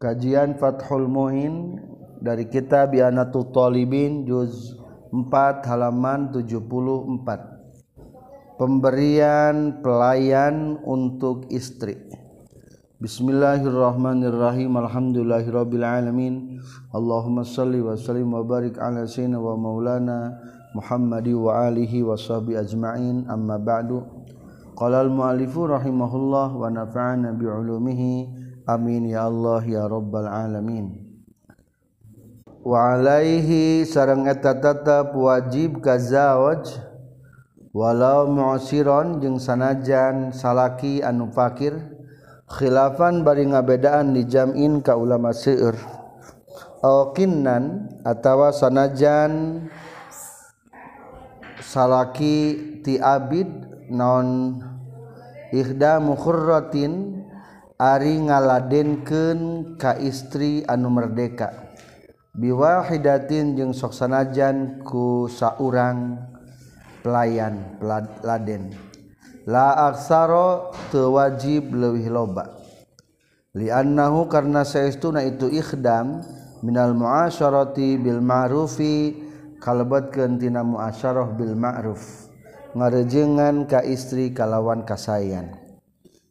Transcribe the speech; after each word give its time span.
Kajian 0.00 0.56
Fathul 0.56 1.12
Muin 1.12 1.76
dari 2.24 2.48
kitab 2.48 2.96
Bianatul 2.96 3.52
Talibin 3.52 4.24
juz 4.24 4.72
4 5.12 5.60
halaman 5.68 6.32
74. 6.32 7.20
Pemberian 8.56 9.84
pelayan 9.84 10.80
untuk 10.88 11.52
istri. 11.52 12.00
Bismillahirrahmanirrahim. 12.96 14.72
Alhamdulillahirabbil 14.72 15.84
alamin. 15.84 16.64
Allahumma 16.96 17.44
shalli 17.44 17.84
wa 17.84 17.92
sallim 17.92 18.32
wa 18.32 18.40
barik 18.40 18.80
ala 18.80 19.04
sayyidina 19.04 19.36
wa 19.36 19.52
maulana 19.52 20.32
Muhammadi 20.72 21.36
wa 21.36 21.68
alihi 21.68 22.00
wa 22.00 22.16
sahbi 22.16 22.56
ajma'in. 22.56 23.28
Amma 23.28 23.60
ba'du. 23.60 24.00
Qala 24.80 25.04
al-mu'allifu 25.04 25.68
rahimahullah 25.68 26.56
wa 26.56 26.72
nafa'ana 26.72 27.36
bi'ulumihi 27.36 28.39
Amin 28.70 29.10
ya 29.10 29.26
Allah 29.26 29.66
ya 29.66 29.90
robbal 29.90 30.30
alamin. 30.30 30.94
Waalaihi 32.62 33.82
sarang 33.82 34.30
eta 34.30 34.54
tetap 34.54 35.10
wajib 35.10 35.82
kazawaj 35.82 36.78
walau 37.74 38.30
mu'siron 38.30 39.18
jeung 39.18 39.42
sanajan 39.42 40.30
salaki 40.30 41.02
anu 41.02 41.34
fakir 41.34 41.74
khilafan 42.46 43.26
bari 43.26 43.50
ngabedaan 43.50 44.14
dijamin 44.14 44.78
ka 44.86 44.94
ulama 44.94 45.34
seueur. 45.34 45.74
Aw 46.86 47.10
kinnan 47.10 47.90
atawa 48.06 48.54
sanajan 48.54 49.66
salaki 51.58 52.38
ti 52.86 53.02
abid 53.02 53.50
non 53.90 54.62
ihda 55.50 55.98
mukhurratin 55.98 57.19
Ari 57.80 58.28
ngaladenken 58.28 59.72
ka 59.80 59.96
istri 59.96 60.60
anu 60.68 60.92
merdeka. 60.92 61.72
Biwahidatin 62.36 63.56
jeung 63.56 63.72
soksanajan 63.72 64.84
ku 64.84 65.24
saurang 65.32 66.20
pelayan 67.00 67.80
laden. 68.20 68.76
La 69.48 69.88
aksaro 69.88 70.76
tewajib 70.92 71.72
leuwih 71.72 72.12
loba. 72.12 72.52
Liannahu 73.56 74.28
karna 74.28 74.60
saestuna 74.60 75.24
itu 75.24 75.48
ikhdam 75.48 76.20
minal 76.60 76.92
muasyarati 76.92 77.96
bil 77.96 78.20
ma'rufi 78.20 79.24
kalebetkeun 79.56 80.36
tina 80.36 80.60
muasyarah 80.60 81.32
bil 81.32 81.56
ma'ruf. 81.56 82.28
Ngarejengan 82.76 83.64
ka 83.64 83.80
istri 83.80 84.36
kalawan 84.36 84.84
kasayan 84.84 85.59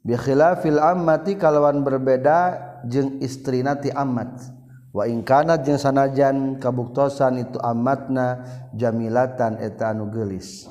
bikhilafil 0.03 0.79
ammati 0.79 1.35
kalawan 1.35 1.83
berbeda 1.83 2.55
jeung 2.87 3.19
istrina 3.19 3.75
ti 3.75 3.91
amat 3.91 4.39
wa 4.89 5.05
ingkana 5.05 5.59
jeung 5.61 5.77
sanajan 5.77 6.57
kabuktosan 6.57 7.43
itu 7.43 7.59
amatna 7.61 8.41
jamilatan 8.73 9.59
eta 9.61 9.93
anu 9.93 10.09
gelis. 10.09 10.65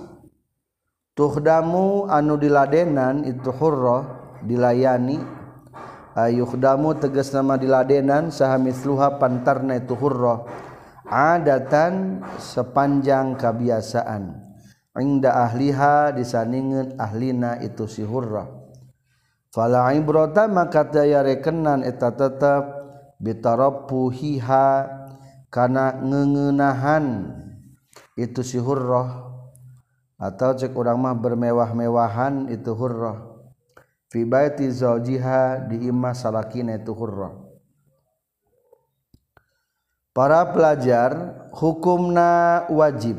Tuhdamu 1.18 2.06
anu 2.06 2.38
diladenan 2.38 3.26
itu 3.26 3.50
hurrah 3.50 4.06
dilayani. 4.46 5.18
Ayuhdamu 6.18 6.98
tegas 6.98 7.30
nama 7.30 7.54
diladenan 7.54 8.34
saha 8.34 8.58
misluha 8.58 9.22
pantarna 9.22 9.78
itu 9.78 9.94
hurrah 9.94 10.46
adatan 11.06 12.26
sepanjang 12.42 13.38
kebiasaan. 13.38 14.34
Inda 14.98 15.46
ahliha 15.46 16.10
disaningeun 16.10 16.98
ahlina 16.98 17.62
itu 17.62 17.86
si 17.86 18.02
hurrah 18.02 18.57
fala 19.54 19.90
ibrata 19.96 20.46
maka 20.46 20.84
daya 20.86 21.24
rekenan 21.24 21.84
eta 21.84 22.12
tetep 22.12 22.78
bitaropuhiha 23.18 24.66
kana 25.52 25.98
ngengenahan. 26.00 27.34
Itu 28.14 28.42
si 28.42 28.58
hurrah. 28.58 29.26
Atau 30.18 30.58
cek 30.58 30.74
orang 30.74 30.98
mah 30.98 31.14
bermewah-mewahan 31.14 32.50
itu 32.50 32.74
hurrah. 32.74 33.22
Fi 34.10 34.26
baiti 34.26 34.66
zawjiha 34.66 35.70
di 35.70 35.86
imah 35.86 36.16
salakina 36.16 36.74
itu 36.74 36.90
hurrah. 36.90 37.30
Para 40.10 40.42
pelajar 40.50 41.14
hukumna 41.54 42.66
wajib. 42.74 43.14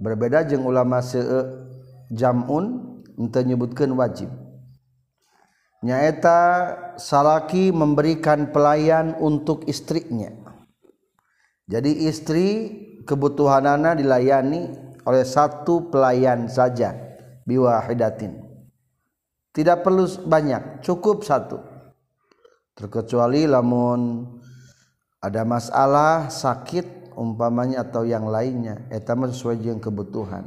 Berbeda 0.00 0.48
jeung 0.48 0.64
ulama 0.64 1.04
se'e 1.04 1.20
eh, 1.20 1.44
jam'un 2.08 2.96
untuk 3.20 3.44
nyebutkan 3.44 3.92
wajib. 3.92 4.32
Nyaeta 5.80 6.40
salaki 7.00 7.72
memberikan 7.72 8.52
pelayan 8.52 9.16
untuk 9.16 9.64
istrinya. 9.64 10.28
Jadi 11.70 12.10
istri 12.10 12.48
kebutuhan 13.06 13.64
anak 13.64 14.02
dilayani 14.02 14.74
oleh 15.06 15.24
satu 15.24 15.88
pelayan 15.88 16.50
saja 16.50 16.92
biwahidatin. 17.48 18.36
Tidak 19.50 19.82
perlu 19.82 20.06
banyak 20.26 20.84
cukup 20.84 21.26
satu. 21.26 21.58
Terkecuali 22.76 23.50
lamun 23.50 24.24
ada 25.20 25.42
masalah 25.44 26.30
sakit 26.30 27.12
umpamanya 27.18 27.84
atau 27.84 28.06
yang 28.06 28.30
lainnya 28.30 28.88
eta 28.88 29.12
sesuai 29.12 29.60
dengan 29.60 29.82
kebutuhan. 29.82 30.46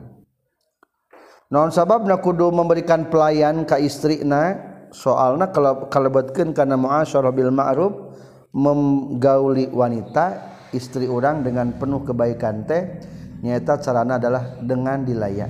Non 1.53 1.69
sabab 1.69 2.09
nak 2.09 2.25
kudu 2.25 2.49
memberikan 2.49 3.13
pelayan 3.13 3.67
ke 3.69 3.77
istrina 3.85 4.72
soalnya 4.93 5.49
kalau 5.49 5.89
kalebetkeun 5.89 6.53
karena 6.53 6.77
muasyarah 6.77 7.33
bil 7.33 7.49
ma'ruf 7.49 8.13
menggauli 8.53 9.67
wanita 9.73 10.53
istri 10.69 11.09
orang 11.09 11.41
dengan 11.41 11.73
penuh 11.73 12.05
kebaikan 12.05 12.63
teh 12.69 13.01
nyata 13.41 13.81
carana 13.81 14.21
adalah 14.21 14.61
dengan 14.61 15.01
dilayan 15.01 15.49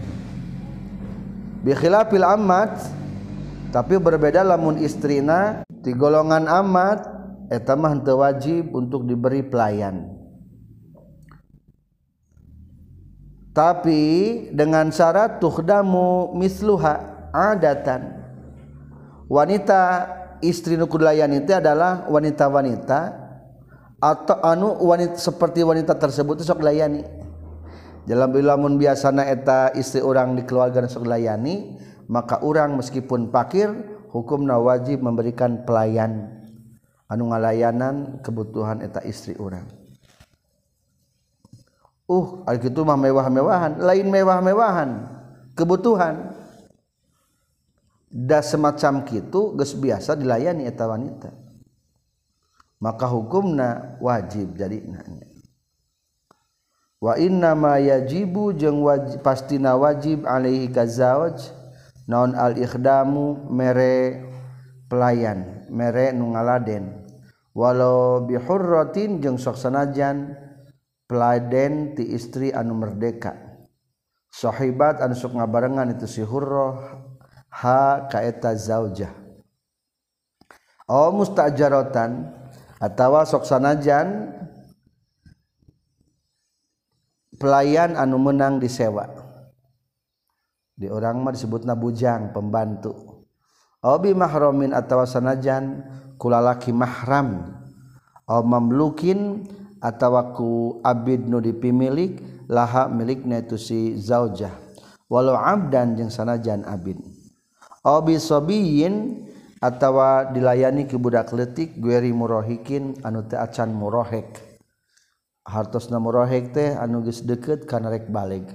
bi 1.59 1.75
khilafil 1.75 2.23
amat 2.23 3.03
tapi 3.75 3.99
berbeda 3.99 4.45
lamun 4.45 4.79
istrina 4.79 5.67
di 5.67 5.91
golongan 5.91 6.47
amat 6.47 7.13
eta 7.49 7.73
mah 7.73 7.97
wajib 8.01 8.71
untuk 8.73 9.09
diberi 9.09 9.41
pelayan. 9.41 10.13
Tapi 13.53 14.01
dengan 14.49 14.89
syarat 14.89 15.37
tuhdamu 15.37 16.33
misluha 16.33 17.29
adatan 17.29 18.22
wanita 19.27 19.81
istri 20.43 20.75
nukulayani 20.75 21.43
itu 21.43 21.51
adalah 21.55 22.07
wanita-wanita 22.07 22.99
atau 24.03 24.37
anu 24.43 24.67
wanita 24.83 25.15
seperti 25.15 25.63
wanita 25.63 25.95
tersebut 25.95 26.43
sok 26.43 26.59
layani 26.59 27.07
dalam 28.03 28.35
bilamun 28.35 28.75
biasana 28.75 29.23
eta 29.31 29.71
istri 29.79 30.03
orang 30.03 30.35
di 30.35 30.43
keluarga 30.43 30.83
sok 30.83 31.07
layani 31.07 31.79
maka 32.11 32.43
orang 32.43 32.75
meskipun 32.75 33.31
pakir 33.31 33.71
hukumna 34.11 34.59
wajib 34.59 34.99
memberikan 34.99 35.63
pelayan 35.63 36.43
anu 37.07 37.31
ngalayanan 37.31 38.19
kebutuhan 38.19 38.83
eta 38.83 38.99
istri 39.07 39.39
orang 39.39 39.63
uh 42.11 42.43
al 42.43 42.59
gitu 42.59 42.83
mah 42.83 42.99
mewah-mewahan 42.99 43.79
lain 43.79 44.07
mewah-mewahan 44.11 45.13
kebutuhan. 45.57 46.42
da 48.13 48.45
semacam 48.45 49.01
gitu 49.09 49.57
ges 49.57 49.73
biasa 49.73 50.13
dilayani 50.13 50.69
eta 50.69 50.85
wanita. 50.85 51.33
Maka 52.77 53.09
hukumna 53.09 53.97
wajib 53.97 54.53
jadi 54.53 54.85
nanya 54.85 55.33
wa 57.03 57.19
inna 57.19 57.51
ma 57.51 57.75
yajibu 57.83 58.55
jeung 58.55 58.79
wajib 58.79 59.19
pastina 59.19 59.75
wajib 59.75 60.23
alaihi 60.23 60.71
kazawaj 60.71 61.51
naon 62.07 62.31
al 62.31 62.55
ikhdamu 62.55 63.51
mere 63.51 64.23
pelayan 64.87 65.67
mere 65.67 66.15
nu 66.15 66.31
ngaladen. 66.31 67.03
Walau 67.53 68.25
bihurratin 68.25 69.21
jeung 69.21 69.37
sok 69.37 69.59
sanajan 69.59 70.33
peladen 71.05 71.93
ti 71.93 72.15
istri 72.15 72.49
anu 72.49 72.73
merdeka. 72.73 73.35
Sahibat 74.33 75.03
anu 75.03 75.13
sok 75.13 75.37
ngabarengan 75.37 75.93
itu 75.93 76.09
si 76.09 76.21
hurrah. 76.25 77.12
ha 77.53 78.09
kaeta 78.09 78.57
zaujah. 78.57 79.13
Aw 80.89 81.13
mustajarotan 81.13 82.33
atawa 82.81 83.23
sok 83.23 83.45
sanajan 83.45 84.33
pelayan 87.37 87.95
anu 87.95 88.19
menang 88.19 88.59
disewa 88.59 89.07
di 90.73 90.89
orang 90.89 91.21
mah 91.21 91.31
disebutna 91.31 91.77
bujang 91.77 92.33
pembantu. 92.33 93.23
Obi 93.83 94.15
mahramin 94.15 94.73
atawa 94.73 95.05
sanajan 95.05 95.85
kulalaki 96.17 96.73
mahram. 96.73 97.59
O 98.23 98.39
mamlukin 98.39 99.43
atawa 99.83 100.31
ku 100.31 100.79
abid 100.79 101.27
nu 101.27 101.43
dipimilik 101.43 102.47
laha 102.47 102.87
milikna 102.87 103.43
itu 103.43 103.59
si 103.59 103.99
zaujah. 103.99 104.55
Walau 105.11 105.35
abdan 105.35 105.99
jeung 105.99 106.07
sanajan 106.07 106.63
abid. 106.63 107.12
Sobiyin 107.83 109.27
atautawa 109.59 110.31
dilayani 110.31 110.87
ke 110.87 110.95
budak-letik 110.95 111.79
Gueri 111.79 112.15
murohikin 112.15 112.99
anu 113.03 113.23
acan 113.27 113.69
murohek. 113.75 114.39
Hartos 115.43 115.91
na 115.91 115.99
murohek 115.99 116.55
teh 116.55 116.71
anuges 116.79 117.21
deket 117.27 117.67
karenarek 117.67 118.07
balik 118.07 118.47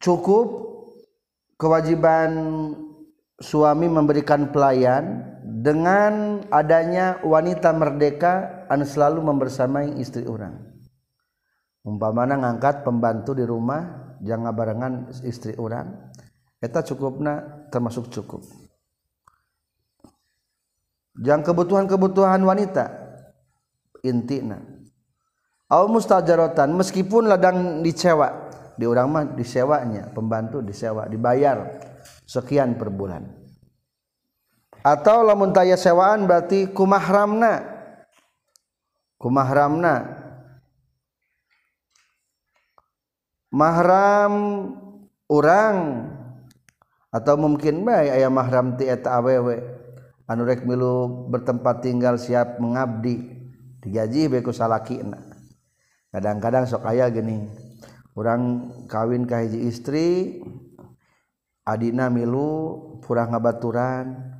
cukup 0.00 0.46
kewajiban 1.58 2.30
suami 3.42 3.90
memberikan 3.90 4.54
pelayan 4.54 5.34
dengan 5.42 6.46
adanya 6.54 7.20
wanita 7.26 7.74
merdeka 7.74 8.64
anu 8.70 8.86
selalu 8.86 9.18
membersamai 9.24 9.98
istri 10.00 10.24
orang 10.30 10.62
umpamana 11.82 12.38
ngangkat 12.38 12.86
pembantu 12.86 13.34
di 13.34 13.42
rumah 13.42 14.05
jangan 14.22 14.52
barengan 14.52 14.92
istri 15.24 15.56
orang 15.56 16.12
eta 16.62 16.80
cukupna 16.84 17.66
termasuk 17.72 18.08
cukup. 18.12 18.44
Jangan 21.16 21.44
kebutuhan-kebutuhan 21.44 22.44
wanita 22.44 22.92
intina 24.04 24.60
au 25.72 25.88
mustajaratan 25.88 26.76
meskipun 26.76 27.26
ladang 27.26 27.80
dicewa 27.80 28.52
di 28.76 28.84
orang 28.84 29.08
mah 29.08 29.24
disewanya 29.32 30.12
pembantu 30.12 30.60
disewa 30.60 31.08
dibayar 31.08 31.80
sekian 32.28 32.76
per 32.76 32.92
bulan. 32.92 33.24
Atau 34.86 35.26
lamun 35.26 35.50
taya 35.50 35.74
sewaan 35.74 36.30
berarti 36.30 36.70
kumahramna. 36.70 37.74
Kumahramna. 39.18 39.94
mahram 43.56 44.32
orang 45.32 45.76
atau 47.08 47.40
mungkin 47.40 47.88
baik 47.88 48.20
ayah 48.20 48.28
mahram 48.28 48.76
ti 48.76 48.84
eta 48.84 49.16
awewe. 49.16 49.64
Anu 50.28 50.44
rek 50.44 50.68
milu 50.68 51.24
bertempat 51.32 51.80
tinggal 51.80 52.20
siap 52.20 52.60
mengabdi. 52.60 53.32
Digaji 53.80 54.28
beku 54.28 54.52
salakina. 54.52 55.22
Kadang-kadang 56.12 56.68
sok 56.68 56.84
kaya 56.84 57.08
gini. 57.08 57.48
Orang 58.12 58.72
kawin 58.90 59.24
ka 59.24 59.40
hiji 59.40 59.64
istri 59.70 60.42
adina 61.64 62.12
milu 62.12 63.00
pura 63.00 63.24
ngabaturan. 63.24 64.36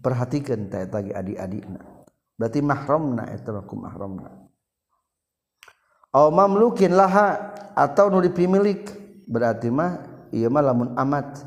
Perhatikan 0.00 0.68
teh 0.68 0.84
tagi 0.88 1.12
adik-adikna 1.12 1.94
berarti 2.34 2.60
mahramna 2.62 3.30
eta 3.30 3.54
mah 3.54 3.64
mahramna. 3.64 4.30
aw 6.14 6.30
mamlukin 6.30 6.94
laha 6.94 7.34
atau 7.74 8.06
nu 8.06 8.22
dipimilik. 8.22 8.86
Berarti 9.26 9.68
mah 9.68 9.98
ieu 10.30 10.46
mah 10.46 10.62
lamun 10.62 10.94
amat. 10.94 11.42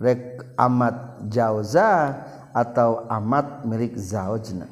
Rek 0.00 0.56
amat 0.56 1.28
jauza 1.28 2.16
atau 2.56 3.04
amat 3.12 3.64
milik 3.68 3.96
zaujna. 3.96 4.68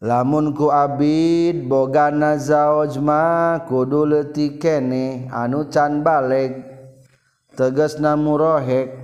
Lamun 0.00 0.56
ku 0.56 0.72
abid 0.72 1.68
bogana 1.68 2.40
zauj 2.40 2.96
ma 3.02 3.58
kudu 3.66 4.08
leutik 4.08 4.62
kene 4.62 5.28
anu 5.30 5.68
can 5.68 6.00
baleg. 6.00 6.66
Tegasna 7.52 8.16
murohek 8.16 8.94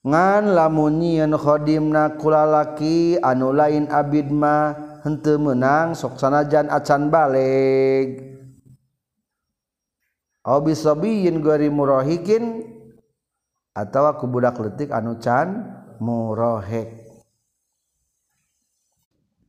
ngan 0.00 0.56
lamun 0.56 0.96
nyieun 0.96 1.36
khodimna 1.36 2.16
kulalaki 2.16 3.20
anu 3.20 3.52
lain 3.52 3.84
abid 3.92 4.32
mah 4.32 4.89
hente 5.04 5.34
menang 5.36 5.96
soksanajan 5.96 6.68
acan 6.68 7.08
balik. 7.08 8.30
Bisabiyin 10.40 11.44
gori 11.44 11.70
murohikin 11.70 12.64
atau 13.70 14.08
aku 14.10 14.26
budak 14.26 14.58
letik 14.58 14.90
anu 14.90 15.20
can 15.22 15.78
murohek. 16.02 16.90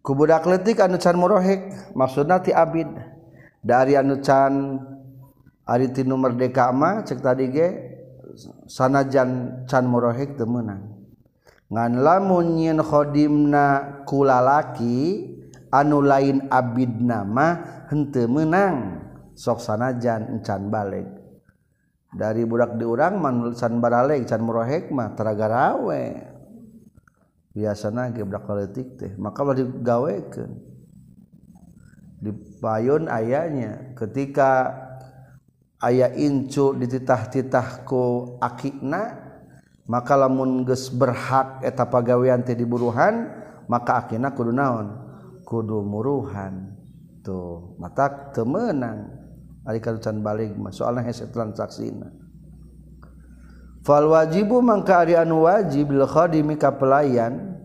Ku 0.05 0.13
budak 0.13 0.45
letik 0.45 0.77
anu 0.77 1.01
can 1.01 1.17
murohek 1.17 1.89
maksudna 1.97 2.37
ti 2.43 2.53
abid. 2.53 2.85
Dari 3.65 3.97
anu 3.97 4.21
can 4.21 4.77
ari 5.65 5.89
tinu 5.89 6.21
merdeka 6.21 6.69
mah 6.69 7.01
cek 7.01 7.17
tadi 7.17 7.49
ge 7.49 7.67
sanajan 8.69 9.63
can 9.65 9.89
murohek 9.89 10.37
teu 10.37 10.45
meunang. 10.45 10.91
Ngan 11.71 12.03
lamun 12.03 12.59
nyin 12.59 12.83
khodimna 12.83 14.03
kulalaki 14.03 15.23
anu 15.71 16.03
lain 16.03 16.51
Abid 16.51 16.99
nama 16.99 17.63
hente 17.87 18.27
menang 18.27 19.01
soksanajan 19.33 20.39
encan 20.39 20.67
balik. 20.67 21.07
Dari 22.11 22.43
budak 22.43 22.75
diurang 22.75 23.23
manulisan 23.23 23.79
baralek 23.79 24.27
can 24.27 24.43
murohek 24.43 24.91
mah 24.91 25.15
teragarawe 25.15 26.31
biasana 27.51 28.11
gebrak 28.11 28.47
politik 28.47 28.95
teh 28.95 29.11
maka 29.19 29.43
boleh 29.43 29.67
digawekan 29.67 30.51
di 32.23 32.31
payun 32.63 33.11
ayahnya 33.11 33.91
ketika 33.95 34.71
ayah 35.83 36.11
incu 36.15 36.71
dititah-titahku 36.79 38.37
akikna 38.39 39.19
maka 39.83 40.15
lamun 40.15 40.63
ges 40.63 40.87
berhak 40.87 41.59
eta 41.65 41.83
pagawean 41.91 42.45
teh 42.47 42.55
diburuhan 42.55 43.27
maka 43.67 44.05
akina 44.05 44.31
kudu 44.31 44.55
naon? 44.55 45.10
kudu 45.51 45.83
muruhan 45.83 46.79
tuh 47.19 47.75
mata 47.75 48.31
temenang. 48.31 49.19
Ari 49.67 49.83
kadutan 49.83 50.23
balik 50.23 50.55
mah. 50.55 50.71
Soalna 50.71 51.03
hese 51.03 51.27
transaksina. 51.27 52.09
Fal 53.85 54.09
wajibu 54.09 54.63
mangka 54.63 55.05
ari 55.05 55.13
anu 55.19 55.45
wajib 55.45 55.91
lil 55.91 56.05
khadimi 56.05 56.57
ka 56.57 56.73
pelayan 56.77 57.57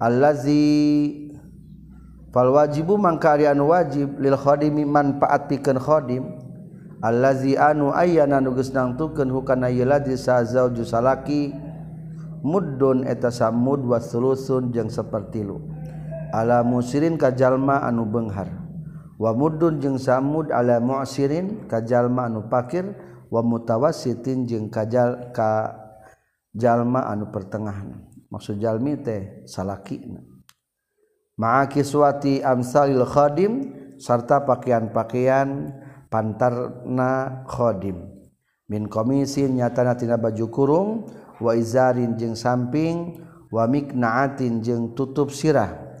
allazi 0.00 1.28
fal 2.32 2.52
wajibu 2.52 2.96
mangka 2.96 3.36
ari 3.36 3.48
anu 3.48 3.68
wajib 3.68 4.16
lil 4.16 4.36
khadimi 4.36 4.84
manfaat 4.88 5.52
pikeun 5.52 5.76
khadim 5.76 6.24
allazi 7.04 7.56
anu 7.56 7.92
ayana 7.92 8.40
nu 8.40 8.56
geus 8.56 8.72
nangtukeun 8.72 9.28
hukana 9.28 9.68
yeladi 9.68 10.16
sa 10.16 10.40
zauju 10.40 10.88
salaki 10.88 11.52
muddun 12.40 13.04
eta 13.04 13.28
samud 13.28 13.84
wa 13.84 14.00
sulusun 14.00 14.72
jeung 14.72 14.88
seperti 14.88 15.44
lu. 15.44 15.71
ala 16.32 16.64
musirin 16.64 17.20
kajallma 17.20 17.84
anu 17.84 18.08
Benghar. 18.08 18.48
Wamudun 19.20 19.78
jeung 19.78 20.00
samud 20.00 20.50
ala 20.50 20.80
musirin 20.80 21.68
kajallma 21.68 22.26
anu 22.26 22.48
pakir. 22.48 22.96
Wamutawasitin 23.28 24.48
jeung 24.48 24.72
kajal 24.72 25.30
ka 25.36 25.76
jalma 26.56 27.06
anu 27.12 27.28
pertengahan. 27.28 28.08
Maksud 28.32 28.56
jalmi 28.60 28.96
teh 28.96 29.44
salakina 29.44 30.24
ma'a 31.36 31.66
kiswati 31.68 32.44
amsalil 32.44 33.04
khadim 33.08 33.72
sarta 33.98 34.44
pakaian-pakaian 34.44 35.74
pantarna 36.12 37.42
khadim. 37.48 38.08
Min 38.68 38.88
komisin 38.88 39.58
nyatana 39.58 39.96
tina 39.96 40.16
baju 40.16 40.46
kurung 40.48 40.88
wa 41.40 41.52
izarin 41.56 42.16
jeung 42.16 42.36
samping 42.36 43.20
wa 43.52 43.68
miknaatin 43.68 44.64
jeung 44.64 44.96
tutup 44.96 45.28
sirah. 45.28 45.91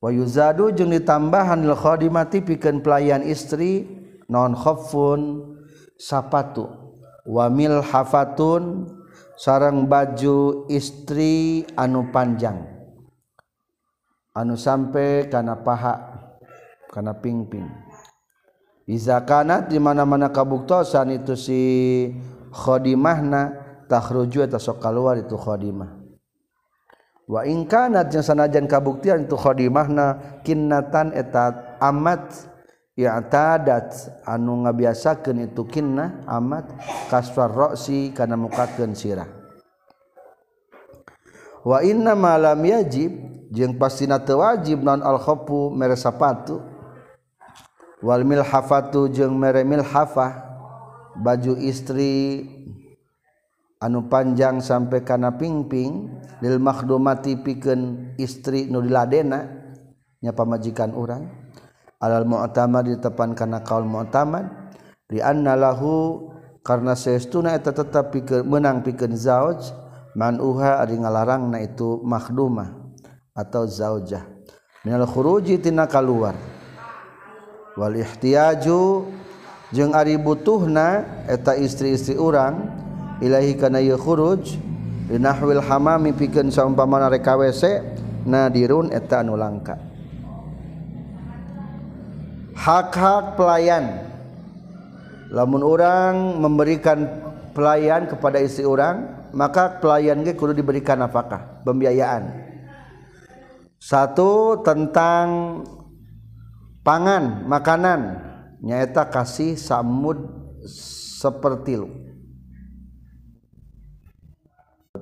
wayuzadu 0.00 0.72
jeung 0.72 0.92
ditambahan 0.92 1.64
lil 1.64 1.76
khadimati 1.76 2.44
pikeun 2.44 2.80
pelayan 2.84 3.24
istri 3.24 3.84
non 4.30 4.54
khaffun 4.54 5.52
sapatu. 5.98 6.68
Wa 7.26 7.50
milhafatun 7.50 8.86
sarang 9.34 9.90
baju 9.90 10.70
istri 10.70 11.66
anu 11.74 12.14
panjang. 12.14 12.62
Anu 14.36 14.54
sampai 14.54 15.26
kana 15.26 15.58
paha 15.58 15.94
kana 16.94 17.18
pingping. 17.18 17.66
Iza 18.86 19.18
kanat 19.26 19.66
di 19.66 19.82
mana-mana 19.82 20.30
kabuktosan 20.30 21.10
itu 21.10 21.34
si 21.34 21.62
khadimahna 22.54 23.66
takhruju 23.90 24.46
eta 24.46 24.62
sok 24.62 24.78
kaluar 24.78 25.18
itu 25.18 25.34
khadimah 25.34 26.05
wa 27.26 27.42
ingkanat 27.42 28.10
yang 28.14 28.22
sanajan 28.22 28.70
kabuktian 28.70 29.26
itu 29.26 29.34
khodimahna 29.34 30.40
kinnatan 30.46 31.10
etat 31.10 31.76
amat 31.82 32.54
i'tadat 32.96 33.92
anu 34.24 34.64
ngabiasakeun 34.64 35.50
itu 35.50 35.66
kinnah 35.68 36.24
amat 36.24 36.70
kaswar 37.12 37.52
roksi 37.52 38.14
kana 38.14 38.38
mukakeun 38.40 38.96
sirah. 38.96 39.28
Wa 41.66 41.82
inna 41.82 42.14
ma 42.14 42.38
lam 42.38 42.62
yajib 42.62 43.10
jeung 43.50 43.74
pastina 43.74 44.22
teu 44.22 44.38
wajib 44.38 44.86
non 44.86 45.02
al 45.02 45.18
khafu 45.18 45.74
mere 45.74 45.98
sapatu. 45.98 46.62
Wal 48.06 48.22
milhafatu 48.22 49.10
jeung 49.10 49.34
mere 49.34 49.66
milhafah 49.66 50.46
baju 51.16 51.58
istri 51.58 52.44
anu 53.80 54.08
panjang 54.08 54.60
sampai 54.64 55.04
kana 55.04 55.36
pingping 55.36 56.08
lil 56.40 56.56
makhdumati 56.60 57.40
pikeun 57.40 58.12
istri 58.16 58.68
nu 58.68 58.80
diladena 58.80 59.44
nya 60.20 60.32
pamajikan 60.32 60.96
urang. 60.96 61.28
Alal 61.96 62.28
mu'tamad 62.28 62.92
ditepan 62.92 63.32
kana 63.32 63.64
kaul 63.64 63.88
mu'tamad 63.88 64.44
li 65.08 65.24
anna 65.24 65.56
lahu 65.56 66.28
karna 66.60 66.92
seestuna 66.92 67.56
eta 67.56 67.72
tetep 67.72 68.12
pikeun 68.12 68.44
meunang 68.44 68.84
pikeun 68.84 69.16
zauj 69.16 69.72
man 70.12 70.36
uha 70.36 70.80
ari 70.80 71.00
ngalarangna 71.00 71.60
itu 71.64 72.00
makhdumah 72.04 72.72
atau 73.32 73.64
zaujah. 73.64 74.28
Minal 74.84 75.08
khuruji 75.08 75.56
tina 75.60 75.88
kaluar. 75.88 76.36
Wal 77.76 77.96
ihtiyaju 78.00 79.08
jeung 79.72 79.92
ari 79.92 80.20
butuhna 80.20 81.04
eta 81.28 81.56
istri-istri 81.56 82.16
urang 82.16 82.75
Ilahi 83.16 83.56
kana 83.56 83.80
ieu 83.80 83.96
khuruj 83.96 84.60
dinahwil 85.08 85.64
hamami 85.64 86.12
pikeun 86.12 86.52
saumpamana 86.52 87.08
rek 87.08 87.24
WC 87.24 87.80
nadirun 88.28 88.92
eta 88.92 89.24
anu 89.24 89.40
langka. 89.40 89.80
Hak-hak 92.56 93.40
pelayan. 93.40 94.04
Lamun 95.32 95.64
orang 95.64 96.38
memberikan 96.38 97.08
pelayan 97.56 98.06
kepada 98.06 98.38
istri 98.38 98.68
orang 98.68 99.28
maka 99.32 99.80
pelayan 99.82 100.22
ge 100.22 100.36
kudu 100.36 100.52
diberikan 100.52 101.00
apakah 101.02 101.64
pembiayaan. 101.64 102.46
Satu 103.80 104.60
tentang 104.60 105.60
pangan 106.84 107.48
makanan 107.48 108.00
nyaeta 108.60 109.08
kasih 109.08 109.56
samud 109.58 110.20
seperti 110.68 111.80
lu. 111.80 112.05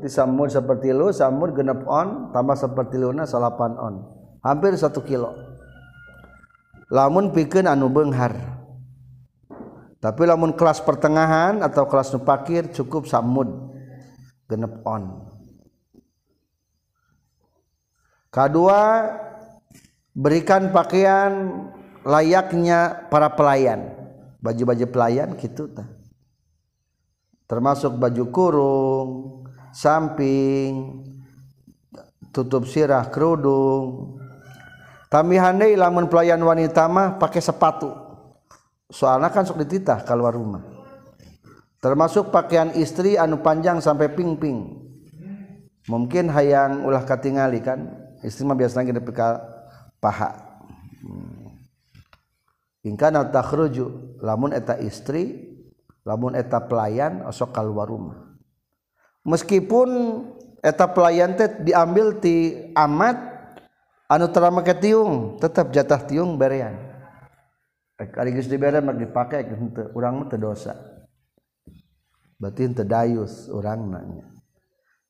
Seperti 0.04 0.20
samud 0.20 0.48
seperti 0.52 0.88
lu 0.92 1.08
samud 1.08 1.56
genep 1.56 1.80
on 1.88 2.28
tambah 2.28 2.52
seperti 2.60 3.00
luna 3.00 3.24
salapan 3.24 3.72
on. 3.80 3.94
Hampir 4.44 4.76
satu 4.76 5.00
kilo. 5.00 5.32
Lamun 6.92 7.32
pikeun 7.32 7.64
anu 7.64 7.88
beunghar 7.88 8.36
tapi 10.04 10.28
lamun 10.28 10.52
kelas 10.52 10.84
pertengahan 10.84 11.64
atau 11.64 11.88
kelas 11.88 12.12
nupakir 12.12 12.68
cukup 12.68 13.08
samud 13.08 13.48
genep 14.44 14.84
on. 14.84 15.24
Kedua 18.28 19.08
berikan 20.12 20.68
pakaian 20.68 21.64
layaknya 22.04 23.08
para 23.08 23.32
pelayan. 23.32 23.88
Baju-baju 24.44 24.84
pelayan 24.92 25.32
gitu 25.40 25.72
ta. 25.72 25.88
termasuk 27.44 28.00
baju 28.00 28.24
kurung 28.32 29.43
samping 29.74 31.02
tutup 32.30 32.70
sirah 32.70 33.10
kerudung. 33.10 34.16
Tamihandai 35.10 35.74
lamun 35.78 36.06
pelayan 36.10 36.42
wanita 36.42 36.86
mah 36.86 37.18
pakai 37.18 37.42
sepatu. 37.42 37.90
Soalnya 38.90 39.30
kan 39.30 39.46
sok 39.46 39.62
dititah 39.62 40.02
keluar 40.06 40.34
rumah. 40.34 40.62
Termasuk 41.82 42.30
pakaian 42.30 42.74
istri 42.74 43.14
anu 43.14 43.42
panjang 43.42 43.78
sampai 43.78 44.10
pingping. 44.10 44.82
Mungkin 45.86 46.32
hayang 46.32 46.82
ulah 46.82 47.04
katingali 47.04 47.60
kan? 47.60 47.92
Istri 48.24 48.42
mah 48.48 48.56
biasanya 48.56 48.90
gede 48.90 49.04
paha. 50.00 50.30
Hmm. 51.04 51.60
Ingkana 52.84 53.28
takhruju 53.28 54.18
lamun 54.24 54.56
eta 54.56 54.80
istri 54.80 55.52
lamun 56.02 56.34
eta 56.34 56.64
pelayan 56.64 57.22
osok 57.28 57.52
keluar 57.52 57.86
rumah. 57.86 58.33
meskipun 59.24 60.20
eta 60.60 60.86
pelayan 60.88 61.34
teh 61.34 61.48
diambil 61.64 62.20
ti 62.20 62.68
amat 62.76 63.16
anu 64.08 64.28
terama 64.30 64.60
ke 64.62 64.76
tiung 64.76 65.40
tetap 65.40 65.72
jatah 65.72 66.00
tiung 66.04 66.36
berean. 66.36 66.76
Rek 67.94 68.14
ari 68.18 68.36
geus 68.36 68.50
dibere 68.50 68.78
mah 68.84 68.94
dipake 68.94 69.48
urang 69.96 70.22
mah 70.22 70.26
teu 70.28 70.38
dosa. 70.38 70.76
Berarti 72.38 72.70
teu 72.76 72.84
dayus 72.84 73.48
urang 73.48 73.90
nanya 73.90 74.34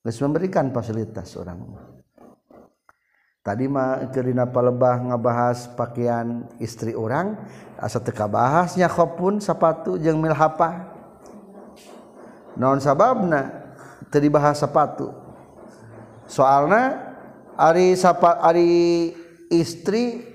geus 0.05 0.21
memberikan 0.21 0.69
fasilitas 0.69 1.33
urang 1.33 1.65
tadi 3.41 3.65
mah 3.65 4.05
kerina 4.13 4.45
palebah 4.45 5.01
ngabahas 5.01 5.73
pakaian 5.73 6.45
istri 6.61 6.93
orang 6.93 7.37
asa 7.81 7.97
teka 7.97 8.29
bahasnya 8.29 8.85
khopun 8.85 9.37
sepatu 9.37 9.97
jeung 9.97 10.21
milhapa. 10.21 10.93
Non 12.55 12.79
sababna? 12.79 13.64
tadi 14.09 14.27
bahasa 14.31 14.67
sepatu. 14.67 15.11
Soalnya 16.25 17.13
Ari 17.55 17.95
sapa 17.95 18.43
Ari 18.43 19.15
istri 19.47 20.27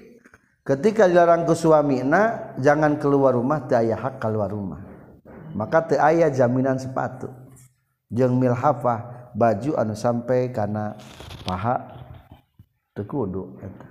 ketika 0.65 1.05
dilarang 1.05 1.45
ke 1.45 1.53
suamina 1.53 2.55
jangan 2.57 2.97
keluar 2.97 3.37
rumah 3.37 3.69
teu 3.69 3.77
aya 3.77 3.97
hak 3.99 4.17
keluar 4.23 4.49
rumah. 4.49 4.81
Maka 5.53 5.85
teu 5.85 6.01
aya 6.01 6.33
jaminan 6.33 6.81
sepatu. 6.81 7.29
Jeung 8.09 8.41
milhafah 8.41 9.33
baju 9.37 9.77
anu 9.77 9.93
sampai 9.93 10.49
karena 10.51 10.97
paha 11.45 12.01
teu 12.97 13.05
kudu 13.05 13.61
eta. 13.61 13.87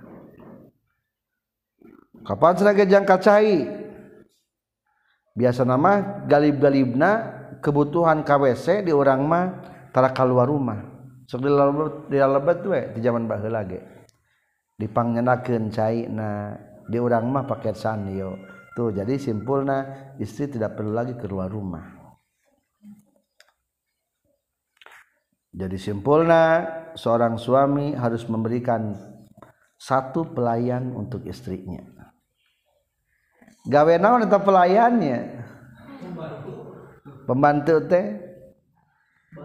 Kapan 2.20 2.52
sanaga 2.52 2.84
jang 2.84 3.08
kacai 3.08 3.64
biasa 5.32 5.64
nama 5.64 6.20
galib-galibna 6.28 7.39
kebutuhan 7.60 8.24
KWC 8.24 8.88
di 8.88 8.92
orang 8.92 9.20
mah 9.24 9.44
tara 9.92 10.10
keluar 10.10 10.48
rumah. 10.48 10.80
Sok 11.28 11.46
di 12.10 12.18
lebet 12.18 12.60
we 12.66 12.80
di 12.96 13.00
zaman 13.04 13.30
baheula 13.30 13.62
ge. 13.68 13.80
Dipanggenakeun 14.74 15.70
cai 15.70 16.08
na 16.10 16.56
di 16.90 16.98
orang 16.98 17.28
mah 17.30 17.44
pakai 17.46 17.76
sanyo 17.76 18.34
tuh 18.74 18.96
jadi 18.96 19.14
simpulnya 19.20 20.10
istri 20.16 20.48
tidak 20.48 20.74
perlu 20.74 20.90
lagi 20.96 21.14
keluar 21.20 21.46
rumah. 21.52 22.00
Jadi 25.50 25.76
simpulnya 25.76 26.66
seorang 26.94 27.34
suami 27.34 27.92
harus 27.94 28.22
memberikan 28.30 28.94
satu 29.74 30.30
pelayan 30.30 30.94
untuk 30.94 31.26
istrinya. 31.26 31.82
Gawe 33.66 33.94
naon 34.00 34.24
eta 34.24 34.40
pelayannya 34.40 35.18
pembantu 37.30 37.78
teh. 37.86 38.26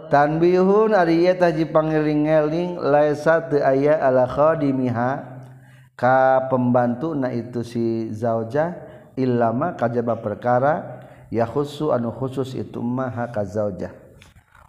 Tanbihun 0.09 0.97
ari 0.97 1.29
taji 1.37 1.69
pangeling-eling 1.69 2.81
laisa 2.81 3.45
teu 3.45 3.61
aya 3.61 4.01
ala 4.01 4.25
khadimiha. 4.25 5.37
Ka 5.93 6.49
pembantu 6.49 7.13
na 7.13 7.29
itu 7.29 7.61
si 7.61 8.09
zaujah 8.09 8.75
illama 9.15 9.77
kajaba 9.79 10.19
perkara 10.19 11.05
ya 11.31 11.47
khusu 11.47 11.95
anu 11.95 12.11
khusus 12.11 12.53
itu 12.53 12.83
mah 12.83 13.31
ka 13.31 13.47
zaujah 13.47 13.95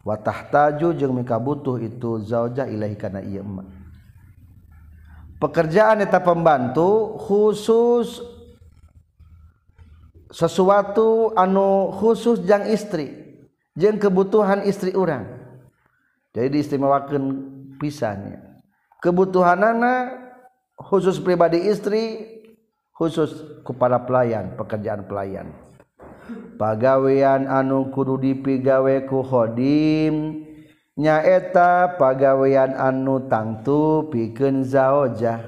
wa 0.06 0.14
tahtaju 0.14 0.94
jeung 0.94 1.14
mika 1.18 1.36
butuh 1.36 1.82
itu 1.82 2.22
zaujah 2.22 2.70
ilahi 2.70 2.94
kana 2.94 3.20
ieu 3.26 3.42
emak 3.42 3.66
pekerjaan 5.42 6.00
eta 6.00 6.22
pembantu 6.22 7.18
khusus 7.26 8.22
sesuatu 10.30 11.34
anu 11.38 11.94
khusus 11.94 12.42
yang 12.46 12.66
istri 12.66 13.38
jeung 13.78 14.00
kebutuhan 14.00 14.66
istri 14.66 14.96
orang 14.96 15.36
jadi 16.36 16.52
diistimewakan 16.52 17.22
pisannya. 17.80 18.60
Kebutuhan 19.00 19.56
anak 19.56 20.20
khusus 20.76 21.16
pribadi 21.16 21.64
istri 21.64 22.28
khusus 22.92 23.40
kepada 23.64 24.04
pelayan 24.04 24.52
pekerjaan 24.52 25.08
pelayan. 25.08 25.48
Pagawean 26.60 27.48
anu 27.48 27.88
kudu 27.88 28.20
dipigawe 28.20 29.08
ku 29.08 29.24
khodim 29.24 30.44
nyaeta 31.00 31.96
pagawean 31.96 32.76
anu 32.76 33.24
tangtu 33.32 34.12
pikeun 34.12 34.60
zaojah. 34.60 35.40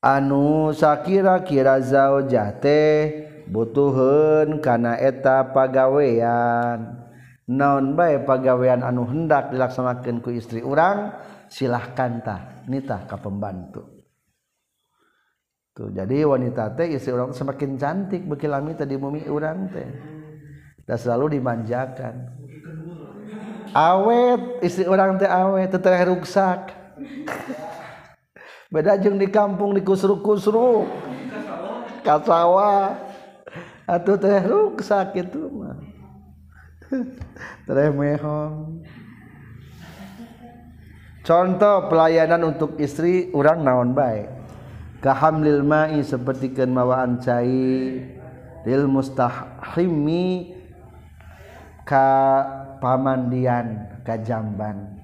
Anu 0.00 0.72
sakira-kira 0.72 1.84
zaojah 1.84 2.56
teh 2.64 3.28
butuhun 3.50 4.62
kana 4.62 4.96
eta 4.96 5.50
pagawean. 5.50 7.02
Naon 7.50 7.98
bae 7.98 8.22
pagawean 8.22 8.86
anu 8.86 9.02
hendak 9.10 9.50
dilaksanakan 9.50 10.22
ku 10.22 10.30
istri 10.30 10.62
urang 10.62 11.10
silahkan 11.50 12.22
tah 12.22 12.62
nitah 12.70 13.10
ka 13.10 13.18
pembantu. 13.18 13.82
Tuh 15.74 15.90
jadi 15.90 16.22
wanita 16.22 16.78
teh 16.78 16.94
istri 16.94 17.10
orang 17.10 17.34
semakin 17.34 17.74
cantik 17.74 18.22
bekilami 18.22 18.78
tadi 18.78 18.94
bumi 18.94 19.26
orang 19.26 19.66
teh. 19.74 19.90
Dan 20.86 20.96
selalu 20.98 21.38
dimanjakan. 21.38 22.14
Awet 23.74 24.62
istri 24.62 24.86
orang 24.86 25.18
teh 25.18 25.26
awet 25.26 25.74
teteh 25.74 26.06
ruksak. 26.06 26.70
Beda 28.70 28.94
jeung 29.02 29.18
di 29.18 29.26
kampung 29.26 29.74
di 29.74 29.82
kusruk-kusruk. 29.82 30.86
Kasawa. 32.06 33.09
atuh 33.90 34.14
teh 34.14 34.38
ruksak 34.46 35.18
itu 35.18 35.50
mah. 35.50 35.74
Tremehong 37.66 38.82
contoh 41.26 41.86
pelayanan 41.86 42.54
untuk 42.54 42.74
istri 42.82 43.30
orang 43.30 43.62
naon 43.62 43.94
baik 43.94 44.26
kahamlil 44.98 45.62
ma'i 45.62 46.02
seperti 46.02 46.50
kenmawaan 46.50 47.22
cai 47.22 48.02
lil 48.66 48.84
mustahimi 48.90 50.54
ka 51.86 52.08
pamandian 52.78 53.98
ka 54.06 54.18
jamban. 54.18 54.98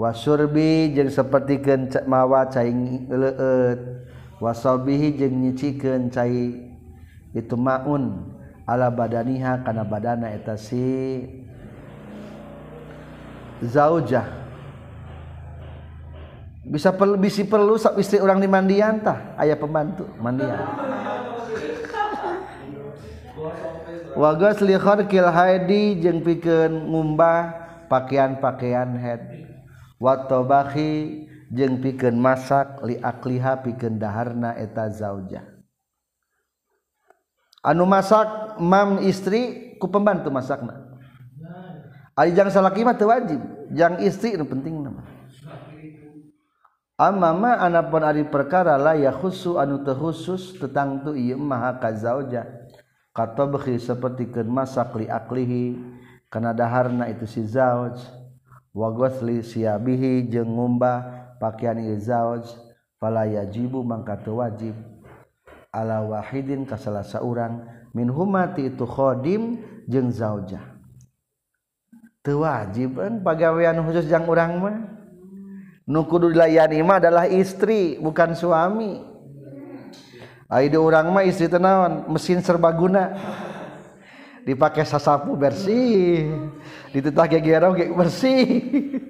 Wasurbi 0.00 0.96
jeung 0.96 1.12
seperti 1.12 1.60
mawa 2.08 2.48
cai 2.48 2.72
leut 3.04 3.80
wasobihi 4.40 5.12
jeung 5.20 5.44
nyicikeun 5.44 6.08
cai 6.08 6.69
itu 7.36 7.54
maun. 7.58 8.34
Ala 8.68 8.86
badaniha 8.86 9.66
kana 9.66 9.82
badana 9.82 10.30
eta 10.30 10.54
si 10.54 11.26
zaujah. 13.64 14.26
Bisa 16.62 16.94
perlu 16.94 17.18
bisi 17.18 17.42
perlu 17.42 17.74
istri 17.98 18.22
orang 18.22 18.38
di 18.38 18.46
mandian 18.46 19.02
tah? 19.02 19.34
Ayah 19.34 19.58
pembantu 19.58 20.06
mandian. 20.22 20.54
Wagas 24.20 24.62
li 24.62 24.78
kharqil 24.78 25.26
haidi 25.26 25.98
jeung 25.98 26.22
pikeun 26.22 26.90
ngumbah 26.90 27.60
pakaian-pakaian 27.90 28.94
haid 29.02 29.22
watobakhi 29.98 31.26
jeung 31.50 31.82
pikeun 31.82 32.14
masak 32.14 32.78
li 32.86 32.96
akliha 33.02 33.66
pikeun 33.66 33.98
daharna 33.98 34.54
eta 34.54 34.86
zaujah 34.94 35.59
anu 37.60 37.84
masak 37.84 38.56
mam 38.60 39.00
istri 39.04 39.76
ku 39.80 39.88
pembantu 39.88 40.28
masakna. 40.32 40.90
Ari 42.16 42.36
jang 42.36 42.52
salaki 42.52 42.84
mah 42.84 42.96
wajib. 42.96 43.40
Jang 43.72 44.02
istri 44.04 44.36
nu 44.36 44.44
penting 44.44 44.84
nama. 44.84 45.00
Amma 47.00 47.32
ma 47.32 47.52
anapun 47.56 48.04
ari 48.04 48.28
perkara 48.28 48.76
la 48.76 48.92
ya 48.92 49.08
khusu 49.08 49.56
anu 49.56 49.80
teu 49.80 49.96
khusus 49.96 50.60
tentang 50.60 51.00
tu 51.00 51.16
ieu 51.16 51.40
mah 51.40 51.80
ka 51.80 51.96
zaujah 51.96 52.44
katabkhi 53.16 53.80
sapertikeun 53.80 54.44
masak 54.44 54.92
li 55.00 55.08
aklihi 55.08 55.80
kana 56.28 56.52
daharna 56.52 57.08
itu 57.08 57.24
si 57.24 57.40
zauj. 57.40 57.96
Wa 58.70 58.86
ghusli 58.94 59.42
siabihi 59.42 60.30
jeung 60.30 60.46
ngumbah 60.46 61.34
pakaian 61.42 61.80
izauj 61.90 62.46
fala 63.02 63.26
yajibu 63.26 63.82
mangka 63.82 64.14
teu 64.20 64.38
wajib 64.38 64.78
ala 65.70 66.02
wahidin 66.02 66.66
ka 66.66 66.76
salah 66.76 67.06
saurang. 67.06 67.66
Min 67.90 68.06
humati 68.06 68.70
itu 68.70 68.86
khodim 68.86 69.58
jeung 69.90 70.14
zaujah. 70.14 70.62
Teu 72.22 72.46
wajib 72.46 73.00
eh, 73.02 73.10
pagawean 73.18 73.82
khusus 73.82 74.06
jang 74.06 74.28
urang 74.30 74.62
mah. 74.62 74.78
Nu 75.90 76.06
kudu 76.06 76.30
dilayani 76.30 76.78
mah 76.86 77.02
adalah 77.02 77.26
istri 77.26 77.98
bukan 77.98 78.38
suami. 78.38 79.02
Ai 80.46 80.70
urang 80.70 81.10
mah 81.10 81.26
istri 81.26 81.50
teh 81.50 81.58
naon? 81.58 82.06
Mesin 82.10 82.42
serbaguna. 82.42 83.14
Dipakai 84.46 84.86
sasapu 84.86 85.34
bersih. 85.34 86.30
Dititah 86.94 87.26
gegerong 87.26 87.74
bersih. 87.94 88.46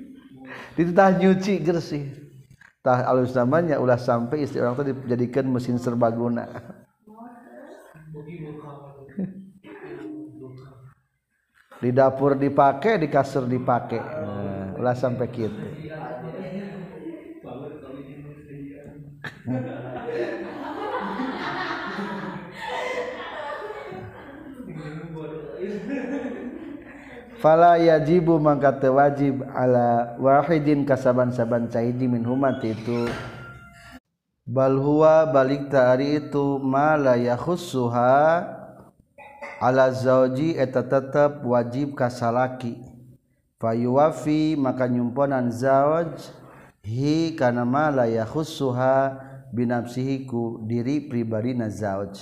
Dititah 0.77 1.21
nyuci 1.21 1.61
bersih 1.61 2.20
tah 2.81 3.05
alus 3.05 3.37
namanya 3.37 3.77
ulah 3.77 4.01
sampai 4.01 4.49
istri 4.49 4.61
orang 4.61 4.77
tadi 4.77 4.93
dijadikan 4.97 5.47
mesin 5.49 5.77
serbaguna. 5.77 6.49
Di 11.81 11.97
dapur 11.97 12.37
dipakai 12.37 13.01
di 13.01 13.09
kasur 13.09 13.49
dipakai 13.49 14.05
nah, 14.05 14.77
ulah 14.77 14.93
sampai 14.93 15.33
gitu 15.33 15.65
fala 27.41 27.81
yajibu 27.81 28.37
mangka 28.37 28.77
teu 28.77 29.01
wajib 29.01 29.41
ala 29.57 30.15
wahidin 30.21 30.85
kasaban-saban 30.85 31.73
caidi 31.73 32.05
min 32.05 32.21
humat 32.21 32.61
itu. 32.61 33.09
Bal 34.45 34.77
huwa 34.77 35.25
balik 35.33 35.73
ta'ari 35.73 36.21
itu 36.21 36.61
ma 36.61 37.01
la 37.01 37.17
yakhussuha 37.17 38.45
ala 39.57 39.85
zauji 39.89 40.53
eta 40.61 40.85
tetep 40.85 41.41
wajib 41.41 41.97
kasalaki. 41.97 42.77
Fayuwafi 43.57 44.57
maka 44.61 44.89
nyumponan 44.89 45.49
zauj 45.49 46.13
hi 46.85 47.37
kana 47.37 47.65
ma 47.65 47.89
la 47.89 48.05
yakhussuha 48.05 49.29
diri 50.69 51.09
pribadina 51.09 51.73
zauj. 51.73 52.21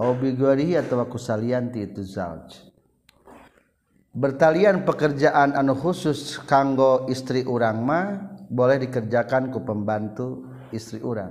Au 0.00 0.16
bigorihi 0.16 0.80
atau 0.80 1.04
kusalianti 1.04 1.84
itu 1.84 2.00
zauj 2.00 2.69
bertalian 4.10 4.82
pekerjaan 4.82 5.54
anu 5.54 5.78
khusus 5.78 6.42
kanggo 6.50 7.06
istri 7.06 7.46
urangma 7.46 8.30
boleh 8.50 8.82
dikerjakan 8.82 9.54
ke 9.54 9.58
pembantu 9.62 10.50
istri 10.74 10.98
urang. 10.98 11.30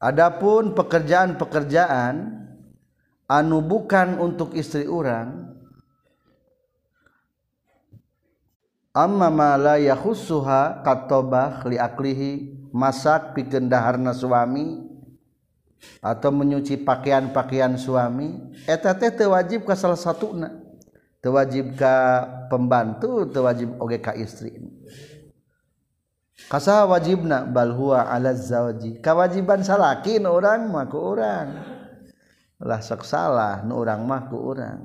Adapun 0.00 0.72
pekerjaan-pekerjaan 0.72 2.44
anu 3.28 3.58
bukan 3.64 4.20
untuk 4.20 4.52
istri 4.56 4.84
urang 4.88 5.52
amma 8.92 9.28
ma 9.32 9.56
la 9.56 9.76
yakhussuha 9.80 10.84
katobah 10.84 11.64
li 11.68 11.80
aklihi 11.80 12.52
masak 12.72 13.32
pigendaharna 13.32 14.12
suami 14.12 14.84
atau 16.00 16.32
menyuci 16.32 16.80
pakaian-pakaian 16.80 17.76
suami 17.76 18.56
eta 18.64 18.96
teh 18.96 19.12
wajib 19.28 19.68
ka 19.68 19.76
salah 19.76 20.00
satuna 20.00 20.63
tewajib 21.24 21.72
ka 21.80 22.28
pembantu 22.52 23.24
tewajib 23.32 23.80
oge 23.80 23.96
ka 24.04 24.12
istri. 24.12 24.60
Kasah 26.52 26.84
wajibna? 26.84 27.48
Bal 27.48 27.72
huwa 27.72 28.04
ala 28.04 28.36
zawji. 28.36 29.00
Kawajiban 29.00 29.64
salaki 29.64 30.20
nu 30.20 30.36
urang 30.36 30.68
mah 30.68 30.84
ku 30.84 31.00
urang. 31.00 31.48
Lah 32.60 32.84
sok 32.84 33.08
salah 33.08 33.64
nu 33.64 33.80
urang 33.80 34.04
mah 34.04 34.28
ku 34.28 34.36
urang. 34.52 34.84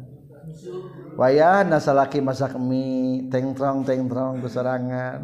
Wayah 1.19 1.67
nasalaki 1.67 2.23
masak 2.23 2.55
mie 2.55 3.27
tengtrong 3.27 3.83
tengtrong 3.83 4.39
keserangan 4.39 5.19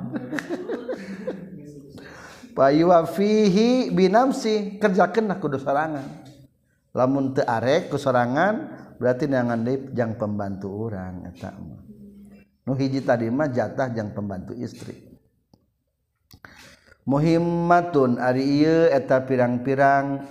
serangan 2.51 3.07
fihi 3.15 3.89
binamsi 3.95 4.75
kerjakeun 4.75 5.31
nah 5.31 5.39
aku 5.39 5.47
dosarangan 5.55 6.24
lamun 6.95 7.35
teu 7.35 7.43
arek 7.43 7.91
kesorangan 7.91 8.71
berarti 8.95 9.27
nangan 9.27 9.67
deui 9.67 9.91
jang 9.91 10.15
pembantu 10.15 10.71
urang 10.71 11.27
eta 11.27 11.51
mah. 11.51 11.83
Nu 12.65 12.73
hiji 12.73 13.03
tadi 13.03 13.27
mah 13.27 13.51
jatah 13.51 13.91
jang 13.91 14.15
pembantu 14.15 14.55
istri. 14.55 14.95
Muhimmatun 17.05 18.17
ari 18.17 18.65
ieu 18.65 18.89
eta 18.89 19.21
pirang-pirang 19.21 20.25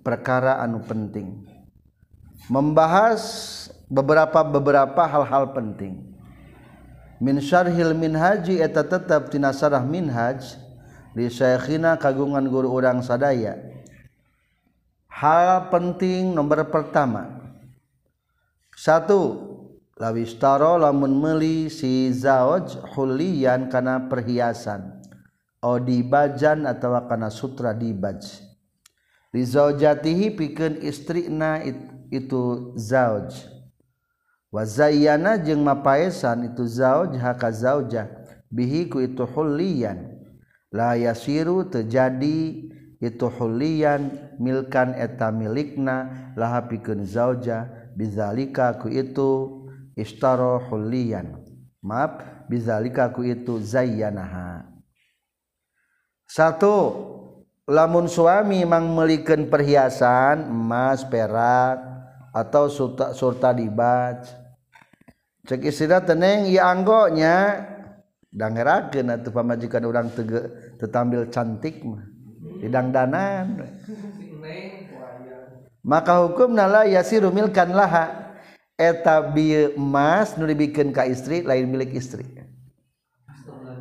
perkara 0.00 0.62
anu 0.64 0.80
penting. 0.80 1.44
Membahas 2.48 3.20
beberapa 3.90 4.40
beberapa 4.46 5.02
hal-hal 5.04 5.52
penting. 5.52 6.14
Min 7.18 7.42
syarhil 7.42 7.92
minhaji 7.92 8.62
eta 8.62 8.86
tetap 8.86 9.28
tina 9.28 9.50
sarah 9.52 9.82
minhaj 9.82 10.56
di 11.12 11.26
syekhina 11.28 11.98
kagungan 11.98 12.46
guru 12.48 12.70
urang 12.70 13.02
sadaya. 13.02 13.65
hal 15.16 15.72
penting 15.72 16.36
nomor 16.36 16.68
pertama. 16.68 17.40
Satu 18.76 19.40
lawistaro 19.96 20.76
lamun 20.76 21.16
meli 21.16 21.72
si 21.72 22.12
zaoj 22.12 22.68
hulian 22.92 23.72
kana 23.72 24.12
perhiasan. 24.12 25.00
O 25.64 25.80
dibajan 25.80 26.68
atau 26.68 26.92
kana 27.08 27.32
sutra 27.32 27.72
dibaj. 27.72 28.44
Li 29.32 29.40
zaujatihi 29.40 30.36
pikeun 30.36 30.84
istrina 30.84 31.64
itu 32.12 32.72
zauj 32.78 33.56
wa 34.46 34.62
zayyana 34.62 35.36
jeung 35.42 35.60
mapaesan 35.60 36.54
itu 36.54 36.64
zauj 36.64 37.18
haka 37.18 37.50
zauja 37.50 38.06
bihi 38.52 38.86
ku 38.92 39.00
itu 39.00 39.24
hulian. 39.24 40.12
La 40.70 40.94
yasiru 40.94 41.66
terjadi 41.66 42.68
itu 43.02 43.28
hulian 43.28 44.08
milkan 44.40 44.96
eta 44.96 45.28
milikna 45.28 46.32
laha 46.32 46.64
pikeun 46.64 47.04
zaujah 47.04 47.68
bizalikaku 47.92 48.88
itu 48.92 49.30
istarohulian 49.96 51.40
maaf 51.84 52.24
bizalikaku 52.48 53.30
itu 53.30 53.60
zayyanaha. 53.60 54.64
Satu 56.26 56.74
lamun 57.66 58.10
suami 58.10 58.62
mang 58.66 58.94
melikan 58.94 59.46
perhiasan 59.46 60.46
emas 60.46 61.06
perak 61.06 61.78
atau 62.30 62.68
surta 62.68 63.16
surta 63.16 63.50
dibac 63.50 64.26
cek 65.46 65.62
istilah 65.62 66.02
teneng 66.02 66.50
ya 66.50 66.68
anggonya 66.68 67.64
dangerakeun 68.34 69.14
atuh 69.14 69.32
pamajikan 69.32 69.86
orang 69.86 70.10
tege 70.12 70.50
tetampil 70.76 71.30
cantik 71.30 71.80
mah 71.86 72.15
hidang 72.62 72.94
danan 72.94 73.60
maka 75.86 76.18
hukum 76.26 76.50
nala 76.50 76.84
yasiru 76.84 77.30
milkan 77.30 77.70
laha. 77.70 78.24
Eta 78.76 79.24
emas 79.32 80.36
nu 80.36 80.44
dibikin 80.44 80.92
ka 80.92 81.08
istri 81.08 81.40
lain 81.40 81.64
milik 81.64 81.96
istri. 81.96 82.28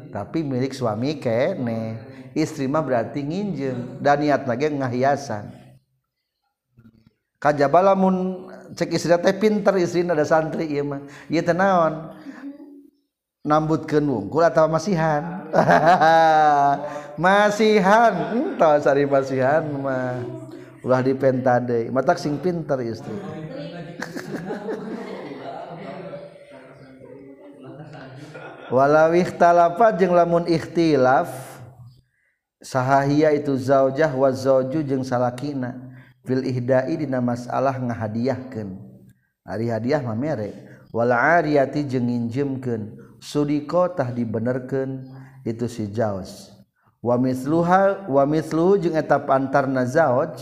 Tapi 0.07 0.39
milik 0.39 0.71
suami 0.71 1.19
kene. 1.19 1.99
Istri 2.31 2.67
mah 2.71 2.79
berarti 2.79 3.19
nginjem 3.19 3.99
dan 3.99 4.23
niat 4.23 4.47
lagi 4.47 4.71
ngahiasan 4.71 5.65
kajabalamun 7.45 8.49
cek 8.73 8.97
istri 8.97 9.13
teh 9.13 9.35
pinter 9.37 9.77
istri 9.77 10.01
ada 10.01 10.25
santri 10.25 10.65
ieu 10.65 10.81
mah. 10.81 11.05
Ieu 11.29 11.45
teh 11.45 11.53
naon? 11.53 12.17
Nambutkeun 13.45 14.09
wungkul 14.09 14.41
atawa 14.41 14.81
masihan? 14.81 15.45
masihan. 17.17 18.35
Entah 18.35 18.79
sari 18.79 19.03
masihan 19.03 19.63
mah. 19.79 20.45
Ulah 20.85 21.01
dipenta 21.01 21.57
deui 21.57 21.89
matak 21.89 22.21
sing 22.21 22.37
pinter 22.37 22.77
istri 22.85 23.17
walau 28.69 29.09
ikhtalafa 29.17 29.97
jeung 29.97 30.13
lamun 30.13 30.45
ikhtilaf 30.45 31.25
sahahia 32.61 33.33
itu 33.33 33.57
zaujah 33.57 34.13
wa 34.13 34.29
zauju 34.29 34.85
jeung 34.85 35.01
salakina. 35.01 35.73
Fil 36.21 36.45
ihda'i 36.45 37.01
dina 37.01 37.17
masalah 37.17 37.81
ngahadiahkeun. 37.81 38.77
Ari 39.41 39.73
hadiah 39.73 40.05
mah 40.05 40.13
mere. 40.13 40.53
Wal 40.93 41.13
ariyati 41.13 41.81
jeung 41.85 42.05
nginjemkeun. 42.05 42.93
Sudiko 43.17 43.89
tah 43.89 44.13
dibenerkeun. 44.13 45.01
Itu 45.45 45.65
si 45.65 45.89
jauz 45.89 46.54
wamisluha 47.05 48.09
wamisluhu 48.09 48.81
jeung 48.81 48.97
eta 48.97 49.21
pantarna 49.21 49.85
zauj 49.85 50.41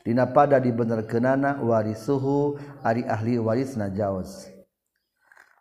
dina 0.00 0.24
pada 0.24 0.56
dibenerkeunana 0.56 1.60
warisuhu 1.60 2.56
ari 2.80 3.04
ahli 3.04 3.36
warisna 3.36 3.92
jaoz 3.92 4.48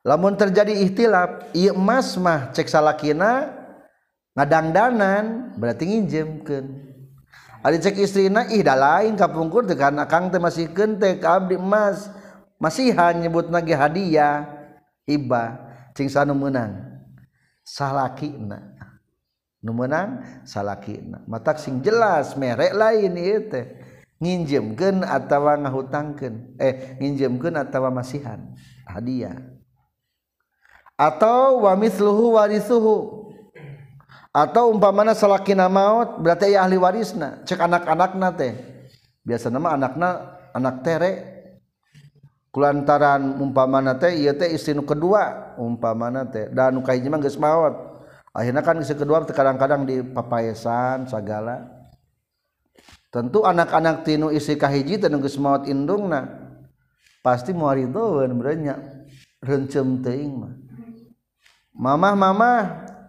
lamun 0.08 0.40
terjadi 0.40 0.80
ihtilaf 0.88 1.52
ieu 1.52 1.76
emas 1.76 2.16
mah 2.16 2.56
cek 2.56 2.72
salakina 2.72 3.60
ngadangdanan 4.40 5.52
berarti 5.60 5.84
nginjemkeun. 5.84 6.88
Ari 7.60 7.76
cek 7.84 8.00
istrina 8.00 8.48
ih 8.48 8.64
da 8.64 8.72
lain 8.80 9.20
kapungkur 9.20 9.68
teh 9.68 9.76
kana 9.76 10.08
kang 10.08 10.32
teh 10.32 10.40
masih 10.40 10.72
kentek 10.72 11.20
abdi 11.28 11.60
emas. 11.60 12.08
Masihan 12.56 13.16
nyebut 13.20 13.52
nage 13.52 13.76
hadiah 13.76 14.48
hibah 15.04 15.60
cing 15.92 16.08
sanu 16.08 16.32
meunang 16.32 16.76
salakina. 17.68 18.79
numenang 19.60 20.24
salakina. 20.48 21.24
Matak 21.28 21.60
sing 21.60 21.84
jelas 21.84 22.36
merek 22.40 22.72
lain 22.76 23.14
ieu 23.20 23.40
teh. 23.48 23.66
Nginjemkeun 24.20 25.08
atawa 25.08 25.56
ngahutangkeun. 25.56 26.60
Eh 26.60 27.00
nginjemkeun 27.00 27.56
atawa 27.56 27.88
masihan. 27.92 28.52
Hadiah. 28.84 29.36
Atau 31.00 31.64
wamisluhu 31.64 32.36
warisuhu 32.36 33.32
atau 34.30 34.70
umpamana 34.70 35.16
salakina 35.16 35.72
maut 35.72 36.20
berarti 36.20 36.52
ya 36.52 36.68
ahli 36.68 36.76
warisna. 36.76 37.40
Cek 37.48 37.60
anak-anakna 37.64 38.28
teh. 38.36 38.54
Biasa 39.24 39.48
nama 39.48 39.76
anakna 39.76 40.10
anak 40.52 40.84
tere. 40.84 41.12
Kulantaran 42.50 43.40
umpamana 43.40 43.96
teh 43.96 44.20
ieu 44.20 44.36
teh 44.36 44.52
istri 44.52 44.76
nu 44.76 44.84
kedua. 44.84 45.56
Umpamana 45.56 46.28
teh 46.28 46.52
dan 46.52 46.76
kahiji 46.84 47.08
mah 47.08 47.24
geus 47.24 47.40
maot 47.40 47.89
akhirnya 48.40 48.64
kan 48.64 48.80
kedua 48.80 49.28
kadang-kadang 49.28 49.84
di 49.84 50.00
papayesan 50.00 51.12
segala 51.12 51.68
tentu 53.12 53.44
anak-anak 53.44 54.08
tinu 54.08 54.32
isi 54.32 54.56
kahiji 54.56 54.96
tenung 54.96 55.20
geus 55.20 55.36
maot 55.36 55.68
indungna 55.68 56.50
pasti 57.20 57.52
muaridoeun 57.52 58.32
berenya. 58.40 58.76
Renceum 59.40 60.04
teuing 60.04 60.34
mah. 60.36 60.54
Mamah 61.72 62.16
mamah 62.16 62.62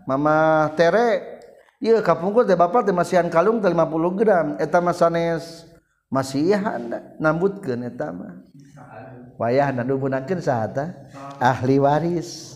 mamah 0.06 0.70
tere 0.78 1.42
iya 1.82 1.98
kapungkur 1.98 2.46
teh 2.46 2.54
bapak 2.54 2.86
teh 2.86 2.94
masihan 2.94 3.26
kalung 3.26 3.58
teh 3.58 3.66
50 3.66 4.14
gram 4.14 4.46
eta 4.62 4.78
mah 4.78 4.94
sanes 4.94 5.66
masihan 6.06 6.78
nambutkeun 7.18 7.82
eta 7.82 8.14
mah. 8.14 8.46
Wayah 9.42 9.74
dan 9.74 9.90
dubunakeun 9.90 10.38
saha 10.38 10.94
ahli 11.42 11.82
waris. 11.82 12.49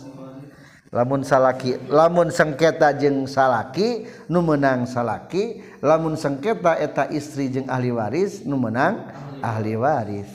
lamun 0.95 1.27
salaki 1.27 1.75
lamun 1.91 2.31
sengketa 2.31 2.95
jeung 2.95 3.27
salaki 3.27 4.07
nu 4.31 4.39
menang 4.47 4.87
salaki. 4.87 5.59
Lamun 5.83 6.15
sengketa 6.15 6.79
eta 6.79 7.11
istri 7.11 7.51
jeung 7.51 7.67
ahli 7.67 7.91
waris 7.91 8.47
nu 8.47 8.55
menang 8.55 9.11
ahli 9.43 9.75
waris. 9.75 10.31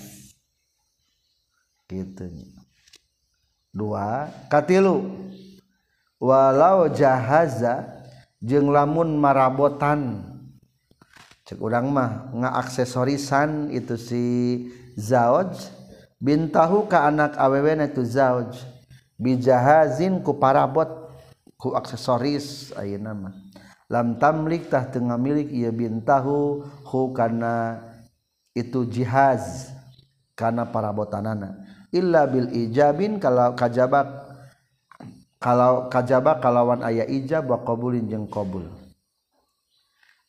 Gitu 1.87 2.27
dua 3.71 4.27
katilu. 4.51 5.15
Walau 6.19 6.91
jahaza 6.91 7.87
jeung 8.43 8.67
lamun 8.75 9.15
marabotan. 9.15 10.27
Cek 11.47 11.57
urang 11.57 11.89
mah 11.89 12.29
ngaaksesorisan 12.35 13.73
itu 13.73 13.95
si 13.97 14.25
zauj 14.99 15.49
bintahu 16.21 16.85
ka 16.85 17.07
anak 17.09 17.33
awewe 17.39 17.73
na 17.73 17.89
itu 17.89 18.05
zauj 18.05 18.53
bijahazin 19.19 20.23
ku 20.23 20.39
parabot 20.39 20.87
ku 21.59 21.75
aksesoris 21.75 22.71
ayeuna 22.79 23.11
nama 23.11 23.29
lam 23.91 24.15
tamlik 24.15 24.71
tah 24.71 24.87
teu 24.87 25.03
ngamilik 25.03 25.51
ieu 25.51 25.75
bintahu 25.75 26.63
hu 26.87 26.99
kana 27.11 27.83
itu 28.55 28.85
jihaz 28.87 29.69
kana 30.39 30.67
parabotanana. 30.67 31.67
Illa 31.89 32.29
bil 32.29 32.53
ijabin 32.53 33.17
kalau 33.17 33.57
kajabak 33.57 34.07
kalau 35.41 35.89
kajabak 35.89 36.37
kalawan 36.39 36.85
aya 36.85 37.03
ijab 37.03 37.49
wa 37.49 37.59
qabulin 37.65 38.05
jeung 38.07 38.29
qabul. 38.29 38.69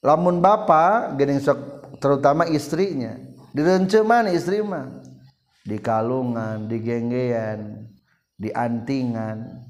Lamun 0.00 0.40
bapa 0.40 1.12
gening 1.20 1.44
sok 1.44 1.92
terutama 2.00 2.48
istrinya 2.48 3.20
direnceuman 3.52 4.32
istri 4.32 4.64
mah. 4.64 4.88
Di 5.60 5.76
kalungan 5.76 6.64
di 6.64 6.80
genggean 6.80 7.84
diantingan. 8.40 9.68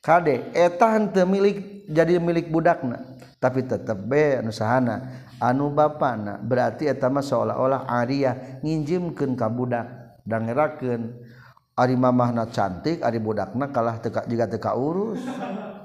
Eta 0.00 0.32
etahan 0.56 1.12
milik 1.28 1.88
jadi 1.88 2.16
milik 2.20 2.48
budakna 2.48 3.20
tapi 3.36 3.64
tetap 3.64 4.00
be 4.04 4.40
nusahana 4.40 5.24
anu 5.40 5.72
bapana 5.72 6.40
berarti 6.40 6.88
etama 6.88 7.24
seolah-olah 7.24 7.84
ariyah 7.88 8.60
nginjimkan 8.64 9.36
ka 9.36 9.48
budak 9.52 9.88
dan 10.24 10.48
ngeraken 10.48 11.20
ari 11.76 11.96
mamahna 11.96 12.48
cantik 12.52 13.00
Ari 13.00 13.16
budakna 13.16 13.72
kalah 13.72 13.96
teka, 14.00 14.28
juga 14.28 14.44
teka 14.44 14.76
urus. 14.76 15.24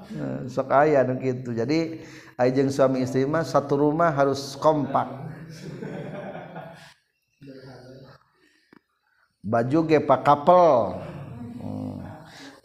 Eh, 0.06 0.46
sok 0.52 0.68
aya 0.70 1.02
gitu 1.18 1.56
jadi 1.56 1.98
ajeng 2.36 2.68
suami 2.70 3.02
istri 3.02 3.24
mah 3.24 3.42
satu 3.42 3.80
rumah 3.80 4.12
harus 4.12 4.54
kompak. 4.60 5.08
Baju 9.42 9.78
ge 9.88 9.98
pak 9.98 10.20
kapel. 10.22 11.05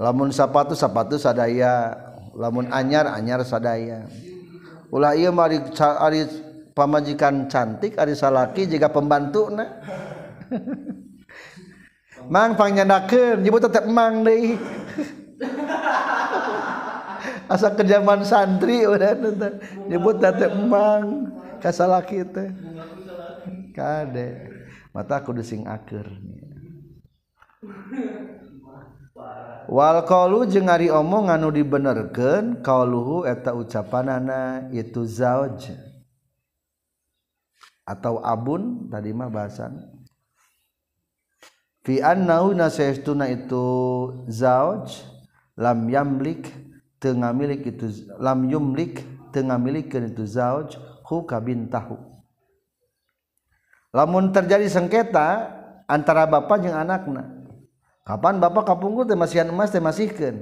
Lamun 0.01 0.33
sapatu 0.33 0.73
sapatu 0.73 1.21
sadaya. 1.21 1.93
Lamun 2.33 2.73
anyar 2.73 3.13
anyar 3.13 3.45
sadaya. 3.45 4.09
Ulah 4.89 5.13
ieu 5.13 5.29
mari 5.29 5.61
ari 5.77 6.25
pamajikan 6.73 7.45
cantik 7.45 7.93
ari 8.01 8.17
salaki 8.17 8.65
jika 8.65 8.89
pembantu 8.89 9.53
na 9.53 9.69
mang 12.33 12.57
pangnyandakeun 12.57 13.45
nyebut 13.45 13.61
tetep 13.69 13.85
mang 13.85 14.25
deui. 14.25 14.57
Asa 17.51 17.75
kejaman 17.75 18.23
santri 18.23 18.87
udah 18.87 19.11
nyebut 19.91 20.23
tetep 20.23 20.55
mang 20.55 21.35
kasalaki 21.59 22.23
teh. 22.23 22.47
Kade 23.75 24.47
mata 24.91 25.23
kudu 25.23 25.43
sing 25.43 25.67
aker 25.67 26.07
Walqaulu 29.71 30.49
jeung 30.51 30.67
ari 30.67 30.91
omong 30.91 31.31
anu 31.31 31.47
dibenerkeun 31.53 32.59
qauluhu 32.59 33.23
eta 33.23 33.55
ucapanana 33.55 34.67
itu 34.75 35.07
zauj. 35.07 35.71
Atau 37.87 38.19
abun 38.19 38.91
tadi 38.91 39.15
mah 39.15 39.31
bahasan. 39.31 39.79
Fi 41.81 41.97
annahu 42.03 42.53
nasaytuna 42.53 43.25
itu 43.31 43.65
zauj 44.29 45.01
lam 45.57 45.89
yamlik 45.89 46.51
teu 47.01 47.17
ngamilik 47.17 47.65
itu 47.65 47.89
lam 48.21 48.45
yumlik 48.45 49.01
teu 49.33 49.41
ngamilikeun 49.41 50.13
itu 50.13 50.27
zauj 50.29 50.77
hu 51.07 51.25
kabintahu. 51.25 51.97
Lamun 53.91 54.29
terjadi 54.31 54.69
sengketa 54.69 55.51
antara 55.89 56.29
bapak 56.29 56.63
jeung 56.63 56.77
anakna 56.77 57.40
Kapan 58.11 58.43
Bapak 58.43 58.67
kapungkur 58.67 59.07
teh 59.07 59.15
masihan 59.15 59.47
emas 59.47 59.71
teh 59.71 59.79
masihkeun? 59.79 60.35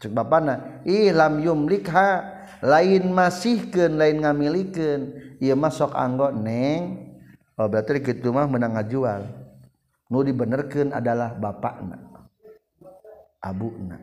Cek 0.00 0.08
bapana, 0.16 0.80
ih 0.88 1.12
lam 1.12 1.36
yumlikha 1.44 2.24
lain 2.64 3.12
masihkeun, 3.12 4.00
lain 4.00 4.24
ngamilikeun. 4.24 5.36
Ieu 5.36 5.52
mah 5.52 5.68
sok 5.68 5.92
anggo 5.92 6.32
neng. 6.32 7.12
Oh 7.60 7.68
berarti 7.68 8.00
kitu 8.00 8.32
mah 8.32 8.48
menang 8.48 8.72
ngajual. 8.72 9.28
Nu 10.08 10.24
dibenerkeun 10.24 10.96
adalah 10.96 11.36
bapakna. 11.36 12.00
Abuna. 13.44 14.00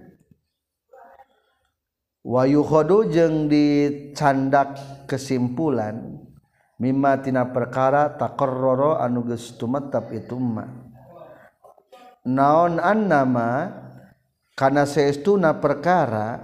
Wayukhodu 2.21 3.09
jeung 3.09 3.49
dicandak 3.49 4.77
kesimpulan 5.09 6.21
mimma 6.77 7.17
tina 7.25 7.49
perkara 7.49 8.13
takorroro 8.13 9.01
anu 9.01 9.25
geus 9.25 9.57
tumetep 9.57 10.13
itu 10.13 10.37
mah 10.37 10.86
naon 12.27 12.83
an 12.83 13.07
kana 14.57 14.83
saestuna 14.83 15.55
seestuna 15.55 15.63
perkara 15.63 16.43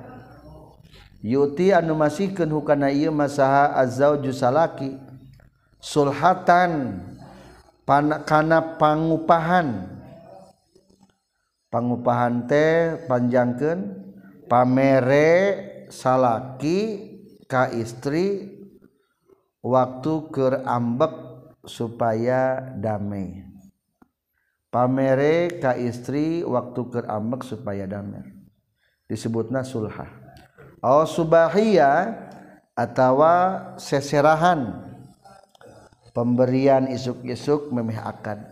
yuti 1.20 1.76
anu 1.76 1.92
masihkeun 2.00 2.48
hukana 2.48 2.88
ieu 2.88 3.12
masaha 3.12 3.76
azzauju 3.76 4.32
salaki 4.32 4.96
sulhatan 5.84 7.04
pan, 7.84 8.24
kana 8.24 8.80
pangupahan. 8.80 9.92
Pangupahan 11.68 12.46
teh 12.46 13.02
panjangkeun 13.10 13.80
pamere 14.46 15.32
salaki 15.90 17.12
ka 17.50 17.74
istri 17.74 18.54
waktu 19.60 20.14
keur 20.30 20.62
ambek 20.64 21.12
supaya 21.66 22.62
damai. 22.78 23.53
Pamere 24.74 25.62
ka 25.62 25.78
istri 25.78 26.42
waktu 26.42 26.82
ke 26.90 27.00
ambek 27.06 27.46
supaya 27.46 27.86
damai 27.86 28.26
disebutna 29.06 29.62
sulha 29.62 30.10
oh 30.82 31.06
subahia 31.06 32.18
atawa 32.78 33.34
seserahan. 33.78 34.92
Pemberian 36.14 36.94
isuk-isuk 36.94 37.74
memeh 37.74 37.98
akan 37.98 38.46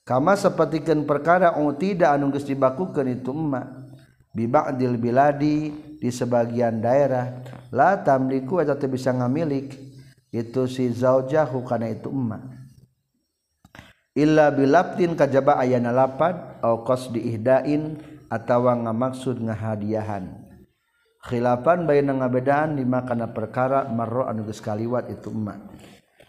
kama 0.00 0.32
sepertikan 0.32 1.04
perkara 1.04 1.60
uti 1.60 1.92
tidak 1.92 2.16
anu 2.16 2.32
geus 2.32 2.48
dibakukeun 2.48 3.20
itu 3.20 3.36
emak. 3.36 3.84
Biba'dil 4.32 4.96
biladi 4.96 5.70
di 6.00 6.08
sebagian 6.08 6.80
daerah. 6.80 7.44
La 7.68 8.00
tamliku 8.00 8.64
eta 8.64 8.80
bisa 8.88 9.12
ngamilik. 9.12 9.76
Itu 10.32 10.64
si 10.64 10.88
zaujahu 10.88 11.68
kana 11.68 11.92
itu 11.92 12.08
emak 12.08 12.63
illa 14.14 14.54
bilaptin 14.54 15.18
kajaba 15.18 15.58
ayana 15.58 15.90
lapad 15.90 16.62
au 16.62 16.86
qasdi 16.86 17.34
ihdain 17.34 17.98
atawa 18.30 18.78
ngamaksud 18.78 19.42
ngahadiahan. 19.42 20.42
Khilapan 21.24 21.88
bayna 21.88 22.14
ngabedaan 22.14 22.76
lima 22.78 23.02
kana 23.02 23.32
perkara 23.32 23.88
marro 23.88 24.28
anu 24.28 24.44
geus 24.46 24.62
kaliwat 24.62 25.10
itu 25.10 25.32
emak. 25.32 25.60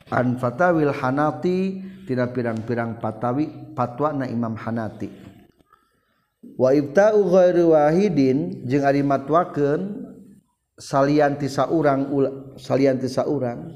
An 0.09 0.37
fatawil 0.37 0.93
hanati 0.93 1.81
tina 2.05 2.29
pirang-pirang 2.29 3.01
patawi 3.01 3.75
patwa 3.75 4.13
na 4.13 4.25
imam 4.29 4.55
hanati. 4.55 5.09
Wa 6.55 6.71
ibta'u 6.71 7.25
ghairu 7.25 7.73
wahidin 7.73 8.63
jeung 8.69 8.85
ari 8.85 9.01
matwakeun 9.01 10.05
salian 10.77 11.35
ti 11.41 11.49
saurang 11.49 12.07
salian 12.55 13.01
ti 13.01 13.09
saurang 13.09 13.73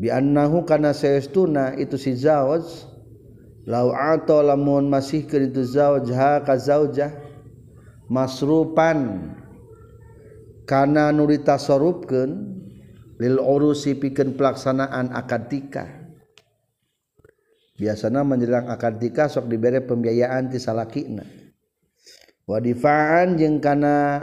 bi 0.00 0.08
annahu 0.08 0.64
kana 0.64 0.96
saestuna 0.96 1.76
itu 1.76 2.00
si 2.00 2.16
zawaj 2.16 2.64
lauto 3.68 4.40
lamun 4.40 4.88
masih 4.88 5.24
ke 5.28 5.40
itu 5.50 5.64
zaujah 5.64 6.44
ka 6.44 6.56
zaujah 6.56 7.12
masrupan. 8.08 9.32
Kana 10.68 11.10
nuri 11.10 11.42
tasarrufkeun 11.42 12.30
lil 13.18 13.36
urusi 13.42 13.98
pikeun 13.98 14.38
pelaksanaan 14.38 15.10
akad 15.10 15.50
nikah. 15.50 15.90
Biasana 17.74 18.22
menjelang 18.22 18.70
akad 18.70 19.02
nikah 19.02 19.26
sok 19.26 19.50
dibere 19.50 19.82
pembiayaan 19.82 20.46
ti 20.46 20.62
salakina. 20.62 21.26
Wadifaan 22.46 23.34
jeung 23.34 23.58
kana 23.58 24.22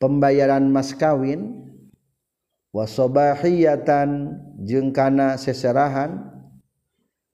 pembayaran 0.00 0.68
mas 0.68 0.92
kawin 0.96 1.64
wasobahiyatan 2.72 4.36
jeung 4.64 4.92
kana 4.96 5.36
seserahan 5.36 6.39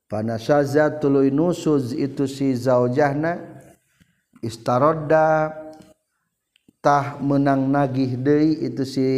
panasaza 0.07 0.91
tuluy 1.03 1.35
nusuz 1.35 1.91
itu 1.91 2.31
si 2.31 2.55
zaujahna 2.55 3.63
istarodda 4.43 5.51
tah 6.79 7.19
menang 7.19 7.67
nagih 7.67 8.15
deui 8.15 8.63
itu 8.63 8.85
si 8.87 9.09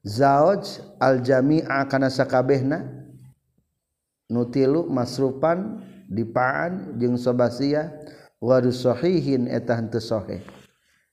zauj 0.00 0.80
aljami'a 0.96 1.84
kana 1.90 2.08
sakabehna 2.08 2.88
nutilu 4.32 4.88
masrupan 4.88 5.84
dipaan 6.08 6.96
jeung 6.96 7.20
sobasia 7.20 7.92
waru 8.40 8.72
sahihin 8.72 9.50
eta 9.50 9.76
henteu 9.76 10.00
sahih 10.00 10.40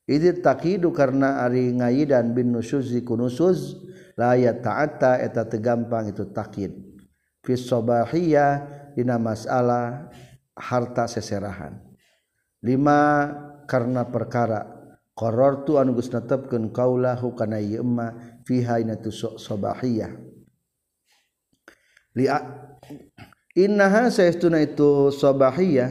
idzit 0.08 0.40
taqidu 0.40 0.94
karna 0.96 1.44
ari 1.44 1.74
ngayidan 1.76 2.32
bin 2.32 2.56
nusuzi 2.56 3.04
kunusuz 3.04 3.76
la 4.16 4.38
ya 4.38 4.54
ta'ata 4.54 5.20
eta 5.20 5.44
tegampang 5.50 6.14
itu 6.14 6.24
taqid 6.30 6.93
fi 7.44 7.54
sobahiyah 7.60 8.52
dina 8.96 9.20
masalah 9.20 10.10
harta 10.56 11.06
seserahan. 11.06 11.78
Lima 12.64 13.30
karena 13.68 14.08
perkara. 14.08 14.82
Qarartu 15.14 15.78
anu 15.78 15.94
geus 15.94 16.10
netepkeun 16.10 16.74
kaulahu 16.74 17.38
kana 17.38 17.62
ieu 17.62 17.86
emma 17.86 18.18
fiha 18.50 18.82
sobahiyah 19.38 20.10
li 22.18 22.30
innaha 23.54 24.10
saestuna 24.10 24.62
itu 24.62 25.14
sobahiyah 25.14 25.90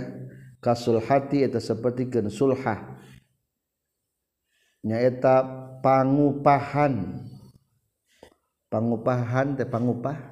kasul 0.62 1.02
hati 1.02 1.46
eta 1.46 1.58
sapertikeun 1.58 2.30
sulhah. 2.30 2.98
Nyaeta 4.82 5.46
pangupahan. 5.82 7.22
Pangupahan 8.66 9.54
teh 9.54 9.68
pangupah 9.68 10.31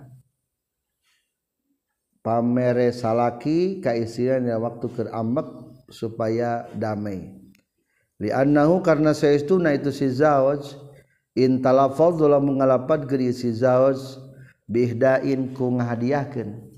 pamere 2.21 2.93
salaki 2.93 3.81
kaisian 3.81 4.49
ya 4.49 4.61
waktu 4.61 4.87
keur 4.93 5.09
ambek 5.13 5.49
supaya 5.91 6.69
damai. 6.77 7.41
Li'annahu 8.21 8.85
karena 8.85 9.17
saestuna 9.17 9.73
itu 9.73 9.89
si 9.89 10.13
zawaj 10.13 10.77
in 11.33 11.65
talafadz 11.65 12.21
lamun 12.21 12.61
ngalapat 12.61 13.09
geri 13.09 13.33
si 13.33 13.49
zawaj 13.49 13.97
bihdain 14.69 15.57
ku 15.57 15.73
ngahadiahkeun. 15.81 16.69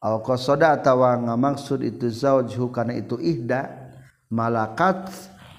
Aw 0.00 0.24
qasada 0.24 0.76
atawa 0.76 1.16
ngamaksud 1.16 1.84
itu 1.84 2.08
zawaj 2.08 2.52
hukana 2.56 2.96
itu 2.96 3.20
ihda 3.20 3.68
malakat 4.32 5.12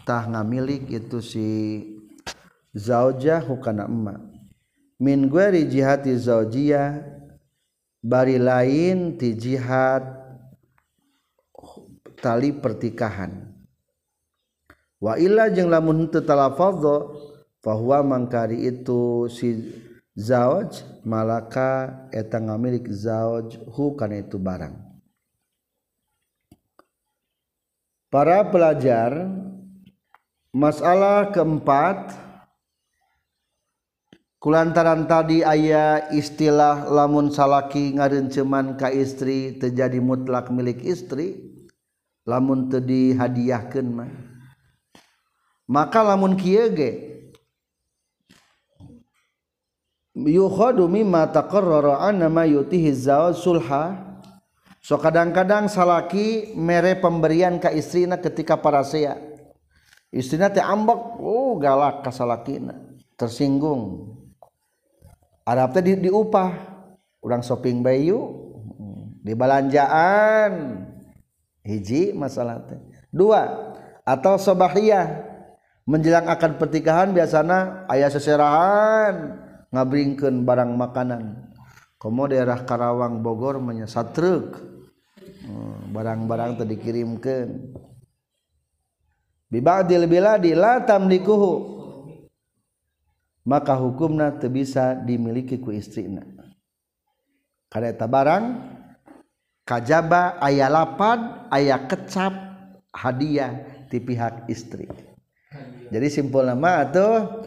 tah 0.06 0.26
ngamilik 0.26 0.90
itu 0.90 1.22
si 1.22 1.48
zaujah 2.74 3.42
hukana 3.42 3.86
emma. 3.86 4.18
Min 5.02 5.26
gueri 5.30 5.66
jihati 5.66 6.14
zaujiyah 6.14 7.21
bari 8.02 8.42
lain 8.42 9.16
ti 9.16 9.38
jihad 9.38 10.04
tali 12.22 12.54
pertikahan. 12.54 13.50
Waila 15.02 15.50
lamun 15.50 16.10
bahwa 17.62 17.98
mangkari 18.06 18.70
itu 18.70 19.26
si 19.30 19.74
zawaj 20.14 20.82
malaka 21.02 22.06
eta 22.14 22.38
ngamilik 22.38 22.86
zawaj 22.90 23.58
hu 23.70 23.98
kana 23.98 24.22
itu 24.22 24.38
barang. 24.38 24.78
Para 28.12 28.44
pelajar 28.46 29.26
masalah 30.52 31.32
keempat 31.32 32.12
kulantaran 34.42 35.06
tadi 35.06 35.46
ayah 35.46 36.10
istilah 36.10 36.90
lamun 36.90 37.30
salaki 37.30 37.94
ngarenceman 37.94 38.74
ka 38.74 38.90
istri 38.90 39.62
terjadi 39.62 40.02
mutlak 40.02 40.50
milik 40.50 40.82
istri 40.82 41.38
lamun 42.26 42.66
tadi 42.66 43.14
hadiahkan 43.14 43.86
mah. 43.86 44.10
Maka 45.70 46.02
lamun 46.02 46.34
kiege 46.34 47.22
yukhadu 50.18 50.90
mimma 50.90 51.30
taqarrara 51.30 52.02
anna 52.02 52.26
ma 52.26 52.44
yutihi 52.44 52.92
zawaj 52.92 53.38
sulha 53.38 54.18
so 54.82 54.98
kadang-kadang 54.98 55.70
salaki 55.70 56.58
mere 56.58 56.98
pemberian 56.98 57.62
ka 57.62 57.70
istrina 57.70 58.18
ketika 58.18 58.58
parasea. 58.58 59.22
Istrina 60.12 60.50
teh 60.50 60.66
ambek 60.66 61.22
oh 61.22 61.56
galak 61.62 62.02
ka 62.02 62.10
salakina 62.10 62.74
tersinggung. 63.16 64.18
Arab 65.46 65.74
teh 65.74 65.84
di, 65.84 65.94
diupah. 66.10 66.70
Orang 67.22 67.46
shopping 67.46 67.86
Bayu 67.86 68.18
mm, 68.78 69.22
di 69.22 69.34
belanjaan. 69.38 70.52
Hiji 71.62 72.18
masalah 72.18 72.66
teh. 72.66 72.82
Dua 73.14 73.74
atau 74.02 74.40
sobahiyah 74.42 75.30
menjelang 75.86 76.26
akan 76.26 76.58
pernikahan 76.58 77.10
biasanya 77.14 77.86
ayah 77.94 78.10
seserahan 78.10 79.16
ngabringkan 79.70 80.42
barang 80.46 80.72
makanan. 80.74 81.54
Komo 82.02 82.26
daerah 82.26 82.66
Karawang 82.66 83.22
Bogor 83.22 83.62
menyesat 83.62 84.18
truk 84.18 84.58
mm, 85.46 85.94
barang-barang 85.94 86.58
tadi 86.58 86.74
dikirimkan 86.74 87.78
bibadil 89.52 90.10
biladi 90.10 90.58
la 90.58 90.82
tamlikuhu. 90.82 91.81
maka 93.42 93.74
hukumna 93.74 94.34
teu 94.38 94.50
bisa 94.54 94.94
dimiliki 94.94 95.58
ku 95.58 95.74
istrina. 95.74 96.22
Kareta 97.72 98.06
barang 98.06 98.46
kajaba 99.64 100.38
aya 100.44 100.68
lapad 100.68 101.48
aya 101.48 101.80
kecap 101.88 102.34
hadiah 102.92 103.64
di 103.88 103.98
pihak 104.04 104.46
istri. 104.52 104.88
Jadi 105.92 106.08
simpul 106.08 106.48
nama 106.48 106.84
atau 106.88 107.44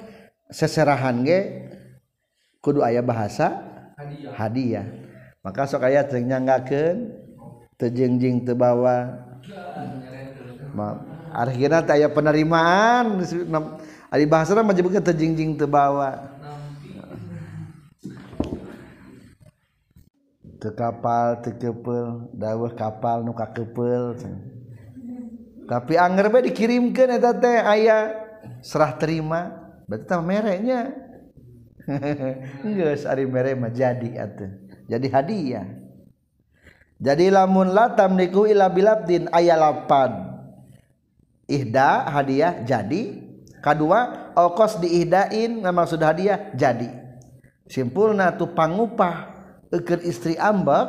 seserahan 0.48 1.24
ge 1.24 1.40
kudu 2.60 2.84
aya 2.84 3.00
bahasa 3.00 3.64
hadiah, 3.96 4.32
hadiah. 4.36 4.86
maka 5.44 5.68
sok 5.68 5.84
aya 5.88 6.04
teu 6.08 6.20
nyanggakeun 6.20 7.12
teu 7.76 7.92
jengjing 7.92 8.48
teu 8.48 8.56
bawa. 8.56 9.20
Akhirna 11.34 11.84
teh 11.84 12.00
aya 12.00 12.08
penerimaan 12.08 13.20
Ari 14.14 14.30
bahasa 14.30 14.54
mah 14.54 14.62
menyebutkan 14.62 15.02
terjingjing 15.02 15.58
terbawa. 15.58 16.38
Ke 20.62 20.70
kapal 20.70 21.42
tekepel 21.42 22.30
dawah 22.30 22.70
kapal 22.78 23.26
nuka 23.26 23.50
kepel 23.50 24.14
tapi 25.64 25.96
anger 25.96 26.28
be 26.28 26.52
dikirimkan 26.52 27.16
eta 27.16 27.32
teh 27.32 27.58
aya 27.64 28.12
serah 28.60 28.92
terima. 29.00 29.72
Berarti 29.88 30.04
tah 30.08 30.20
mereknya. 30.20 30.92
Geus 32.64 33.04
ari 33.04 33.28
mere 33.28 33.56
mah 33.56 33.72
jadi 33.72 34.28
atuh. 34.28 34.52
Jadi 34.88 35.06
hadiah. 35.08 35.66
Jadi 37.00 37.28
lamun 37.28 37.72
latam 37.72 38.16
niku 38.16 38.48
ila 38.48 38.70
bilabdin 38.72 39.28
aya 39.32 39.56
lapad 39.56 40.12
ihda 41.48 42.08
hadiah 42.08 42.64
jadi 42.64 43.23
kedua 43.64 44.32
ongkos 44.36 44.76
diidain 44.84 45.64
nama 45.64 45.88
sudah 45.88 46.12
hadiah 46.12 46.52
jadi. 46.52 46.92
Simpul 47.64 48.12
tuh 48.36 48.52
pangupah 48.52 49.32
eker 49.72 50.04
istri 50.04 50.36
ambak 50.36 50.84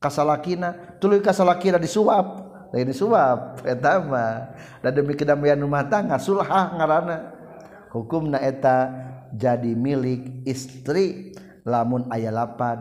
kasalakina. 0.00 0.96
Tuluy 0.96 1.20
kasalakina 1.20 1.76
disuap. 1.76 2.48
Lain 2.72 2.88
disuap 2.88 3.58
eta 3.72 4.00
mah 4.00 4.56
dan 4.80 4.94
demi 4.94 5.12
kedamaian 5.18 5.58
rumah 5.58 5.84
tangga 5.90 6.22
sulhah 6.22 6.78
ngaranna 6.78 7.34
hukumna 7.92 8.40
eta 8.40 8.88
jadi 9.36 9.76
milik 9.76 10.48
istri. 10.48 11.36
Lamun 11.60 12.08
aya 12.08 12.32
lapad 12.32 12.80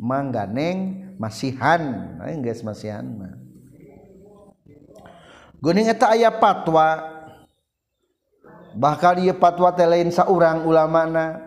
mangga 0.00 0.48
neng 0.48 1.12
masihan. 1.20 2.16
Aing 2.24 2.40
guys 2.40 2.64
masihan 2.64 3.04
mah. 3.04 3.36
Guning 5.60 5.92
eta 5.92 6.08
aya 6.16 6.32
patwa 6.32 7.15
bakal 8.76 9.16
ieu 9.16 9.32
patwa 9.32 9.72
teh 9.72 9.88
lain 9.88 10.12
saurang 10.12 10.68
ulamana. 10.68 11.40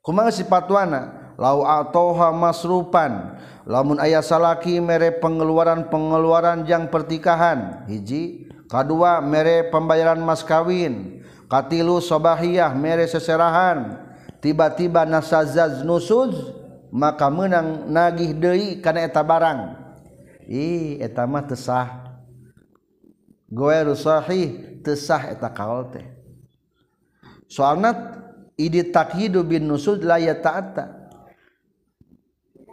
Kumaha 0.00 0.32
si 0.32 0.44
patwana? 0.48 1.32
Lau 1.36 1.68
atoha 1.68 2.32
masrupan. 2.32 3.36
Lamun 3.64 3.96
aya 4.00 4.20
salaki 4.20 4.80
mere 4.80 5.12
pengeluaran-pengeluaran 5.20 6.68
yang 6.68 6.92
pertikahan. 6.92 7.88
Hiji 7.88 8.48
kadua 8.68 9.20
mere 9.24 9.68
pembayaran 9.68 10.20
mas 10.20 10.44
kawin. 10.44 11.24
Katilu 11.48 12.00
sobahiyah 12.00 12.72
mere 12.76 13.08
seserahan. 13.08 14.00
Tiba-tiba 14.44 15.08
nasazaz 15.08 15.80
nusuz 15.80 16.52
maka 16.92 17.32
menang 17.32 17.88
nagih 17.88 18.36
deui 18.36 18.84
kana 18.84 19.08
eta 19.08 19.24
barang. 19.24 19.80
Ih 20.44 21.00
eta 21.00 21.24
mah 21.24 21.48
teu 21.48 21.56
sah. 21.56 22.20
Goeru 23.48 23.96
sahih 23.96 24.76
teu 24.84 24.92
sah 24.92 25.32
eta 25.32 25.48
kaol 25.48 25.88
teh. 25.88 26.13
Soalnya 27.54 28.18
ide 28.58 28.90
takhidu 28.90 29.46
bin 29.46 29.70
nusul 29.70 30.02
la 30.02 30.18
ya 30.18 30.34
ta'ata 30.34 31.06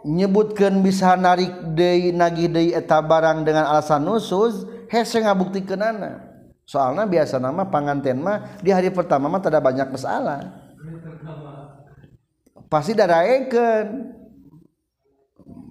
nyebutkan 0.02 0.82
bisa 0.82 1.14
narik 1.14 1.50
deui 1.78 2.10
nagih 2.10 2.50
deui 2.50 2.70
eta 2.74 2.98
barang 2.98 3.46
dengan 3.46 3.70
alasan 3.70 4.02
nusus 4.02 4.66
hese 4.90 5.22
ngabuktikeun 5.22 5.78
ana. 5.78 6.12
Soalnya 6.66 7.06
biasa 7.06 7.38
nama 7.38 7.66
panganten 7.66 8.22
mah 8.22 8.58
di 8.62 8.70
hari 8.74 8.90
pertama 8.90 9.30
mah 9.30 9.42
tidak 9.42 9.62
banyak 9.62 9.86
masalah. 9.90 10.50
Pasti 12.66 12.92
daraekeun 12.96 13.86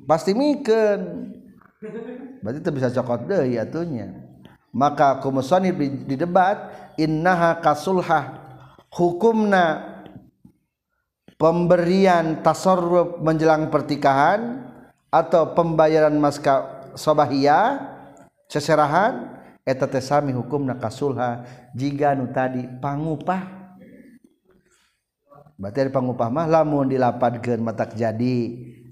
pasti 0.07 0.35
mikeun 0.35 1.01
berarti 2.41 2.59
itu 2.59 2.71
bisa 2.71 2.87
cokot 2.91 3.27
deui 3.27 3.59
atunya. 3.59 4.15
Maka 4.71 5.19
kumusani 5.19 5.75
di 6.07 6.15
debat 6.15 6.71
innaha 6.95 7.59
kasulhah 7.59 8.40
hukumna 8.91 9.65
pemberian 11.39 12.43
tasarruf 12.43 13.17
menjelang 13.23 13.71
pertikahan 13.71 14.67
atau 15.09 15.55
pembayaran 15.57 16.13
maska 16.19 16.85
sobahia 16.93 17.81
seserahan 18.51 19.41
eta 19.63 19.87
teh 19.87 20.03
sami 20.03 20.35
hukumna 20.35 20.75
kasulha. 20.77 21.47
Jiga 21.71 22.13
nu 22.13 22.29
tadi 22.29 22.67
pangupah. 22.67 23.63
Berarti 25.55 25.93
pangupah 25.93 26.29
mah 26.29 26.49
lamun 26.49 26.89
dilapadkeun 26.89 27.61
matak 27.61 27.93
jadi 27.93 28.37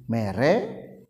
mere 0.05 0.53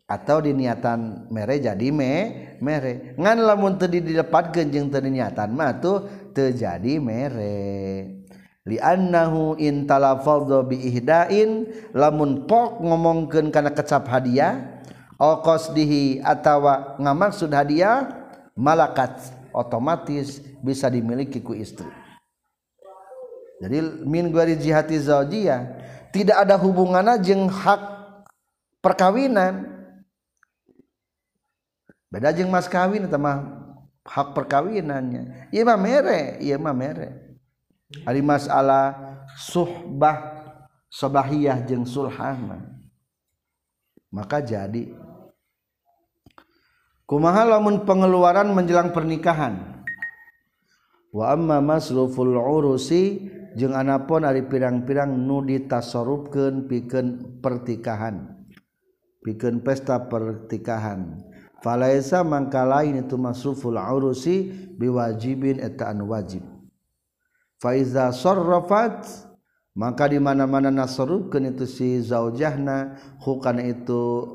atau 0.08 0.42
diniatan 0.42 1.30
mere 1.30 1.60
jadi 1.62 1.88
me 1.94 2.12
mere. 2.58 3.14
Ngan 3.14 3.38
lamun 3.44 3.76
teu 3.78 3.86
dilapadkeun 3.86 4.72
jeung 4.72 4.88
teu 4.90 5.04
diniatan 5.04 5.52
mah 5.52 5.78
tuh 5.78 6.08
teu 6.34 6.50
jadi 6.50 6.98
mere. 6.98 8.19
Liannahu 8.68 9.56
in 9.56 9.88
talafadha 9.88 10.60
bi 10.64 10.76
ihdain 10.76 11.64
lamun 11.96 12.44
pok 12.44 12.80
ngomongkeun 12.84 13.48
kana 13.48 13.72
kecap 13.72 14.04
hadiah 14.08 14.84
au 15.16 15.40
qasdihi 15.40 16.20
atawa 16.20 16.96
ngamaksud 17.00 17.48
hadiah 17.52 18.08
malakat 18.52 19.32
otomatis 19.56 20.44
bisa 20.60 20.92
dimiliki 20.92 21.40
ku 21.40 21.56
istri. 21.56 21.88
Jadi 23.60 24.04
min 24.08 24.32
guari 24.32 24.56
jihati 24.56 24.96
zaujiyah 24.96 25.68
tidak 26.16 26.48
ada 26.48 26.56
hubungannya 26.56 27.20
jeung 27.20 27.44
hak 27.48 27.80
perkawinan. 28.80 29.68
Beda 32.08 32.32
jeung 32.32 32.48
mas 32.48 32.66
kawin 32.66 33.04
eta 33.04 33.20
mah 33.20 33.44
hak 34.08 34.32
perkawinannya. 34.32 35.52
Ieu 35.52 35.62
mah 35.68 35.76
mere 35.76 36.40
ieu 36.40 36.56
mah 36.56 36.72
mere 36.72 37.29
hari 38.06 38.22
masalah 38.22 38.94
suhbah 39.34 40.18
sobahiyah 40.90 41.62
jeung 41.66 41.86
sulhama 41.86 42.80
maka 44.10 44.42
jadi 44.42 44.90
kumaha 47.10 47.42
lamun 47.42 47.82
pengeluaran 47.82 48.54
menjelang 48.54 48.94
pernikahan? 48.94 49.82
Wa 51.10 51.34
amma 51.34 51.58
masruful 51.58 52.38
urusi 52.38 53.26
jeung 53.58 53.74
anapun 53.74 54.22
ari 54.22 54.46
pirang-pirang 54.46 55.10
nu 55.10 55.42
ditasarrufkeun 55.42 56.70
pikeun 56.70 57.38
pertikahan. 57.42 58.46
Pikeun 59.26 59.58
pesta 59.66 60.06
pertikahan. 60.06 61.18
Falaisa 61.60 62.22
mangka 62.22 62.62
lain 62.62 63.02
itu 63.02 63.18
masruful 63.18 63.74
urusi 63.74 64.54
biwajibin 64.78 65.58
eta 65.58 65.90
anu 65.90 66.14
wajib. 66.14 66.46
Faiza 67.60 68.08
sarrafat 68.10 69.06
maka 69.76 70.10
di 70.10 70.18
mana-mana 70.18 70.72
nasrufkeun 70.72 71.54
itu 71.54 71.68
si 71.68 71.88
zaujahna 72.02 72.98
hukana 73.22 73.62
itu 73.70 74.26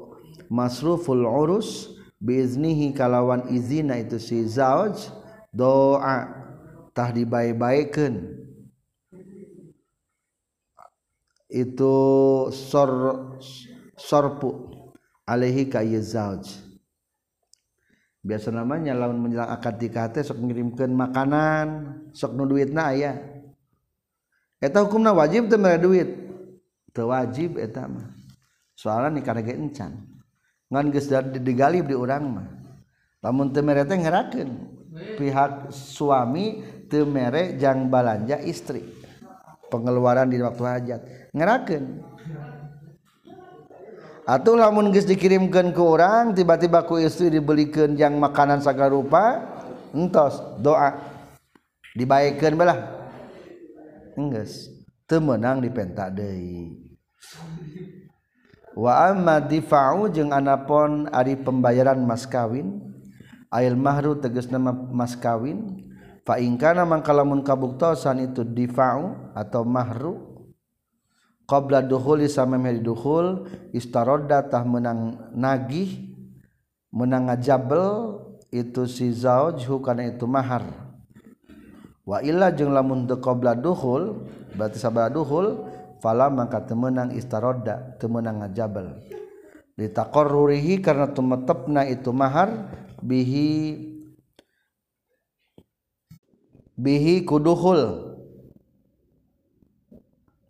masruful 0.47 1.25
urus 1.25 1.91
biiznihi 2.21 2.93
kalawan 2.95 3.49
izina 3.51 3.99
itu 3.99 4.21
si 4.21 4.45
zauj 4.47 5.11
doa 5.51 6.31
tah 6.95 7.09
dibaik-baikeun 7.11 8.45
itu 11.51 11.95
sor 12.49 12.91
sorpu 13.99 14.71
alaihi 15.27 15.67
ka 15.67 15.83
zauj 15.99 16.64
biasa 18.25 18.49
namanya 18.49 18.97
lawan 18.97 19.21
menjelang 19.21 19.53
akad 19.53 19.77
nikah 19.77 20.09
teh 20.09 20.25
sok 20.25 20.41
ngirimkeun 20.41 20.89
makanan 20.97 21.67
sok 22.09 22.33
nu 22.33 22.49
duitna 22.49 22.89
aya. 22.89 23.13
Eta 24.57 24.81
hukumna 24.81 25.13
wajib 25.13 25.45
teu 25.45 25.61
mere 25.61 25.77
duit? 25.77 26.09
Teu 26.89 27.13
wajib 27.13 27.61
eta 27.61 27.85
mah. 27.85 28.09
Soalna 28.73 29.13
nikah 29.13 29.37
ge 29.45 29.53
encan. 29.53 29.93
Ngan 30.73 30.89
geus 30.89 31.05
digalib 31.37 31.85
di 31.85 31.93
urang 31.93 32.41
mah. 32.41 32.47
Lamun 33.21 33.53
teu 33.53 33.61
mere 33.61 33.85
teh 33.85 33.93
ngerakeun. 33.93 34.73
Pihak 35.21 35.69
suami 35.69 36.65
teu 36.89 37.05
mere 37.05 37.61
jang 37.61 37.93
balanja 37.93 38.41
istri. 38.41 38.81
Pengeluaran 39.69 40.33
di 40.33 40.41
waktu 40.41 40.63
hajat. 40.65 41.01
Ngerakeun. 41.29 41.85
Atuh 44.25 44.57
lamun 44.57 44.89
geus 44.89 45.05
dikirimkan 45.05 45.69
ke 45.69 45.77
orang 45.77 46.33
tiba-tiba 46.33 46.81
ku 46.89 46.97
istri 46.97 47.29
dibelikan 47.29 47.93
yang 47.93 48.17
makanan 48.17 48.57
segala 48.57 48.89
rupa 48.89 49.45
entos 49.93 50.41
doa. 50.57 50.97
Dibaikkan 51.93 52.57
belah. 52.57 52.79
Enggeus. 54.17 54.73
Teu 55.05 55.21
meunang 55.21 55.61
dipenta 55.61 56.09
deui. 56.09 56.81
Wa 58.73 59.13
amma 59.13 59.37
difa'u 59.37 60.09
jeung 60.09 60.33
anapon 60.33 61.05
ari 61.13 61.37
pembayaran 61.37 62.01
mas 62.01 62.25
kawin 62.25 62.81
ail 63.53 63.77
mahru 63.77 64.17
tegas 64.17 64.49
nama 64.49 64.73
mas 64.73 65.15
kawin 65.15 65.85
fa 66.25 66.41
in 66.41 66.57
kana 66.57 66.83
mangkalamun 66.83 67.45
kabuktosan 67.45 68.25
itu 68.25 68.41
difa'u 68.41 69.31
atau 69.37 69.61
mahru 69.63 70.24
qabla 71.45 71.85
dukhuli 71.85 72.25
samemeh 72.29 72.81
dukhul 72.81 73.45
istarodda 73.73 74.45
tah 74.49 74.65
menang 74.65 75.17
nagih 75.33 76.13
menang 76.93 77.29
ngajabel 77.29 78.17
itu 78.53 78.85
si 78.85 79.13
zauj 79.13 79.65
kana 79.81 80.09
itu 80.09 80.25
mahar. 80.25 80.65
Wa 82.05 82.21
illa 82.21 82.53
jeung 82.53 82.69
lamun 82.69 83.09
teu 83.09 83.17
qabla 83.17 83.57
dukhul 83.57 84.29
berarti 84.53 84.77
sabada 84.77 85.09
dukhul 85.09 85.65
fala 86.01 86.29
maka 86.29 86.61
teu 86.61 86.77
meunang 86.77 87.13
istarodda 87.17 87.97
teu 87.97 88.09
meunang 88.09 88.45
ngajabel. 88.45 89.01
Litaqarrurihi 89.75 90.79
karena 90.79 91.11
tumetepna 91.11 91.83
itu 91.89 92.13
mahar 92.15 92.71
bihi 93.03 93.75
bihi 96.79 97.25
kuduhul 97.27 98.04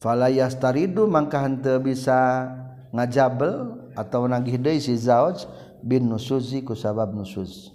falayastaridu 0.05 1.09
mangka 1.09 1.41
henteu 1.41 1.81
bisa 1.81 2.45
ngajabel 2.93 3.73
atau 3.97 4.29
nagih 4.29 4.61
deui 4.61 4.77
si 4.77 4.93
zauj 4.93 5.49
bin 5.81 6.05
nusuzi 6.05 6.61
ku 6.61 6.77
sabab 6.77 7.09
nusuz 7.09 7.73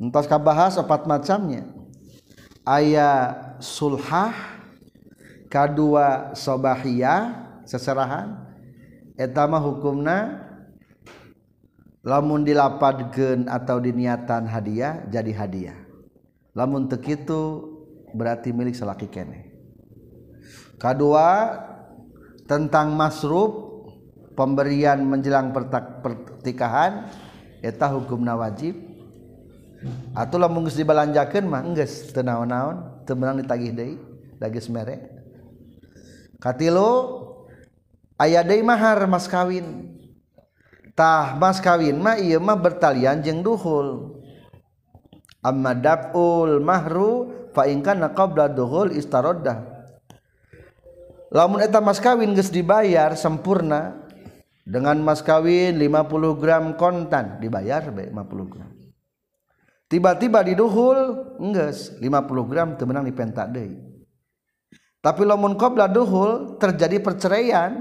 entos 0.00 0.24
kabahas 0.24 0.80
opat 0.80 1.04
macamnya. 1.04 1.68
Aya 2.62 3.34
sulhah 3.58 4.32
kadua 5.50 6.32
sobahiyah 6.32 7.50
seserahan 7.66 8.38
eta 9.18 9.46
mah 9.50 9.58
hukumna 9.58 10.46
lamun 12.06 12.46
dilapadkeun 12.46 13.50
atau 13.50 13.82
diniatan 13.82 14.46
hadiah 14.46 15.04
jadi 15.10 15.32
hadiah. 15.34 15.78
Lamun 16.54 16.86
teu 16.86 17.02
kitu 17.02 17.42
berarti 18.14 18.54
milik 18.54 18.78
salaki 18.78 19.10
keneh 19.10 19.51
kedua 20.82 21.62
tentang 22.50 22.98
masruf 22.98 23.70
pemberian 24.34 24.98
menjelang 25.06 25.54
pertikahan 25.54 27.06
eta 27.62 27.86
hukumna 27.94 28.34
wajib. 28.34 28.74
Atau 30.14 30.38
lamun 30.38 30.66
geus 30.66 30.78
dibalanjakeun 30.78 31.46
mah 31.46 31.62
geus 31.74 32.10
teu 32.10 32.22
naon-naon 32.22 33.02
teu 33.06 33.18
meunang 33.18 33.42
ditagih 33.42 33.70
deui 33.74 33.94
da 34.38 34.46
geus 34.50 34.70
mere. 34.70 35.10
Katilu 36.42 37.22
aya 38.18 38.42
deui 38.42 38.62
mahar 38.62 39.06
mas 39.06 39.26
kawin. 39.30 39.90
Tah 40.94 41.34
mas 41.38 41.58
kawin 41.58 41.98
mah 41.98 42.18
ieu 42.18 42.38
mah 42.38 42.58
bertalian 42.58 43.22
jeung 43.22 43.42
duhul. 43.42 44.18
Amma 45.42 45.74
daf'ul 45.74 46.62
mahru 46.62 47.50
fa 47.50 47.66
in 47.66 47.82
kana 47.82 48.14
qabla 48.14 48.46
duhul 48.46 48.94
istaraddah 48.94 49.71
lamun 51.32 51.64
eta 51.64 51.80
mas 51.80 51.98
kawin 51.98 52.36
geus 52.36 52.52
dibayar 52.52 53.16
sempurna 53.16 53.96
dengan 54.62 55.00
mas 55.02 55.24
kawin 55.24 55.74
50 55.74 56.38
gram 56.38 56.64
kontan 56.78 57.40
dibayar 57.42 57.88
bae 57.90 58.12
50 58.12 58.52
gram. 58.52 58.70
Tiba-tiba 59.90 60.40
diduhul 60.44 60.98
geus 61.52 61.96
50 61.98 62.50
gram 62.52 62.68
teu 62.78 62.86
meunang 62.86 63.08
dipentak 63.08 63.50
deui. 63.50 63.76
Tapi 65.02 65.26
lamun 65.26 65.58
qabla 65.58 65.90
duhul 65.90 66.62
terjadi 66.62 67.02
perceraian 67.02 67.74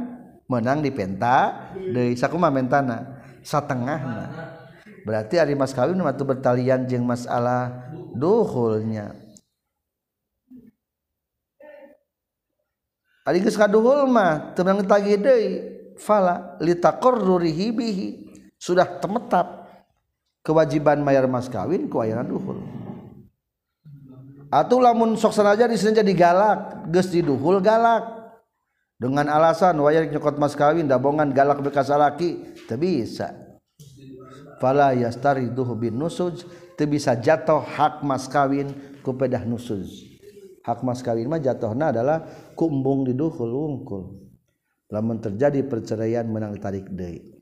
menang 0.49 0.81
dipenta 0.81 1.69
deui. 1.77 2.17
Sakumaha 2.17 2.49
mentana 2.49 3.21
satengahna. 3.45 4.57
Berarti 5.05 5.37
ari 5.37 5.53
mas 5.53 5.71
kawin 5.71 6.01
mah 6.01 6.17
bertalian 6.17 6.89
jeung 6.89 7.05
masalah 7.05 7.93
duhulnya 8.17 9.20
ari 13.31 13.39
geus 13.39 13.55
kaduhul 13.55 14.11
mah 14.11 14.51
teu 14.51 14.67
tagih 14.83 15.15
deui. 15.15 15.51
Fala 15.95 16.59
litaqarrurihi 16.59 17.67
bihi. 17.71 18.07
Sudah 18.59 18.85
temetap. 18.99 19.63
Kewajiban 20.43 20.99
mayar 20.99 21.29
mas 21.31 21.47
kawin 21.47 21.87
ku 21.87 22.03
ayana 22.03 22.27
duhul. 22.27 22.59
Atuh 24.51 24.83
lamun 24.83 25.15
sok 25.15 25.31
sanajan 25.31 25.71
istrinya 25.71 26.03
jadi 26.03 26.11
galak 26.11 26.59
geus 26.91 27.07
diduhul 27.07 27.63
galak. 27.63 28.19
Dengan 28.99 29.31
alasan 29.31 29.79
wayar 29.79 30.11
nyokot 30.11 30.35
mas 30.37 30.53
kawin 30.53 30.91
dabongan 30.91 31.31
galak 31.31 31.63
bekas 31.63 31.87
alaki 31.87 32.51
teu 32.67 32.75
bisa. 32.75 33.33
Fala 34.59 34.93
yastariduhu 34.93 35.73
bin 35.77 35.97
nusuj 35.97 36.43
teu 36.75 36.89
bisa 36.89 37.15
jatuh 37.15 37.61
hak 37.63 38.03
mas 38.03 38.27
kawin 38.27 38.73
ku 39.05 39.13
pedah 39.13 39.45
nusuj. 39.45 40.11
hak 40.61 40.79
mas 40.85 41.01
kawin 41.01 41.25
mah 41.25 41.41
jatuhna 41.41 41.89
adalah 41.89 42.21
kumbung 42.61 43.09
diduhul 43.09 43.49
wungkul. 43.49 44.21
Lamun 44.93 45.17
terjadi 45.17 45.65
perceraian 45.65 46.29
menang 46.29 46.61
tarik 46.61 46.85
deui. 46.93 47.41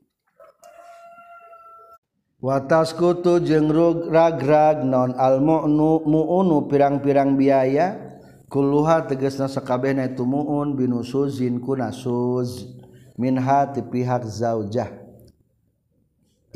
Watas 2.40 2.96
kutu 2.96 3.36
jeung 3.44 3.68
ragrag 4.08 4.80
non 4.80 5.12
al 5.12 5.44
mu'nu 5.44 6.08
mu'unu 6.08 6.72
pirang-pirang 6.72 7.36
biaya 7.36 8.00
kulluha 8.48 9.04
tegasna 9.04 9.44
sakabehna 9.44 10.08
itu 10.08 10.24
mu'un 10.24 10.72
binusuzin 10.72 11.60
kunasuz 11.60 12.80
minha 13.20 13.68
ti 13.68 13.84
pihak 13.84 14.24
zaujah. 14.24 14.88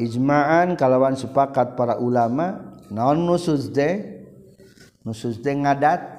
Ijma'an 0.01 0.73
kalawan 0.81 1.21
sepakat 1.21 1.77
para 1.77 2.01
ulama 2.01 2.81
naon 2.89 3.21
nusuz 3.29 3.69
de 3.69 4.25
nusuz 5.05 5.37
de 5.37 5.53
ngadat 5.53 6.14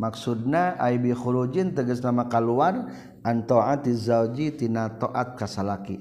maksudna 0.00 0.80
Aibihurujin 0.80 1.76
teges 1.76 2.00
nama 2.00 2.24
keluar 2.32 2.88
antoati 3.20 3.92
zaujitina 3.92 4.96
toat 4.96 5.36
kasalaki. 5.36 6.00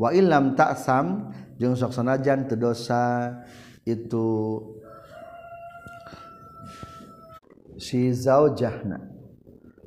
Wa 0.00 0.16
ilam 0.16 0.56
taksam 0.56 1.36
jeung 1.60 1.76
sok 1.76 1.92
sanajan 1.92 2.48
dosa 2.56 3.36
itu 3.84 4.60
si 7.76 8.16
zaujahna. 8.16 9.12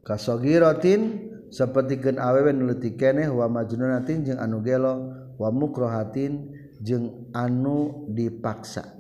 Kasogiratin 0.06 1.30
sapertikeun 1.50 2.22
awewe 2.22 2.54
nu 2.54 2.70
leutik 2.70 3.02
keneh 3.02 3.30
wa 3.30 3.50
majnunatin 3.50 4.26
jeung 4.26 4.40
anu 4.42 4.62
gelo 4.62 5.14
wa 5.38 5.50
mukrohatin 5.50 6.54
jeung 6.82 7.30
anu 7.34 8.06
dipaksa. 8.14 8.98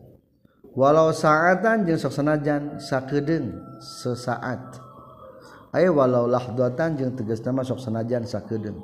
Walau 0.78 1.10
saatan 1.10 1.90
jeung 1.90 1.98
sok 1.98 2.14
sanajan 2.14 2.78
sakedeung 2.78 3.69
sesaat. 3.82 4.80
Ayo 5.70 5.94
walau 5.98 6.26
dotan 6.58 6.98
jeung 6.98 7.14
tegas 7.14 7.46
nama 7.46 7.62
sok 7.62 7.78
sanajan 7.78 8.26
sakedeun 8.26 8.82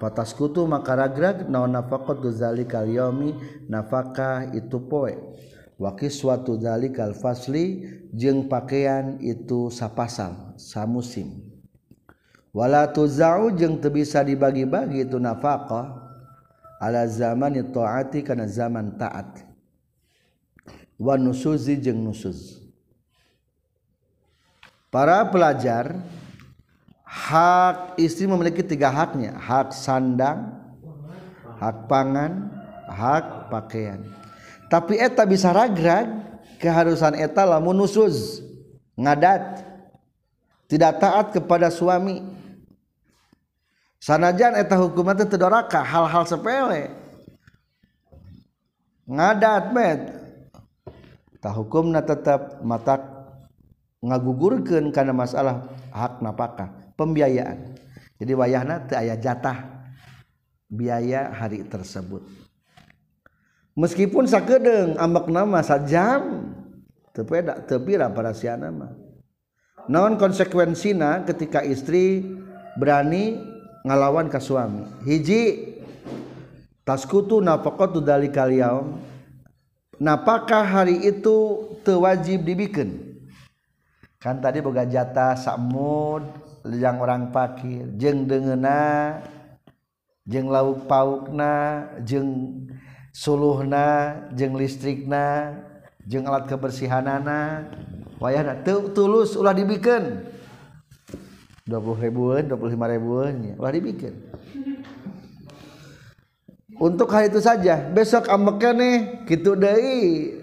patas 0.00 0.32
kutu 0.32 0.64
maka 0.64 0.96
ragrag 0.96 1.48
naon 1.48 1.76
nafaqat 1.76 2.24
zalikal 2.32 2.88
yaumi 2.88 3.36
nafakah 3.68 4.52
itu 4.56 4.80
poe. 4.80 5.16
Wa 5.80 5.96
suatu 5.96 6.60
zalikal 6.60 7.16
fasli 7.16 7.88
jeung 8.12 8.52
pakaian 8.52 9.16
itu 9.24 9.72
sapasang 9.72 10.52
samusim. 10.60 11.40
Wala 12.52 12.84
tuzau 12.92 13.48
jeung 13.56 13.80
teu 13.80 13.88
bisa 13.88 14.20
dibagi-bagi 14.20 15.08
itu 15.08 15.16
nafaqah 15.16 15.88
ala 16.84 17.08
zaman 17.08 17.56
taati 17.72 18.20
kana 18.20 18.44
zaman 18.44 19.00
taat. 19.00 19.40
Wa 21.00 21.16
nusuzi 21.16 21.80
jeung 21.80 22.04
nusuz 22.04 22.59
para 24.90 25.22
pelajar 25.30 25.96
hak 27.06 27.96
istri 27.96 28.26
memiliki 28.26 28.60
tiga 28.66 28.90
haknya. 28.90 29.38
Hak 29.38 29.72
sandang 29.72 30.58
hak 31.62 31.86
pangan 31.86 32.50
hak 32.90 33.48
pakaian. 33.48 34.02
Tapi 34.70 34.98
eta 34.98 35.26
bisa 35.26 35.50
ragrag 35.54 36.06
keharusan 36.62 37.18
eta 37.18 37.42
lamun 37.46 37.78
nusuz 37.78 38.42
ngadat 38.98 39.66
tidak 40.70 41.02
taat 41.02 41.26
kepada 41.34 41.70
suami. 41.70 42.22
Sanajan 44.00 44.56
eta 44.56 44.80
hukuman 44.80 45.12
itu 45.18 45.28
tedoraka 45.28 45.82
hal-hal 45.84 46.24
sepele. 46.24 46.88
Ngadat 49.04 49.64
met 49.74 50.00
hukum 51.42 51.90
tetap 51.90 52.62
mata 52.62 53.19
ngagugurkan 54.00 54.88
karena 54.92 55.12
masalah 55.12 55.68
hak 55.92 56.24
napakah 56.24 56.72
pembiayaan. 56.96 57.76
Jadi 58.20 58.32
wayahna 58.36 58.84
teu 58.84 59.00
aya 59.00 59.16
jatah 59.16 59.88
biaya 60.68 61.32
hari 61.32 61.64
tersebut. 61.64 62.24
Meskipun 63.76 64.28
sakedeng 64.28 64.96
ambek 65.00 65.28
nama 65.32 65.64
sajam 65.64 66.52
teu 67.16 67.24
peda 67.24 67.60
teu 67.64 67.80
pira 67.80 68.12
para 68.12 68.36
siana 68.36 68.68
mah 68.68 68.92
naon 69.88 70.20
konsekuensina 70.20 71.24
ketika 71.24 71.64
istri 71.64 72.24
berani 72.76 73.40
ngalawan 73.84 74.28
ka 74.28 74.36
suami? 74.36 74.84
Hiji 75.08 75.76
taskutu 76.84 77.40
nafaqatu 77.40 78.04
dalikal 78.04 78.52
yaum 78.52 79.00
napakah 79.96 80.64
hari 80.64 81.00
itu 81.04 81.68
teu 81.80 82.04
wajib 82.04 82.44
dibikin? 82.44 83.09
Kan 84.20 84.36
tadi 84.36 84.60
boga 84.60 84.84
jatah 84.84 85.32
samud 85.32 86.20
yang 86.68 87.00
orang 87.00 87.32
pakir. 87.32 87.88
Jeng 87.96 88.28
dengena 88.28 89.16
jeng 90.28 90.52
lauk 90.52 90.84
paukna 90.84 91.88
jeng 92.04 92.28
suluhna 93.16 94.28
jeng 94.36 94.52
listrikna 94.60 95.56
jeng 96.04 96.28
alat 96.28 96.44
kebersihanana. 96.52 97.72
Wayah 98.20 98.60
tulus 98.92 99.40
ulah 99.40 99.56
dibikin. 99.56 100.28
20 101.64 102.04
ribuan 102.04 102.44
25 102.44 102.92
ribuan 102.92 103.32
ya 103.40 103.54
ulah 103.56 103.72
dibikin. 103.72 104.14
Untuk 106.76 107.08
hari 107.08 107.32
itu 107.32 107.40
saja. 107.40 107.88
Besok 107.88 108.28
ambeknya 108.28 108.70
nih? 108.76 108.96
Gitu 109.24 109.56
deh 109.56 110.40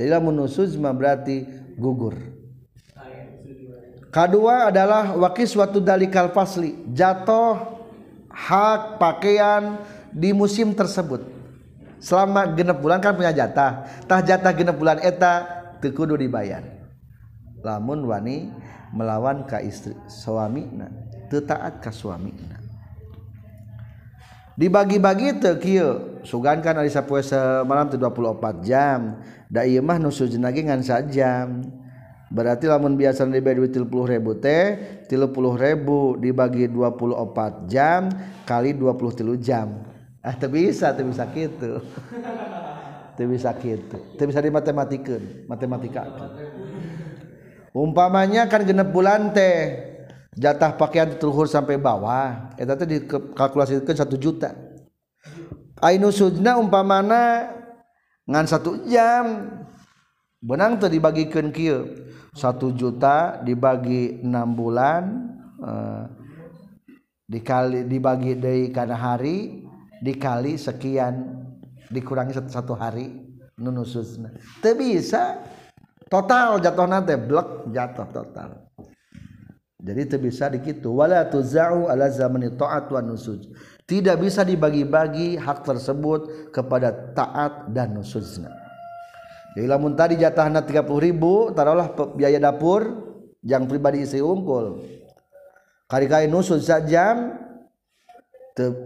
jadi 0.00 0.16
lamun 0.16 0.32
nusuzma 0.32 0.96
berarti 0.96 1.44
gugur. 1.80 2.14
Kedua 4.12 4.68
adalah 4.68 5.16
wakis 5.16 5.56
suatu 5.56 5.80
dalikal 5.80 6.34
fasli 6.36 6.76
jatuh 6.92 7.56
hak 8.28 9.00
pakaian 9.00 9.80
di 10.12 10.36
musim 10.36 10.76
tersebut. 10.76 11.24
Selama 12.00 12.44
genep 12.52 12.76
bulan 12.84 13.00
kan 13.00 13.16
punya 13.16 13.32
jatah. 13.32 13.88
Tah 14.04 14.20
jatah 14.20 14.52
genep 14.52 14.76
bulan 14.76 15.00
eta 15.00 15.46
tekudu 15.80 16.20
dibayar. 16.20 16.60
Lamun 17.64 18.04
wani 18.04 18.52
melawan 18.92 19.46
ka 19.48 19.62
istri 19.64 19.96
suamina 20.10 20.90
teu 21.30 21.40
taat 21.40 21.78
ka 21.78 21.94
suamina 21.94 22.59
dibagi-bagi 24.60 25.40
tekil 25.40 26.20
sugankan 26.20 26.84
Alisa 26.84 27.00
puasa 27.00 27.64
malam 27.64 27.88
24 27.88 28.60
jam. 28.60 29.16
Damah 29.48 29.96
nusu 29.96 30.28
jenagengan 30.28 30.84
sajam 30.84 31.64
berarti 32.30 32.70
lamun 32.70 32.94
biasa 32.94 33.26
30.000 33.26 33.82
teh 34.38 34.64
tipuluh 35.10 35.58
dibagi 36.20 36.70
24 36.70 37.66
jam 37.66 38.12
kali 38.46 38.76
20 38.76 39.18
tilu 39.18 39.34
jam. 39.40 39.82
Ah 40.20 40.36
bisa 40.36 40.92
bisa 40.92 41.24
gitu 41.32 41.80
bisa 43.16 43.50
gitu 43.58 43.98
bisa 44.28 44.40
dimatematikan 44.44 45.48
matematika. 45.48 46.04
Umpamanya 47.74 48.46
kan 48.46 48.62
genep 48.62 48.92
bulan 48.94 49.34
teh 49.34 49.89
jatah 50.40 50.72
pakaian 50.72 51.12
terluhur 51.20 51.44
sampai 51.44 51.76
bawah. 51.76 52.56
Eta 52.56 52.72
teh 52.80 52.88
dikalkulasikeun 52.88 53.84
1 53.84 54.16
juta. 54.16 54.56
Ainu 55.84 56.08
sujna 56.08 56.56
umpamana 56.56 57.52
ngan 58.24 58.46
satu 58.48 58.88
jam. 58.88 59.52
Benang 60.40 60.80
teh 60.80 60.88
dibagikan 60.88 61.52
kieu 61.52 62.08
satu 62.32 62.72
juta 62.72 63.44
dibagi 63.44 64.24
enam 64.24 64.56
bulan 64.56 65.02
eh, 65.60 66.04
dikali 67.28 67.84
dibagi 67.84 68.40
dari 68.40 68.72
karena 68.72 68.96
hari 68.96 69.68
dikali 70.00 70.56
sekian 70.56 71.44
dikurangi 71.92 72.32
satu, 72.32 72.48
satu 72.48 72.72
hari. 72.72 73.28
Nunususna 73.60 74.32
teu 74.64 74.72
bisa. 74.72 75.36
Total 76.08 76.58
jatuh 76.58 76.88
nanti 76.88 77.14
blek 77.14 77.70
jatuh 77.70 78.08
total. 78.08 78.69
Jadi 79.80 80.00
itu 80.04 80.16
bisa 80.20 80.52
dikitu. 80.52 80.92
Wala 80.92 81.24
tuzau 81.24 81.88
ala 81.88 82.12
zamani 82.12 82.52
taat 82.52 82.92
wa 82.92 83.00
nusuz 83.00 83.48
tidak 83.90 84.22
bisa 84.22 84.46
dibagi-bagi 84.46 85.34
hak 85.34 85.66
tersebut 85.66 86.52
kepada 86.54 86.94
taat 87.10 87.74
dan 87.74 87.98
nusuzna 87.98 88.60
jadi 89.58 89.66
lamun 89.66 89.98
tadi 89.98 90.14
jatahna 90.14 90.62
30 90.62 90.86
ribu 91.02 91.50
taruhlah 91.50 91.90
biaya 92.14 92.38
dapur 92.38 92.86
yang 93.42 93.66
pribadi 93.66 94.06
isi 94.06 94.22
unggul. 94.22 94.78
Kali-kali 95.90 96.30
nusuz 96.30 96.70
jam 96.86 97.34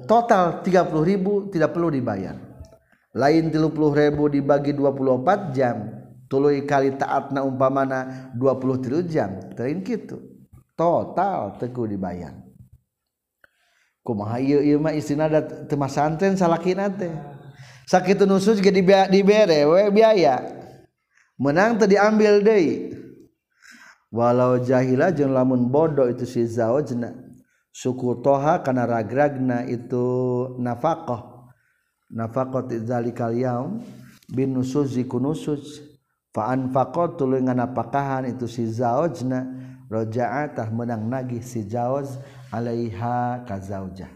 total 0.08 0.64
30 0.64 0.88
ribu 1.04 1.52
tidak 1.52 1.76
perlu 1.76 1.92
dibayar. 1.92 2.40
Lain 3.12 3.52
30 3.52 3.70
ribu 3.76 4.32
dibagi 4.32 4.72
24 4.72 5.52
jam 5.52 6.00
tului 6.32 6.64
kali 6.64 6.96
taatna 6.96 7.44
umpamana 7.44 8.32
23 8.32 9.04
jam. 9.04 9.30
Teuing 9.52 9.84
kitu 9.84 10.33
total 10.76 11.58
teku 11.58 11.86
dibayar. 11.86 12.34
Kumaha 14.04 14.36
ieu 14.36 14.60
ieu 14.60 14.76
mah 14.76 14.92
istina 14.92 15.32
da 15.32 15.40
teu 15.40 15.80
masantren 15.80 16.36
salakina 16.36 16.92
teh. 16.92 17.10
Sakitu 17.88 18.28
nusus 18.28 18.60
ge 18.60 18.68
dibere 18.68 19.64
we 19.64 19.80
biaya. 19.88 20.44
Menang 21.40 21.80
teu 21.80 21.88
diambil 21.88 22.44
deui. 22.44 22.92
Walau 24.12 24.60
jahila 24.62 25.10
jeung 25.10 25.34
lamun 25.34 25.72
bodoh 25.72 26.06
itu 26.06 26.22
si 26.22 26.46
zaujna 26.46 27.10
suku 27.74 28.22
toha 28.22 28.62
kana 28.62 28.86
ragragna 28.86 29.66
itu 29.66 30.04
nafaqah. 30.60 31.50
Nafaqah 32.14 32.68
zalikal 32.84 33.34
yaum 33.34 33.82
bin 34.30 34.54
nusuzi 34.54 35.08
kunusus 35.08 35.82
fa 36.30 36.52
anfaqat 36.52 37.18
tulungan 37.18 37.58
apakahan 37.58 38.28
itu 38.30 38.46
si 38.46 38.68
zaujna 38.68 39.63
rojaatah 39.88 40.68
menang 40.72 41.06
nagih 41.08 41.44
si 41.44 41.64
jaoz 41.66 42.18
alaiha 42.52 43.44
ka 43.44 43.60
zaujah. 43.60 44.10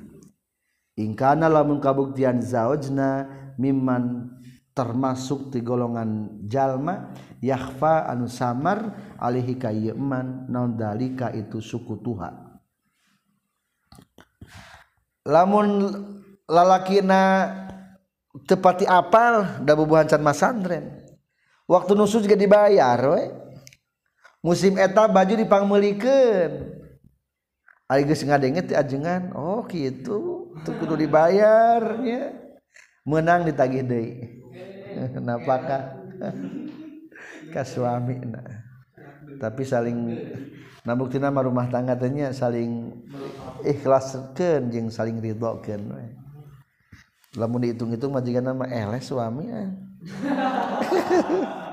Ingkana 0.99 1.47
lamun 1.47 1.79
kabuktian 1.79 2.43
zaujna 2.43 3.31
mimman 3.55 4.35
termasuk 4.75 5.51
ti 5.51 5.63
golongan 5.63 6.43
jalma 6.47 7.15
yakhfa 7.43 8.07
anu 8.11 8.27
samar 8.31 8.95
alaihi 9.19 9.59
ka 9.59 9.71
yeman 9.71 10.47
naon 10.51 10.75
dalika 10.75 11.31
itu 11.35 11.63
suku 11.63 11.99
tuha. 12.03 12.31
Lamun 15.29 15.93
lalakina 16.49 17.53
tepati 18.49 18.89
apal 18.89 19.61
da 19.61 19.77
bubuhan 19.77 20.09
can 20.09 20.23
masantren 20.25 21.05
waktu 21.69 21.93
nusu 21.93 22.25
juga 22.25 22.39
dibayar 22.39 22.97
we 23.13 23.23
musim 24.45 24.79
eta 24.79 25.07
baju 25.11 25.35
dipangmeliken 25.35 26.79
ngadenge 27.89 28.69
ajengan 28.77 29.33
Oh 29.33 29.65
gitu 29.67 30.53
tuh 30.61 30.75
kudu 30.77 31.01
dibayarnya 31.09 32.37
menang 33.09 33.49
ditagih 33.49 33.81
deui. 33.81 34.45
Napakah 35.25 35.97
ka 37.55 37.65
suami 37.65 38.21
nah. 38.29 38.45
tapi 39.41 39.65
saling 39.65 39.97
nabuktina 40.85 41.33
mah 41.33 41.47
rumah 41.47 41.71
tangga 41.71 41.97
tanya 41.97 42.35
saling 42.35 42.93
ikhlaskeun 43.65 44.69
jeung 44.69 44.89
saling 44.93 45.17
ridhokeun 45.23 45.83
we 45.89 46.07
lamun 47.37 47.65
dihitung-hitung 47.65 48.13
majikan 48.13 48.53
mah 48.53 48.69
eleh 48.69 49.01
eh, 49.01 49.05
suami 49.05 49.45
eh. 49.49 49.71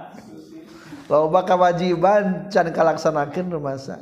loba 1.06 1.45
kewajiban 1.45 2.49
can 2.49 2.70
kalaksanakeun 2.74 3.53
rumasa 3.53 4.01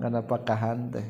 karena 0.00 0.20
pakahan 0.24 0.88
teh. 0.88 1.06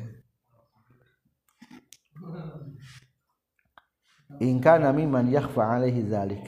Ingka 4.41 4.81
nami 4.83 5.07
man 5.07 5.31
yakhfa 5.31 5.63
alaihi 5.63 6.07
zalik. 6.11 6.43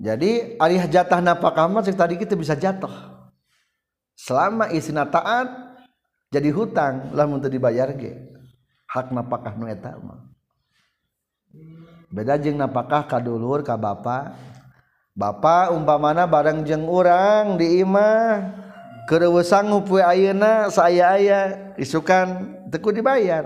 Jadi 0.00 0.56
alih 0.56 0.84
jatah 0.88 1.20
napakah 1.20 1.68
mah 1.68 1.84
tadi 1.84 2.16
kita 2.16 2.32
bisa 2.32 2.56
jatuh 2.56 2.90
selama 4.16 4.72
isina 4.72 5.04
taat 5.04 5.76
jadi 6.32 6.48
hutang 6.56 7.12
lah 7.12 7.28
untuk 7.28 7.52
dibayar 7.52 7.92
ge 7.92 8.16
hak 8.88 9.12
napakah 9.12 9.52
nu 9.60 9.68
eta 9.68 10.00
mah 10.00 10.29
beda 12.10 12.36
jeung 12.36 12.58
napakah 12.58 13.06
ka 13.06 13.22
dulur 13.22 13.62
ka 13.62 13.78
bapa 13.78 14.34
bapa 15.14 15.70
umpamana 15.70 16.26
barang 16.26 16.66
jeung 16.66 16.84
urang 16.90 17.56
di 17.56 17.80
imah 17.80 18.60
Kerewe 19.10 19.42
sanggup 19.42 19.90
we 19.90 19.98
ayeuna 19.98 20.70
saya 20.70 21.18
aya 21.18 21.40
isukan 21.74 22.62
teku 22.70 22.94
dibayar. 22.94 23.42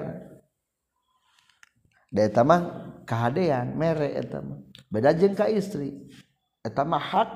Eta 2.13 2.45
mah 2.45 2.93
kahadean 3.09 3.73
mere 3.73 4.13
eta 4.13 4.45
mah. 4.45 4.61
Beda 4.93 5.17
jeung 5.17 5.33
ka 5.33 5.49
istri. 5.49 6.05
Eta 6.61 6.85
mah 6.85 7.01
hak 7.01 7.31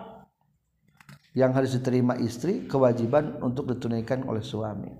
yang 1.32 1.56
harus 1.56 1.72
diterima 1.72 2.20
istri 2.20 2.68
kewajiban 2.68 3.40
untuk 3.40 3.72
ditunaikan 3.72 4.26
oleh 4.28 4.42
suami 4.42 4.90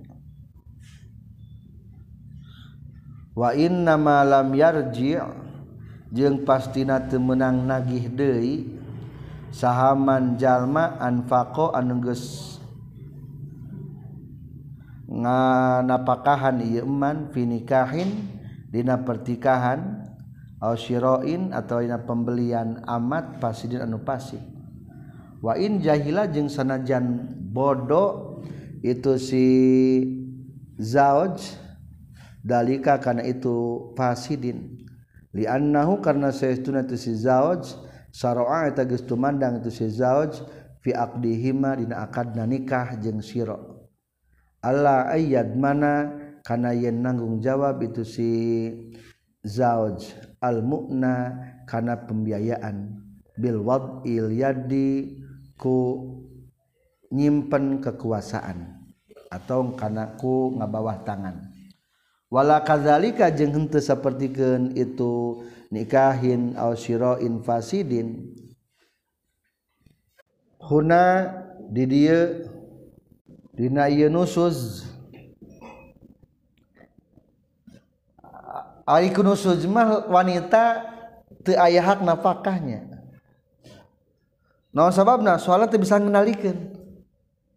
wa 3.35 3.51
inna 3.55 3.99
ma 3.99 4.23
lam 4.23 4.47
yarji 4.55 5.19
jeung 6.13 6.45
pastina 6.45 7.01
teu 7.09 7.21
meunang 7.21 7.65
nagih 7.65 8.09
deui. 8.09 8.79
Sahaman 9.49 10.37
jalma 10.37 11.01
anfaqo 11.01 11.73
anu 11.73 11.97
geus 12.05 12.61
nganapakahan 15.09 16.61
ieu 16.61 16.85
eman 16.85 17.33
fi 17.33 17.49
nikahin 17.49 18.29
dina 18.69 19.01
pertikahan 19.01 20.05
au 20.61 20.77
syira'in 20.77 21.49
atau 21.49 21.81
dina 21.81 21.97
pembelian 21.97 22.85
amat 22.85 23.41
pasidin 23.41 23.81
anu 23.81 24.05
pasif 24.05 24.37
wa 25.41 25.57
in 25.57 25.81
jahila 25.81 26.29
jeung 26.29 26.45
sanajan 26.45 27.33
bodoh 27.49 28.45
itu 28.85 29.17
si 29.17 29.45
zauj 30.77 31.41
dalika 32.45 33.01
kana 33.01 33.25
itu 33.25 33.89
fasidin 33.97 34.78
liannahu 35.35 36.01
karena 36.01 36.33
saestuna 36.33 36.85
tu 36.85 36.97
si 36.97 37.13
zauj 37.13 37.77
saroa 38.09 38.69
eta 38.69 38.85
geus 38.85 39.05
tumandang 39.05 39.61
itu 39.61 39.69
si 39.69 39.85
zauj 39.89 40.41
fi 40.81 40.95
aqdihima 40.95 41.77
dina 41.77 42.01
akadna 42.05 42.49
nikah 42.49 42.97
jeung 42.97 43.21
siro 43.21 43.79
Allah 44.59 45.07
ayyad 45.15 45.55
mana 45.55 46.11
kana 46.43 46.75
yen 46.75 46.99
nanggung 46.99 47.39
jawab 47.39 47.79
itu 47.79 48.03
si 48.03 48.31
zauj 49.45 50.03
al 50.43 50.63
mu'na 50.63 51.35
kana 51.69 51.95
pembiayaan. 52.07 52.99
Bil 53.39 53.63
wad'il 53.63 54.35
yadi 54.35 55.21
ku 55.55 56.03
nyimpen 57.13 57.79
kekuasaan. 57.79 58.83
Atau 59.29 59.77
kana 59.77 60.17
ku 60.17 60.57
ngabawah 60.57 61.05
tangan. 61.05 61.48
Wala 62.29 62.61
kadzalika 62.61 63.33
jeung 63.33 63.53
henteu 63.57 63.81
sapertikeun 63.81 64.77
itu 64.77 65.43
nikahin 65.73 66.53
au 66.55 66.77
syira'in 66.77 67.41
fasidin. 67.41 68.33
Huna 70.61 71.33
di 71.73 71.83
dieu 71.89 72.45
dina 73.57 73.89
ieu 73.89 74.09
nusuz. 74.09 74.85
Ari 78.89 79.13
nusuz 79.13 79.65
mah 79.69 80.09
wanita 80.09 80.81
teu 81.45 81.53
aya 81.57 81.81
hak 81.85 82.01
nafkahnya 82.01 82.89
naon 84.73 84.93
sababna? 84.93 85.37
Soalnya 85.37 85.69
teu 85.69 85.81
bisa 85.81 85.97
ngendalikeun 85.97 86.73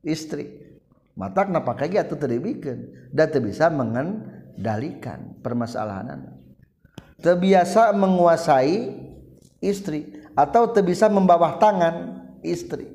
istri. 0.04 0.60
Matak 1.12 1.52
nafkah 1.52 1.88
ge 1.88 2.00
atuh 2.00 2.16
teu 2.16 2.28
dibikeun 2.28 3.08
da 3.12 3.28
teu 3.28 3.44
bisa 3.44 3.68
dalikan 4.56 5.36
permasalahan 5.40 6.42
terbiasa 7.22 7.94
menguasai 7.94 8.90
istri 9.62 10.10
atau 10.34 10.66
terbiasa 10.68 11.06
membawa 11.06 11.56
tangan 11.56 12.26
istri. 12.42 12.90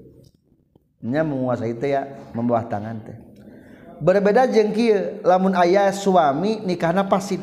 Nya 0.99 1.24
menguasai 1.24 1.74
teh 1.80 1.95
ya 1.95 2.03
membawa 2.36 2.68
tangan 2.68 2.99
teh. 3.08 3.18
Berbeda 3.97 4.45
jengki 4.45 5.24
lamun 5.24 5.55
ayah 5.58 5.89
suami 5.95 6.62
nikahna 6.62 7.08
pasit. 7.08 7.41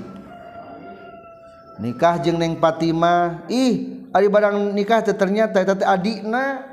Nikah 1.81 2.23
jeng 2.23 2.39
neng 2.39 2.61
Fatimah 2.63 3.51
ih 3.51 4.07
ada 4.15 4.27
barang 4.31 4.77
nikah 4.77 5.03
teh 5.03 5.17
ternyata 5.17 5.65
teh 5.65 5.89
adikna. 5.89 6.71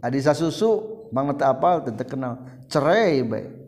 Adik 0.00 0.24
sasusu 0.24 1.06
bang 1.12 1.28
mata 1.28 1.52
apal 1.52 1.84
teh 1.84 1.92
kenal 2.08 2.40
cerai 2.66 3.22
baik 3.22 3.63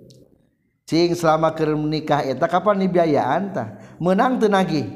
cing 0.86 1.18
selama 1.18 1.50
ke 1.50 1.66
nikah 1.66 2.22
eta 2.22 2.46
kapan 2.46 2.86
biayaan 2.86 3.50
tah? 3.50 3.68
Menang 3.98 4.38
teu 4.38 4.46
nagih. 4.46 4.86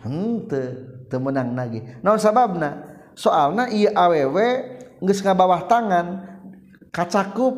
Henteu 0.00 1.06
teu 1.12 1.20
menang 1.20 1.52
nagih. 1.52 2.00
Naon 2.00 2.18
sababna? 2.18 2.96
Soalna 3.16 3.68
ieu 3.68 3.92
awewe 3.92 4.76
geus 5.00 5.20
ngabawah 5.20 5.68
tangan 5.68 6.24
kacakup 6.92 7.54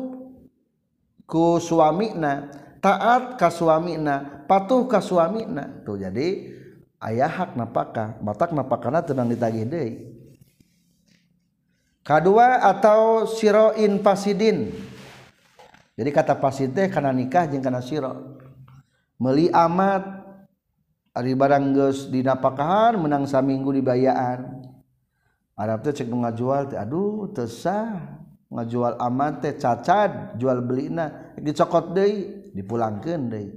ku 1.23 1.59
suamina 1.59 2.51
taat 2.83 3.39
ka 3.39 3.47
suamina 3.51 4.43
patuh 4.47 4.87
ka 4.87 4.99
suamina. 4.99 5.83
Tuh 5.83 5.99
jadi 5.99 6.51
ayah 6.99 7.31
hak 7.31 7.55
napaka 7.55 8.19
batak 8.19 8.51
napakana 8.51 9.03
tenang 9.03 9.31
ditagih 9.31 9.67
deui. 9.67 9.91
Kedua 12.03 12.63
atau 12.65 13.29
siroin 13.29 14.01
pasidin 14.01 14.73
jadi 15.99 16.15
kata 16.15 16.39
pasti 16.39 16.71
teh 16.71 16.87
karena 16.87 17.11
nikah 17.11 17.43
jeung 17.51 17.59
kana 17.59 17.83
siro 17.83 18.39
meli 19.19 19.51
amat. 19.51 20.15
Ari 21.09 21.35
barang 21.35 21.75
geus 21.75 22.07
dina 22.07 22.39
pakahan 22.39 22.95
menang 22.95 23.27
saminggu 23.27 23.75
dibayaan. 23.75 24.63
Arab 25.59 25.83
teh 25.83 25.91
cek 25.91 26.07
ngajual 26.07 26.71
teh 26.71 26.79
aduh 26.79 27.27
teu 27.35 27.49
sah. 27.49 28.23
Ngajual 28.47 28.95
amat 28.95 29.43
teh 29.43 29.53
cacad 29.59 30.39
jual 30.39 30.63
belina. 30.63 31.35
Dicokot 31.35 31.91
deui 31.91 32.47
dipulangkeun 32.55 33.21
deui. 33.27 33.51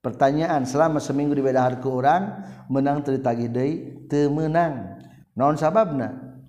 Pertanyaan 0.00 0.64
selama 0.64 0.98
seminggu 0.98 1.36
dibedahar 1.36 1.78
ku 1.84 2.00
orang 2.00 2.48
menang 2.72 3.04
teu 3.04 3.12
ditagih 3.12 3.52
deui 3.52 3.72
teu 4.08 4.32
meunang 4.32 4.96
naon 5.36 5.60
sababna? 5.60 6.40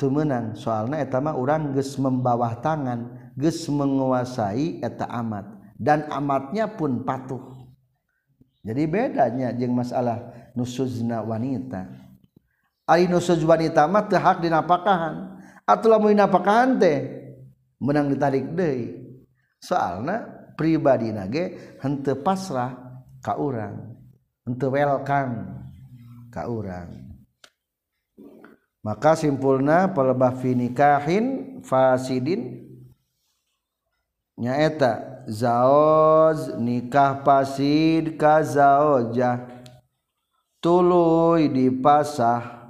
Teu 0.00 0.08
meunang 0.08 0.56
soalna 0.56 0.96
eta 1.02 1.20
mah 1.20 1.36
urang 1.36 1.76
geus 1.76 2.00
membawah 2.00 2.56
tangan. 2.64 3.23
Geus 3.34 3.66
menguasai 3.68 4.80
eta 4.82 5.06
amat. 5.10 5.46
Dan 5.74 6.06
amatnya 6.08 6.70
pun 6.70 7.02
patuh. 7.02 7.66
Jadi 8.64 8.86
bedanya 8.88 9.52
jeung 9.52 9.74
masalah 9.74 10.50
nusuzna 10.54 11.20
wanita. 11.20 11.90
Ari 12.88 13.10
nusuz 13.10 13.42
wanita 13.42 13.84
mah 13.90 14.06
teu 14.06 14.16
hak 14.16 14.40
dinapakahan. 14.40 15.34
Lamun 15.64 16.16
teh 16.78 17.24
menang 17.80 18.12
ditarik 18.12 18.52
De 18.52 19.00
soalnya 19.60 20.24
pribadi 20.56 21.08
nage 21.08 21.76
hente 21.80 22.12
pasrah 22.16 23.00
kau 23.24 23.48
orang 23.52 23.96
untuk 24.44 24.76
welcome 24.76 25.64
kau 26.28 26.60
orang 26.60 27.16
maka 28.84 29.16
simpulna 29.16 29.88
pelebah 29.88 30.36
finikahin 30.36 31.58
fasidin 31.64 32.60
nyaeta 34.38 35.24
zaoz 35.30 36.58
nikah 36.58 37.22
pasid 37.24 38.18
ka 38.20 38.42
zaojah 38.42 39.54
tuluy 40.64 41.52
dipasah. 41.52 42.64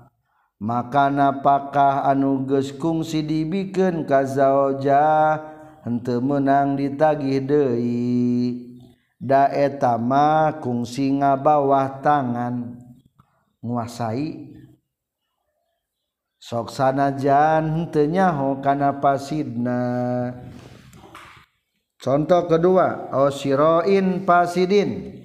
Maka 0.59 1.13
napakah 1.13 2.09
anu 2.09 2.43
geus 2.49 2.75
kungsi 2.75 3.23
dibikeun 3.23 4.03
ka 4.09 4.27
zaojah 4.27 5.39
henteu 5.87 6.19
meunang 6.19 6.75
ditagih 6.75 7.39
deui. 7.45 8.65
Da 9.21 9.47
eta 9.53 9.95
mah 10.01 10.59
kungsi 10.59 11.21
ngabawah 11.21 12.03
tangan. 12.03 12.81
Nguasai. 13.61 14.57
Sok 16.41 16.73
sanajan 16.73 17.85
henteu 17.85 18.09
nyaho 18.09 18.59
kana 18.65 18.99
pasidna. 18.99 19.83
Contoh 22.05 22.45
kedua, 22.45 23.09
osiroin 23.17 24.29
pasidin. 24.29 25.25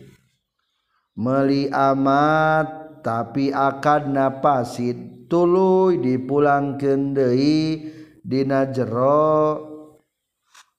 Meli 1.20 1.68
amat 1.68 3.04
tapi 3.04 3.52
akan 3.52 4.16
napasid 4.16 5.28
tuluy 5.28 6.00
dipulangkeun 6.00 7.12
deui 7.12 7.92
dina 8.24 8.64
jero 8.72 9.60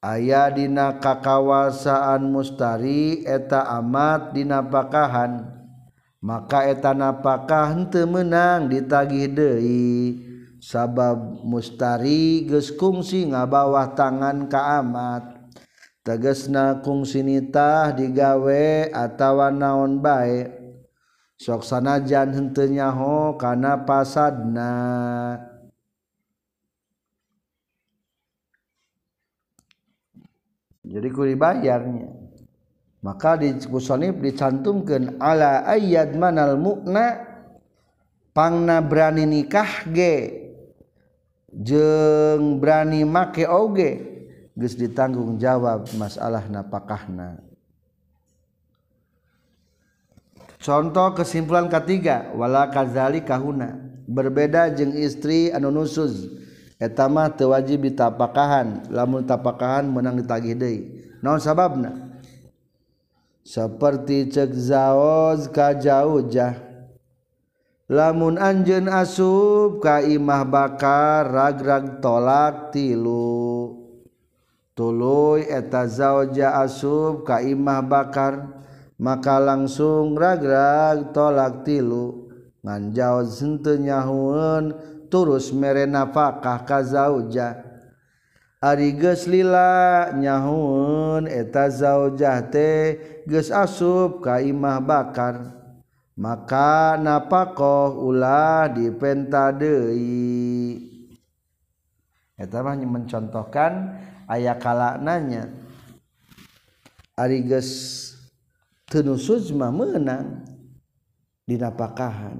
aya 0.01 0.49
dina 0.49 0.97
kakawasaan 0.97 2.33
mustari 2.33 3.21
eta 3.21 3.69
amat 3.77 4.33
dina 4.33 4.65
pakahan. 4.65 5.53
Maka 6.17 6.65
eta 6.65 6.97
napakah 6.97 7.77
henteu 7.77 8.09
meunang 8.09 8.73
ditagih 8.73 9.29
deui 9.29 10.17
sabab 10.57 11.45
mustari 11.45 12.49
geus 12.49 12.73
kungsi 12.73 13.29
ngabawa 13.29 13.93
tangan 13.93 14.49
ka 14.49 14.81
amat. 14.81 15.30
Tegesna 16.01 16.81
kungsinitah 16.81 17.93
digawe 17.93 18.89
atautawa 18.89 19.53
naon 19.53 20.01
baik 20.01 20.49
soksanajan 21.37 22.33
hentenya 22.33 22.89
ho 22.93 23.37
karena 23.37 23.77
pasadna. 23.81 24.73
Jadi 30.81 31.07
kuli 31.13 31.37
bayarnya 31.37 32.09
maka 33.01 33.37
di 33.37 33.53
musonif 33.69 34.17
dicantumkan 34.21 35.17
ala 35.17 35.65
ayat 35.65 36.13
manal 36.13 36.57
mukna 36.57 37.21
pangna 38.33 38.81
berani 38.81 39.25
nikah 39.25 39.89
ge? 39.89 40.37
Jeng 41.51 42.63
berani 42.63 43.03
make 43.03 43.43
oge 43.43 44.10
geus 44.57 44.75
ditanggung 44.75 45.39
jawab 45.39 45.87
masalah 45.95 46.45
napakahna 46.51 47.39
contoh 50.59 51.15
kesimpulan 51.15 51.71
ketiga 51.71 52.31
wala 52.35 52.67
kadzali 52.67 53.23
kahuna 53.23 53.79
berbeda 54.11 54.73
jeng 54.75 54.91
istri 54.97 55.49
anu 55.55 55.71
nusuz 55.71 56.41
eta 56.81 57.05
mah 57.05 57.29
teu 57.29 57.53
wajib 57.53 57.85
ditapakahan 57.85 58.89
lamun 58.89 59.21
tapakahan 59.21 59.85
menang 59.85 60.17
ditagih 60.17 60.57
deui. 60.57 60.79
Naon 61.21 61.37
sababna? 61.37 62.09
Seperti 63.45 64.33
cek 64.33 64.53
zaoz 64.57 65.45
ka 65.53 65.77
jaujah 65.77 66.57
lamun 67.85 68.37
anjeun 68.41 68.89
asub 68.89 69.81
ka 69.81 70.01
imah 70.01 70.45
bakar 70.45 71.29
ragrag 71.29 72.01
tolak 72.01 72.73
tilu 72.73 73.80
tuluy 74.81 75.45
eta 75.45 75.85
zauja 75.85 76.57
asub 76.57 77.21
ka 77.21 77.37
imah 77.37 77.85
bakar 77.85 78.49
maka 78.97 79.37
langsung 79.37 80.17
ragrag 80.17 81.13
tolak 81.13 81.61
tilu. 81.61 82.33
Ngan 82.65 82.89
jawab 82.89 83.29
henteu 83.29 83.77
nyahueun 83.77 84.73
turus 85.13 85.53
mere 85.53 85.85
nafakah 85.85 86.65
ka 86.65 86.81
zauja 86.81 87.61
ari 88.61 88.93
geus 88.93 89.25
lila 89.25 90.13
nyahun 90.13 91.25
eta 91.25 91.69
zaujah 91.69 92.45
teh 92.49 92.97
geus 93.29 93.53
asub 93.53 94.21
ka 94.25 94.41
imah 94.41 94.81
bakar. 94.81 95.61
Maka 96.17 97.01
napakoh 97.01 98.01
ulah 98.01 98.69
dipenta 98.69 99.49
deui 99.53 100.89
eta 102.37 102.61
mah 102.65 102.77
mencontohkan 102.77 103.73
aya 104.31 104.55
kala 104.55 104.95
nanya 104.95 105.51
tenu 108.87 109.19
Suma 109.19 109.67
menang 109.67 110.47
dipakahan 111.43 112.39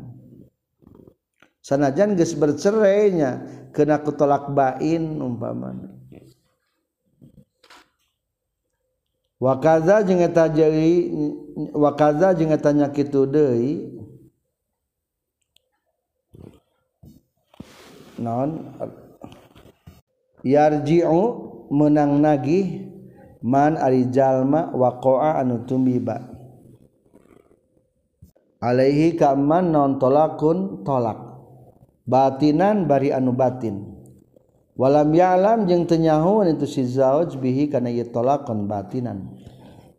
sanajan 1.59 2.15
guys 2.15 2.31
bercerainya 2.31 3.43
kenaku 3.75 4.15
tolak 4.15 4.47
bain 4.55 5.19
umpaman 5.19 5.91
wakaza 9.35 9.99
jeung 10.07 10.23
eta 10.23 10.47
wakaza 11.75 12.31
jeung 12.39 12.55
eta 12.55 12.71
nyakitu 12.71 13.27
deui 13.27 13.99
non 18.21 18.69
yarji'u 20.45 21.50
menang 21.71 22.19
nagih 22.19 22.91
man 23.39 23.79
arijallma 23.79 24.75
waqa 24.75 25.39
anu 25.39 25.63
tumiba. 25.63 26.29
Alaihi 28.61 29.17
kaman 29.17 29.73
non 29.73 29.97
tolakun 29.97 30.85
tolak. 30.85 31.17
Batinan 32.05 32.85
bari 32.85 33.09
anu 33.09 33.33
batin. 33.33 33.89
Walam 34.77 35.13
ya'lam 35.13 35.65
jeung 35.65 35.89
teu 35.89 35.97
nyahuan 35.97 36.53
itu 36.53 36.69
si 36.69 36.85
zauj 36.85 37.37
bihi 37.41 37.69
kana 37.73 37.89
ieu 37.89 38.05
talaqon 38.05 38.69
batinan. 38.69 39.33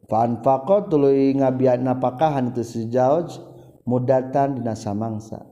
Fa 0.07 0.29
anfaqa 0.29 0.87
tuluy 0.87 1.35
ngabiat 1.35 1.83
napakahan 1.83 2.55
itu 2.55 2.62
si 2.62 2.81
zauj 2.87 3.39
mudatan 3.83 4.61
dina 4.61 4.79
samangsa. 4.79 5.43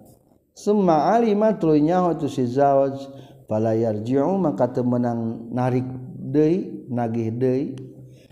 Summa 0.54 1.14
alima 1.14 1.54
tuluy 1.58 1.82
nyaho 1.82 2.14
itu 2.14 2.26
si 2.30 2.46
zauj 2.46 2.94
fala 3.50 3.74
yarji'u 3.74 4.38
maka 4.38 4.70
teu 4.70 4.86
meunang 4.86 5.50
narik 5.50 5.86
Dei 6.30 6.86
nagih 6.86 7.34
Dei 7.34 7.74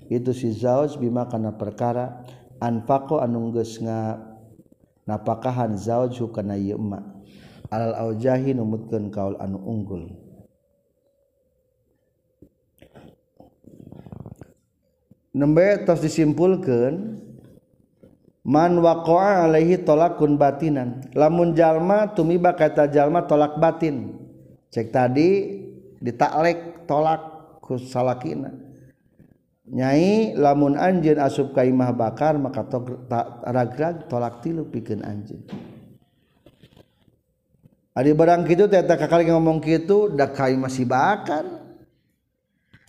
itu 0.09 0.31
si 0.33 0.55
zauj 0.55 0.97
bima 1.03 1.27
kana 1.27 1.53
perkara 1.53 2.23
anfaqo 2.63 3.19
anu 3.19 3.51
geus 3.53 3.77
nga 3.83 4.23
napakahan 5.05 5.75
zauj 5.75 6.17
hukana 6.23 6.55
ieu 6.55 6.79
emak. 6.79 7.05
Alal 7.69 7.95
aujahi 8.09 8.57
numutkeun 8.57 9.13
kaul 9.13 9.37
anu 9.37 9.61
unggul. 9.61 10.09
Nembe 15.37 15.85
tos 15.85 16.01
disimpulkeun 16.01 17.21
man 18.49 18.73
waqa'a 18.81 19.45
alaihi 19.45 19.85
tolakun 19.85 20.41
batinan. 20.41 21.05
Lamun 21.13 21.53
jalma 21.53 22.09
tumiba 22.17 22.57
kata 22.57 22.89
jalma 22.89 23.29
tolak 23.29 23.61
batin. 23.61 24.17
Cek 24.73 24.89
tadi 24.89 25.61
ditaklek 26.01 26.89
tolak. 26.89 27.38
kusalakina 27.69 28.49
nyai 29.69 30.33
lamun 30.33 30.81
anjeun 30.81 31.21
asup 31.21 31.53
ka 31.53 31.61
imah 31.61 31.93
bakar 31.93 32.41
maka 32.41 32.65
ragrag 33.45 34.09
tolak 34.09 34.41
tilu 34.41 34.65
pikeun 34.65 35.05
anjeun. 35.05 35.45
Ari 37.93 38.15
barang 38.15 38.47
kitu 38.47 38.71
teh 38.71 38.81
kakali 38.81 39.27
ngomong 39.29 39.61
kitu 39.61 40.15
da 40.15 40.31
ka 40.31 40.49
imah 40.49 40.73
si 40.73 40.89
bakar. 40.89 41.45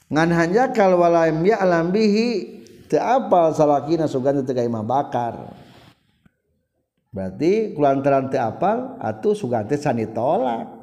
Ngan 0.10 0.30
hanya 0.34 0.72
kal 0.72 0.96
walam 0.96 1.44
ya 1.44 1.60
alam 1.60 1.92
bihi 1.92 2.62
teu 2.88 3.02
apal 3.02 3.52
salakina 3.52 4.08
sugan 4.08 4.40
teh 4.46 4.56
ka 4.56 4.64
imah 4.64 4.86
bakar. 4.86 5.52
Berarti 7.10 7.74
kulantaran 7.74 8.30
teu 8.30 8.40
apal 8.40 9.02
atuh 9.02 9.36
sugan 9.36 9.66
teh 9.68 9.82
sani 9.82 10.08
tolak. 10.08 10.79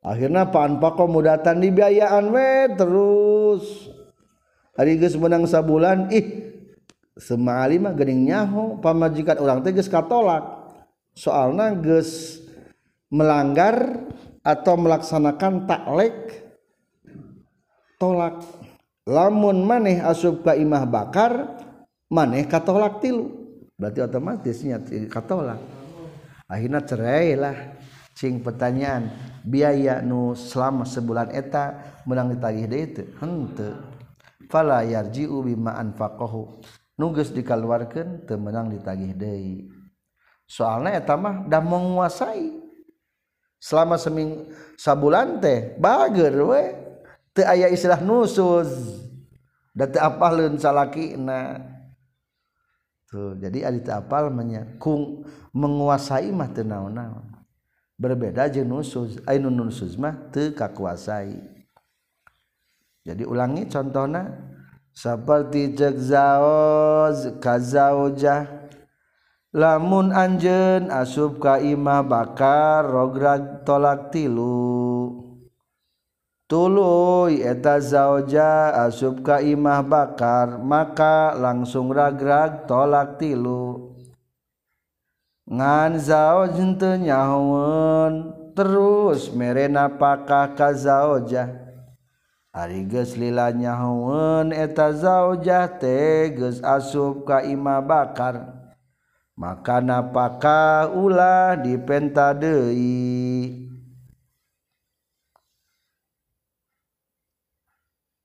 Akhirnya 0.00 0.48
pan 0.48 0.80
pako 0.80 1.08
mudatan 1.08 1.60
dibiayaan 1.60 2.24
we 2.32 2.50
terus. 2.76 3.64
Hari 4.76 4.96
geus 4.96 5.16
menang 5.20 5.44
sabulan 5.44 6.08
ih 6.08 6.56
semali 7.20 7.76
mah 7.76 7.92
geuning 7.92 8.32
nyaho. 8.32 8.80
Pamajikan 8.80 9.36
urang 9.40 9.60
teh 9.60 9.76
geus 9.76 9.92
katolak. 9.92 10.42
Soalna 11.12 11.76
geus 11.76 12.40
melanggar 13.12 14.06
atau 14.40 14.74
melaksanakan 14.80 15.68
taklek 15.68 16.16
tolak. 18.00 18.40
Lamun 19.04 19.66
maneh 19.68 20.00
asub 20.00 20.40
ka 20.40 20.56
imah 20.56 20.88
bakar 20.88 21.60
maneh 22.08 22.48
katolak 22.48 23.04
tilu. 23.04 23.28
Berarti 23.76 24.00
otomatisnya 24.00 24.80
katolak. 25.12 25.60
Akhirnya 26.48 26.80
cerai 26.80 27.36
lah 27.36 27.56
cing 28.16 28.40
pertanyaan 28.40 29.12
biaya 29.44 30.04
nu 30.04 30.36
selama 30.36 30.84
sebulan 30.84 31.32
eta 31.32 31.80
menang 32.04 32.36
ditagih 32.36 32.66
deui 32.68 32.86
teu 32.92 33.06
henteu 33.20 33.90
fala 34.50 34.82
yarji'u 34.82 35.46
bima 35.46 35.78
anfaqahu. 35.78 36.60
Nugas 36.98 37.32
dikaluarkeun 37.32 38.26
teu 38.28 38.36
menang 38.36 38.68
ditagih 38.68 39.14
deui. 39.16 39.70
Soalna 40.44 40.92
eta 40.92 41.14
mah 41.14 41.46
da 41.46 41.62
menguasai. 41.62 42.58
Selama 43.62 43.96
seming 43.96 44.50
sabulan 44.76 45.38
teh 45.38 45.78
bager 45.78 46.34
we. 46.44 46.64
Teu 47.32 47.46
aya 47.46 47.70
istilah 47.70 48.02
nusuz. 48.02 48.68
Da 49.72 49.86
teu 49.86 50.02
apaleun 50.02 50.58
salakina. 50.58 51.62
Tuh 53.08 53.38
jadi 53.38 53.70
ari 53.70 53.80
teu 53.80 53.96
apal 53.96 54.28
menya 54.28 54.66
kung 54.76 55.24
menguasai 55.54 56.28
mah 56.34 56.50
teu 56.52 56.66
naon-naon. 56.66 57.29
berbeda 58.00 58.48
jenusuz 58.48 59.20
ainun 59.28 59.52
nunsuz 59.52 60.00
mah 60.00 60.16
teu 60.32 60.56
kakuasai. 60.56 61.36
Jadi 63.04 63.28
ulangi 63.28 63.68
contohna 63.68 64.24
seperti 64.96 65.76
cek 65.76 66.00
zaoz 66.00 67.36
kazaujah 67.44 68.48
lamun 69.52 70.16
anjen 70.16 70.88
asub 70.88 71.36
ka 71.36 71.60
imah 71.60 72.00
bakar 72.00 72.88
rograg 72.88 73.68
tolak 73.68 74.08
tilu. 74.08 75.28
Tuluy 76.50 77.46
eta 77.46 77.78
zaoja 77.78 78.74
asub 78.74 79.22
ka 79.22 79.38
imah 79.38 79.86
bakar 79.86 80.58
maka 80.58 81.30
langsung 81.38 81.94
ragrag 81.94 82.66
tolak 82.66 83.22
tilu. 83.22 83.89
nganzao 85.50 86.46
jente 86.54 87.02
terus 88.54 89.34
merena 89.34 89.90
pakah 89.90 90.54
kazaojah 90.54 91.70
Ariges 92.50 93.14
lila 93.14 93.54
nyaun 93.54 94.50
eta 94.50 94.90
zaojah 94.90 95.70
teges 95.78 96.58
asup 96.66 97.22
ka 97.22 97.46
ima 97.46 97.78
bakar. 97.78 98.58
Maka 99.38 99.78
napaka 99.78 100.90
ulah 100.90 101.54
dipenta 101.54 102.34
deui. 102.34 103.70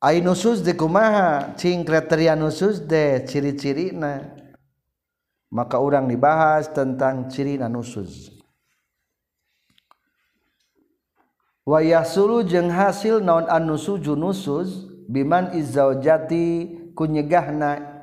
Ainusus 0.01 0.65
de 0.65 0.73
kumaha? 0.73 1.53
Cing 1.55 1.85
kriteria 1.85 2.33
nusus 2.33 2.81
de 2.81 3.21
ciri-cirina. 3.29 4.34
maka 5.55 5.79
orang 5.79 6.11
dibahas 6.11 6.67
tentang 6.67 7.31
ciri 7.31 7.55
nanusuz 7.55 8.35
wayah 11.63 12.03
sulu 12.03 12.43
jeng 12.43 12.67
hasil 12.67 13.23
naon 13.23 13.47
anusu 13.47 13.95
nusuz 14.19 14.91
biman 15.07 15.55
izzaujati 15.55 16.75
kunyegahna 16.91 17.95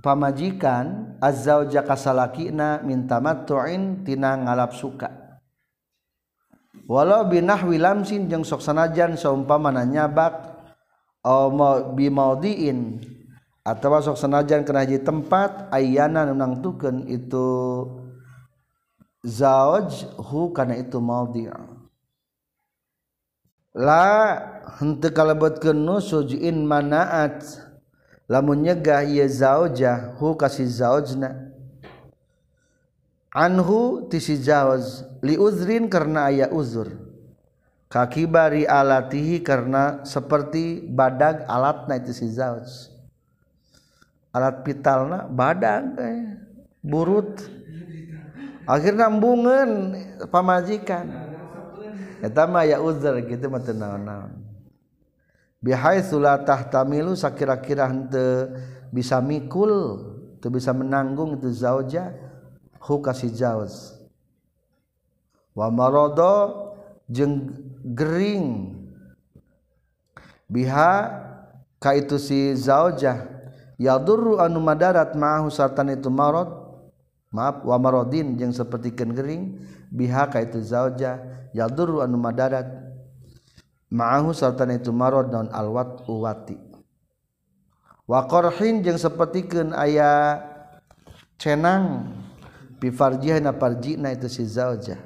pamajikan 0.00 1.16
azzauja 1.20 1.84
kasalakina 1.84 2.80
minta 2.80 3.20
matuin 3.20 4.02
tina 4.02 4.36
ngalap 4.36 4.72
suka. 4.72 5.12
Walau 6.90 7.28
binahwi 7.30 7.78
lamsin 7.78 8.26
jeung 8.26 8.42
sok 8.42 8.64
sanajan 8.64 9.14
saumpama 9.14 9.70
nanyabak 9.70 10.58
au 11.22 11.52
bimaudiin 11.94 12.98
atau 13.60 14.00
sok 14.00 14.16
senajan 14.16 14.64
ke 14.64 14.72
haji 14.72 14.98
tempat 15.04 15.68
ayana 15.68 16.24
menang 16.32 16.64
tuken 16.64 17.04
itu 17.12 17.84
zauj 19.20 20.08
hu 20.16 20.52
karena 20.56 20.80
itu 20.80 20.96
maudi. 20.96 21.44
La 23.76 24.36
hente 24.80 25.12
kalebetkeun 25.12 25.76
nu 25.76 26.00
sujin 26.00 26.64
manaat. 26.64 27.44
Lamun 28.30 28.62
nyegah 28.62 29.02
ieu 29.02 29.26
zaujah 29.26 30.14
hu 30.14 30.38
kasih 30.38 30.70
zaujna 30.70 31.50
anhu 33.34 34.06
ti 34.06 34.22
si 34.22 34.38
zauj 34.38 35.02
li 35.18 35.34
uzrin 35.34 35.90
karena 35.90 36.30
aya 36.30 36.46
uzur. 36.54 37.10
Kakibari 37.90 38.70
alatihi 38.70 39.42
karena 39.42 40.06
seperti 40.06 40.86
badag 40.86 41.42
alatna 41.50 41.98
itu 41.98 42.14
si 42.14 42.30
zauj 42.30 42.99
alat 44.30 44.62
vitalna 44.62 45.26
badan 45.26 45.98
eh, 45.98 46.20
burut. 46.82 47.42
Akhirnya 48.66 49.10
bungen 49.10 49.98
pamajikan. 50.30 51.10
Eta 52.20 52.44
mah 52.44 52.68
ya 52.68 52.78
uzur 52.78 53.16
gitu 53.24 53.48
mah 53.50 53.64
teu 53.64 53.74
naon-naon. 53.74 54.36
Bihai 55.60 56.04
sulatah 56.04 56.68
tamilu 56.68 57.16
sakira-kira 57.16 57.88
henteu 57.88 58.56
bisa 58.92 59.18
mikul 59.20 59.98
teu 60.38 60.52
bisa 60.52 60.70
menanggung 60.72 61.36
itu 61.36 61.50
zauja 61.50 62.14
hu 62.78 63.00
kasih 63.00 63.32
jauz. 63.32 63.96
Wa 65.56 65.72
marada 65.72 66.54
jeung 67.10 67.50
gering. 67.82 68.78
Biha 70.46 70.94
ka 71.80 71.96
itu 71.96 72.20
si 72.20 72.52
zaujah 72.54 73.39
yadurru 73.80 74.36
anu 74.36 74.60
madarat 74.60 75.16
ma'ahu 75.16 75.48
sartan 75.48 75.96
itu 75.96 76.12
marad 76.12 76.52
maaf 77.32 77.64
wa 77.64 77.80
maradin 77.80 78.36
jeung 78.36 78.52
sapertikeun 78.52 79.16
gering. 79.16 79.44
Biha 79.88 80.28
ka 80.28 80.44
itu 80.44 80.60
zaujah 80.60 81.48
yadurru 81.56 82.04
anu 82.04 82.20
madarat 82.20 82.68
ma'ahu 83.88 84.36
sartan 84.36 84.76
itu 84.76 84.92
marad 84.92 85.32
naon 85.32 85.48
alwat 85.48 86.04
uwati. 86.04 86.60
Wa 88.04 88.28
qarhin 88.28 88.84
jeung 88.84 89.00
sapertikeun 89.00 89.72
aya 89.72 90.44
cenang. 91.40 92.12
Bi 92.80 92.88
farjihna 92.88 93.52
farjina 93.52 94.08
itu 94.08 94.24
si 94.24 94.40
zaujah 94.48 94.96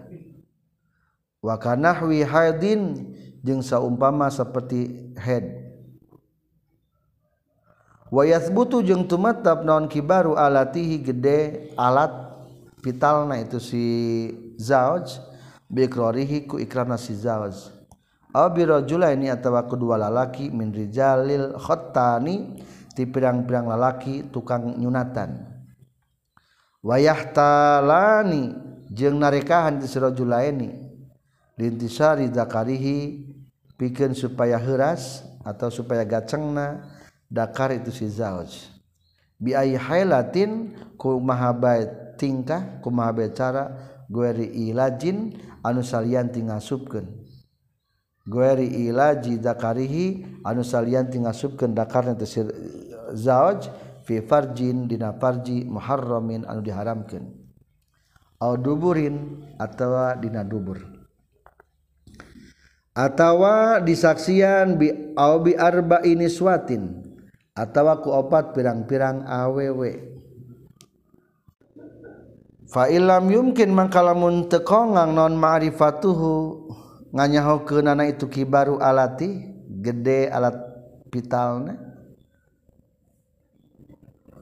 wakanahwi 1.43 2.23
haidin 2.23 3.11
jeung 3.43 3.67
saumpama 3.67 4.31
seperti 4.31 5.11
head 5.19 5.64
wa 8.13 8.23
yathbutu 8.25 8.85
jeung 8.85 9.09
tumatab 9.09 9.65
naon 9.65 9.89
kibaru 9.89 10.37
alatihi 10.37 11.01
gede 11.01 11.71
alat 11.77 12.13
vitalna 12.85 13.41
itu 13.41 13.57
si 13.63 13.85
zauj 14.61 15.21
biqrarihi 15.73 16.45
ku 16.45 16.61
ikrarna 16.61 17.01
si 17.01 17.17
zauj 17.17 17.75
aw 18.35 18.51
bi 18.51 18.67
rajulaini 18.67 19.31
atawa 19.31 19.65
kedua 19.65 19.95
lalaki 19.95 20.51
min 20.51 20.75
rijalil 20.75 21.55
khattani 21.55 22.59
ti 22.95 23.07
pirang-pirang 23.07 23.67
lalaki 23.67 24.31
tukang 24.31 24.79
nyunatan. 24.79 25.51
Wayahtalani 26.85 28.55
jeung 28.93 29.19
narekahan 29.19 29.81
ti 29.81 29.87
si 29.89 29.97
rajulaini 29.97 30.71
lintisari 31.57 32.29
zakarihi 32.29 32.99
bikin 33.79 34.13
supaya 34.13 34.59
heras 34.59 35.25
atau 35.47 35.71
supaya 35.71 36.05
gacengna 36.05 36.83
dakar 37.35 37.75
itu 37.75 37.91
si 37.91 38.07
zauj. 38.07 38.71
Bi 39.43 39.59
ay 39.59 39.75
hailatin 39.75 40.79
kumaha 40.95 41.51
bae 41.51 41.91
tingkah 42.15 42.79
kumaha 42.79 43.11
bae 43.11 43.35
cara 43.35 43.75
gueri 44.07 44.47
ilajin 44.71 45.35
anu 45.67 45.83
salian 45.83 46.31
tingasupkeun 46.31 47.25
gueri 48.25 48.89
ilaji 48.89 49.37
dakarihi 49.37 50.41
anu 50.47 50.65
salian 50.65 51.13
tingasupkeun 51.13 51.77
dakarna 51.77 52.17
teu 52.17 52.25
si 52.25 52.41
zauj 53.13 53.69
fi 54.09 54.25
farjin 54.25 54.89
dina 54.89 55.13
farji 55.17 55.65
muharramin 55.69 56.49
anu 56.49 56.65
diharamkeun. 56.65 57.25
Au 58.41 58.57
duburin 58.61 59.41
atawa 59.57 60.17
dina 60.21 60.45
dubur. 60.45 60.77
Atawa 62.93 63.81
disaksian 63.81 64.77
bi 64.77 64.93
au 65.17 65.41
bi 65.41 65.57
arba 65.57 66.05
ini 66.05 66.29
swatin. 66.29 67.04
atawa 67.55 68.03
ku 68.03 68.11
opat 68.11 68.51
pirang-pirang 68.53 69.23
awewe 69.31 70.11
fa 72.67 72.91
illam 72.91 73.31
yumkin 73.31 73.71
mangkalamun 73.71 74.51
tekongang 74.51 75.15
non 75.15 75.39
ma'rifatuhu 75.39 76.67
nganyahokeunana 77.15 78.11
itu 78.11 78.27
kibaru 78.27 78.83
alati 78.83 79.47
gede 79.71 80.27
alat 80.27 80.59
pitalna 81.15 81.79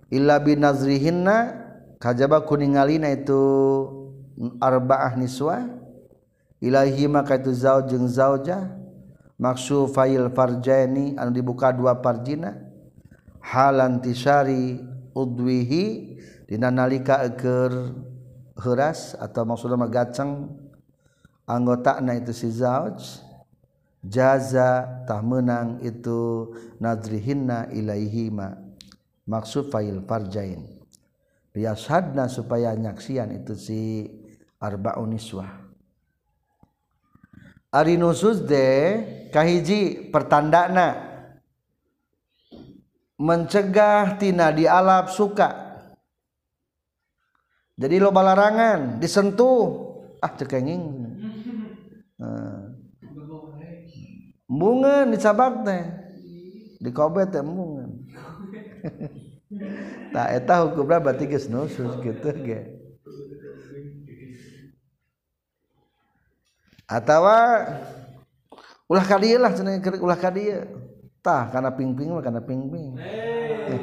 illa 0.08 0.40
binazrihinna 0.40 1.36
kajaba 2.00 2.42
kuningalina 2.42 3.12
itu 3.12 3.40
arba'ah 4.60 5.14
niswa. 5.16 5.80
Ilahi 6.62 7.10
maka 7.10 7.38
itu 7.38 7.50
zauj 7.54 7.90
jeung 7.90 8.06
zaujah. 8.06 8.70
Maksu 9.38 9.90
fa'il 9.90 10.30
farjaini 10.30 11.18
anu 11.18 11.34
dibuka 11.34 11.74
dua 11.74 11.98
parjina 11.98 12.54
halan 13.42 13.98
tisari 13.98 14.78
udwihi 15.12 16.16
dina 16.46 16.70
nalika 16.70 17.26
eker 17.26 17.92
heuras 18.62 19.18
atau 19.18 19.42
maksudna 19.42 19.76
mah 19.76 19.90
gaceng 19.90 20.48
anggotana 21.44 22.16
itu 22.16 22.32
si 22.32 22.48
zauj. 22.48 23.28
Jaza 24.02 25.06
tah 25.06 25.22
menang 25.22 25.78
itu 25.78 26.50
nadrihinna 26.82 27.70
ilaihima. 27.70 28.58
Maksud 29.30 29.70
fa'il 29.70 30.02
farjain. 30.02 30.82
Liyashadna 31.54 32.26
supaya 32.26 32.74
nyaksian 32.74 33.30
itu 33.30 33.54
si 33.54 34.10
arba'un 34.58 35.06
niswah. 35.06 35.54
Ari 37.70 37.94
nusus 37.94 38.42
de 38.42 38.66
kahiji 39.30 40.10
pertandana 40.10 41.11
mencegah 43.22 44.18
tina 44.18 44.50
dialap 44.50 45.06
suka. 45.14 45.78
Jadi 47.78 48.02
lo 48.02 48.10
balarangan 48.10 48.98
disentuh. 48.98 49.94
Ah 50.22 50.30
cekenging 50.38 50.82
nah. 52.18 52.70
bunga 54.46 55.06
dicabak 55.06 55.62
teh. 55.66 55.82
Di 56.82 56.90
kobe 56.90 57.26
teh 57.30 57.42
bunga 57.42 57.86
tak 60.12 60.28
eta 60.42 60.54
hukumnya 60.66 60.98
berarti 60.98 61.24
geus 61.28 61.46
nusus 61.46 61.92
gitu 62.02 62.28
ge. 62.42 62.60
Atawa 66.90 67.64
ulah 68.90 69.04
kadieu 69.06 69.40
lah 69.40 69.54
cenah 69.56 69.80
ulah 70.02 70.18
kadieu 70.18 70.66
tah 71.22 71.48
karena 71.48 71.70
pingping 71.72 72.10
mah 72.12 72.22
karena 72.22 72.42
pingping. 72.42 72.98
Eh. 72.98 73.78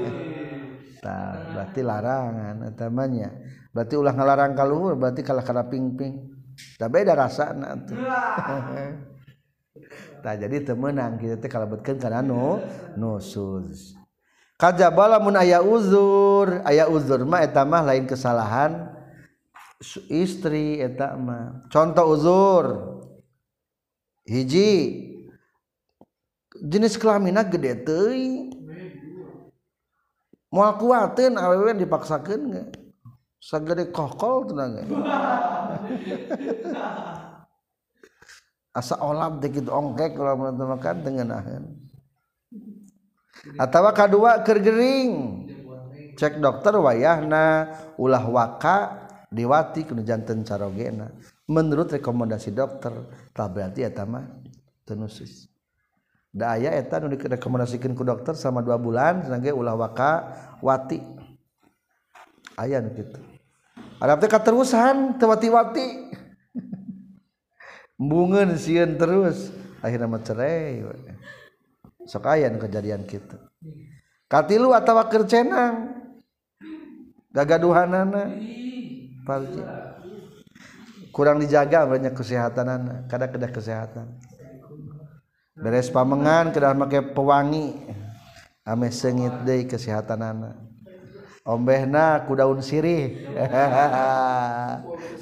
Tah 0.99 1.55
berarti 1.55 1.79
larangan 1.79 2.55
namanya 2.75 3.31
berarti 3.71 3.95
ulah 3.95 4.11
ngalarang 4.11 4.53
kaluhur 4.53 4.99
berarti 4.99 5.23
kalah 5.23 5.41
karena 5.41 5.63
pingping. 5.65 6.27
Tah 6.75 6.91
beda 6.91 7.15
rasa 7.15 7.55
tuh. 7.87 7.95
Tah 10.19 10.35
jadi 10.35 10.59
temenang 10.67 11.15
kita 11.15 11.39
teh 11.39 11.47
kalebetkeun 11.47 11.95
kana 11.95 12.19
nu 12.19 12.59
nusuz 12.99 13.95
kajabala 14.59 15.15
mun 15.23 15.39
aya 15.39 15.63
uzur 15.63 16.59
aya 16.67 16.91
uzur 16.91 17.23
mah 17.23 17.39
eta 17.39 17.63
mah 17.63 17.87
lain 17.87 18.03
kesalahan 18.03 18.99
istri 20.11 20.83
eta 20.83 21.15
mah. 21.15 21.63
Contoh 21.71 22.05
uzur 22.11 22.65
hiji. 24.27 25.07
Jenis 26.63 26.99
kelamin 26.99 27.39
gede 27.47 27.83
teuing. 27.87 28.53
Mau 30.49 30.65
kuatin 30.81 31.37
awewe 31.37 31.77
dipaksakan 31.77 32.39
nggak 32.49 32.67
sagede 33.39 33.87
kokol 33.95 34.51
tenang 34.51 34.83
asa 38.79 38.95
olap 39.01 39.41
dikit 39.41 39.65
ongkek 39.65 40.13
kalau 40.13 40.53
makan 40.53 40.97
dengan 41.01 41.41
atau 43.57 43.89
kedua 43.95 44.45
kergering 44.45 45.11
cek 46.19 46.37
dokter 46.37 46.77
wayahna 46.77 47.73
ulah 47.97 48.23
waka 48.29 49.09
diwati 49.33 49.89
kudu 49.89 50.05
janten 50.05 50.45
carogena 50.45 51.09
menurut 51.49 51.89
rekomendasi 51.89 52.53
dokter 52.53 52.93
tak 53.33 53.55
berarti 53.55 53.87
eta 53.87 54.05
mah 54.05 54.27
tenusis 54.85 55.48
daya 56.29 56.69
nu 57.01 57.09
direkomendasikeun 57.09 57.97
ku 57.97 58.05
dokter 58.05 58.37
sama 58.37 58.61
dua 58.61 58.77
bulan 58.77 59.25
sebagai 59.25 59.53
ulah 59.53 59.75
waka 59.75 60.11
wati. 60.61 61.01
Aya 62.59 62.83
nu 62.83 62.93
kitu. 62.93 63.19
Ada 63.99 64.15
teh 64.15 64.31
katerusan 64.31 65.19
tewati-wati. 65.19 66.11
Bungeun 67.99 68.55
sieun 68.55 68.95
terus 68.95 69.51
akhirnya 69.83 70.19
cerai. 70.23 70.83
Sok 72.07 72.25
aya 72.25 72.47
kejadian 72.47 73.03
kitu. 73.03 73.35
Katilu 74.29 74.71
atawa 74.71 75.09
keur 75.09 75.25
cenang? 75.25 75.99
Gagaduhanana. 77.33 78.29
Palji. 79.25 79.61
Kurang 81.09 81.41
dijaga 81.41 81.89
banyak 81.89 82.13
kesehatan 82.13 82.65
anak 82.69 82.97
kada 83.09 83.27
kedah 83.27 83.51
kesehatan. 83.51 84.07
Beres 85.59 85.91
pamengan 85.91 86.55
kedah 86.55 86.73
make 86.73 87.13
pewangi. 87.13 87.75
Ame 88.67 88.93
sengit 88.93 89.33
deui 89.47 89.65
kesehatan 89.65 90.21
anak 90.21 90.69
ombehna 91.49 92.21
ku 92.29 92.37
daun 92.37 92.61
sirih 92.61 93.25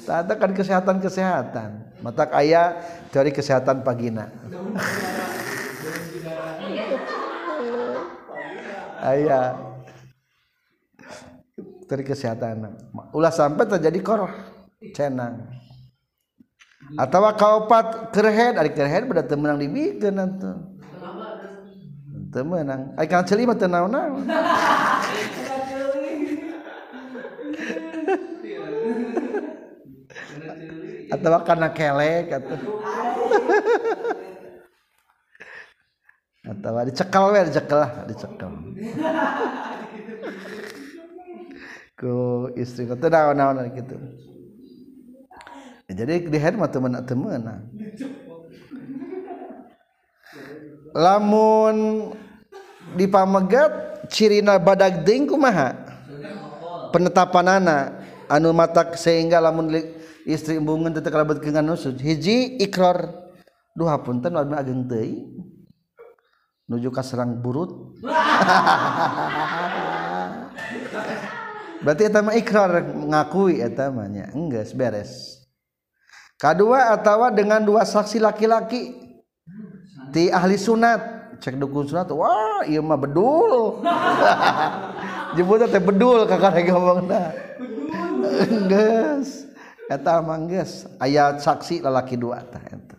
tata 0.06 0.34
kan 0.36 0.52
kesehatan 0.52 1.00
kesehatan 1.00 1.88
matak 2.04 2.36
ayah 2.36 2.76
cari 3.08 3.32
kesehatan 3.32 3.80
pagina. 3.80 4.28
Ayah 8.98 9.54
dari 11.86 12.02
kesehatan. 12.02 12.66
Ulah 13.14 13.30
sampai 13.30 13.62
terjadi 13.62 14.02
koroh. 14.02 14.34
Cenang 14.90 15.46
atau 16.96 17.20
kaupat 17.36 18.14
kerhead 18.16 18.56
ada 18.56 18.70
kerhead 18.72 19.04
pada 19.04 19.26
temenang 19.26 19.60
dibikin 19.60 20.16
nanti. 20.16 20.48
Temenang. 22.32 22.96
Ay 22.96 23.04
kang 23.08 23.24
celi 23.28 23.44
mah 23.44 23.56
tenang 23.56 23.88
atau 31.08 31.40
karena 31.40 31.68
kelek 31.72 32.28
atau 32.36 32.56
atau 36.48 36.72
dicekal 36.88 37.24
we 37.32 37.40
dicekal 37.48 37.78
lah 37.84 37.92
dicekal. 38.08 38.52
Ku 41.98 42.46
istri 42.54 42.86
teu 42.86 43.08
naon-naon 43.10 43.72
gitu 43.74 43.96
jadi 45.88 46.28
di 46.28 46.38
head 46.38 46.60
mah 46.60 46.68
temen-temen 46.68 47.40
lamun 50.92 51.76
di 52.96 53.08
pamegat 53.08 54.04
cirina 54.12 54.56
badak 54.60 55.04
ding 55.04 55.28
kumaha? 55.28 55.72
Penetapan 56.88 57.60
anak 57.60 57.84
anu 58.32 58.52
matak 58.56 58.96
sehingga 58.96 59.40
lamun 59.40 59.76
istri 60.24 60.56
embungan 60.56 60.92
tetap 60.92 61.12
kerabat 61.12 61.40
kengan 61.40 61.64
nusud 61.64 62.00
hiji 62.00 62.56
ikrar 62.60 63.12
duha 63.76 64.00
punten 64.00 64.32
wadma 64.36 64.60
ageng 64.60 64.88
deui 64.88 65.28
nuju 66.68 66.92
ka 66.92 67.00
serang 67.04 67.40
burut. 67.40 67.72
Berarti 71.78 72.10
eta 72.10 72.20
mah 72.20 72.34
ikrar 72.34 72.84
ngakui 72.90 73.62
eta 73.62 73.88
mah 73.94 74.10
nya. 74.10 74.28
Beres. 74.74 75.37
kedua 76.38 76.94
atau 76.94 77.26
dengan 77.34 77.60
dua 77.60 77.82
saksi 77.82 78.22
laki-laki. 78.22 78.94
Ti 80.14 80.32
ahli 80.32 80.56
sunat. 80.56 81.18
Cek 81.38 81.54
dukun 81.54 81.86
sunat 81.86 82.10
wah 82.10 82.66
iya 82.66 82.82
mah 82.82 82.98
bedul. 82.98 83.78
Jebutnya 85.38 85.70
teh 85.70 85.78
bedul 85.78 86.26
kakak 86.26 86.66
ngomong 86.66 87.06
nah. 87.06 87.30
Geus 88.66 89.46
eta 89.86 90.18
mah 90.18 90.42
geus 90.50 90.90
aya 90.98 91.38
saksi 91.38 91.78
lalaki 91.78 92.18
dua 92.18 92.42
tah 92.42 92.62
eta. 92.66 92.98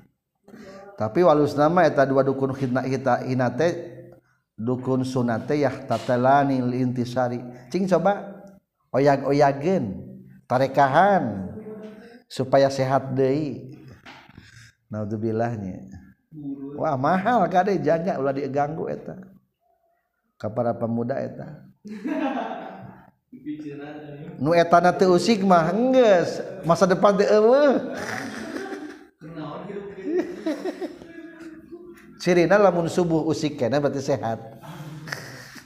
Tapi 0.95 1.19
walus 1.23 1.55
nama 1.55 1.83
eta 1.83 2.07
dua 2.07 2.23
dukun 2.23 2.55
khidna 2.55 2.83
kita 2.87 3.27
inate 3.27 3.97
dukun 4.55 5.03
sunate 5.03 5.59
yah 5.59 5.75
tatelani 5.87 6.63
intisari 6.79 7.43
cing 7.67 7.91
coba? 7.91 8.43
Oyag 8.95 9.27
oyagen 9.27 9.99
tarekahan. 10.47 11.58
supaya 12.29 12.69
sehat 12.69 13.17
deui. 13.17 13.73
Naudzubilahnya. 14.89 15.89
Wah 16.77 16.95
mahal 16.95 17.49
kade 17.49 17.81
janya 17.81 18.21
ulah 18.21 18.33
diganggu 18.33 18.89
eta. 18.89 19.17
Ka 20.37 20.47
para 20.47 20.77
pemuda 20.77 21.17
eta. 21.17 21.65
Nu 24.39 24.53
etana 24.53 24.93
teu 24.93 25.17
usik 25.17 25.41
mah 25.41 25.73
enggeus. 25.73 26.41
Masa 26.63 26.85
depan 26.85 27.17
teu 27.17 27.27
eueuh. 27.27 27.75
Cirina 32.19 32.59
lamun 32.59 32.91
subuh 32.91 33.23
usik 33.29 33.57
kena 33.57 33.79
berarti 33.79 34.01
sehat. 34.03 34.39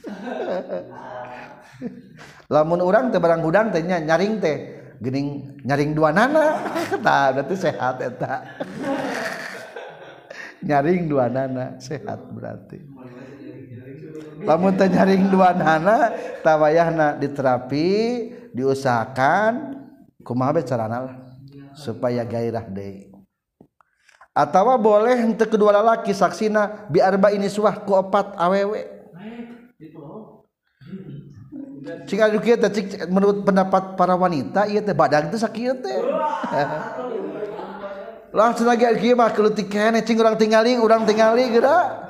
Lamun 2.52 2.78
orang 2.78 3.10
teh 3.10 3.18
barang 3.18 3.42
hudang 3.42 3.74
teh 3.74 3.82
nyaring 3.82 4.38
teh. 4.38 4.83
gening 5.04 5.60
nyaring 5.62 5.92
dua 5.92 6.10
nana. 6.10 6.44
Nah, 7.04 7.36
berarti 7.36 7.54
sehat 7.60 8.00
eta. 8.00 8.40
Nyaring 10.64 11.04
dua 11.04 11.28
nana 11.28 11.76
sehat 11.76 12.24
berarti. 12.32 12.80
Lamun 14.44 14.72
teh 14.74 14.88
nyaring 14.88 15.28
dua 15.28 15.52
nana 15.52 16.16
tawayahna 16.40 17.20
diterapi 17.20 17.88
diusahakan 18.56 19.84
kumaha 20.24 20.56
be 20.56 20.62
carana 20.64 21.20
supaya 21.76 22.24
gairah 22.24 22.64
deui. 22.64 23.12
Atawa 24.34 24.74
boleh 24.74 25.14
henteu 25.14 25.46
kedua 25.46 25.70
lalaki 25.70 26.10
saksina 26.10 26.90
biarba 26.90 27.30
ini 27.30 27.46
suah 27.46 27.78
ku 27.86 27.94
opat 27.94 28.34
awewe. 28.34 28.82
Cika 31.84 32.32
juga 32.32 32.56
teh 32.66 32.80
cik 32.80 33.12
menurut 33.12 33.44
pendapat 33.44 33.96
para 33.96 34.16
wanita 34.16 34.64
iya 34.64 34.80
teh 34.80 34.96
badag 34.96 35.28
teh 35.28 35.36
sakit 35.36 35.84
teh. 35.84 36.00
Lah 38.34 38.50
cenah 38.50 38.74
kieu 38.74 39.14
mah 39.14 39.30
keleutik 39.30 39.70
kene 39.70 40.02
cing 40.02 40.18
urang 40.18 40.34
tingali 40.34 40.74
urang 40.80 41.06
tingali 41.06 41.46
geura. 41.52 42.02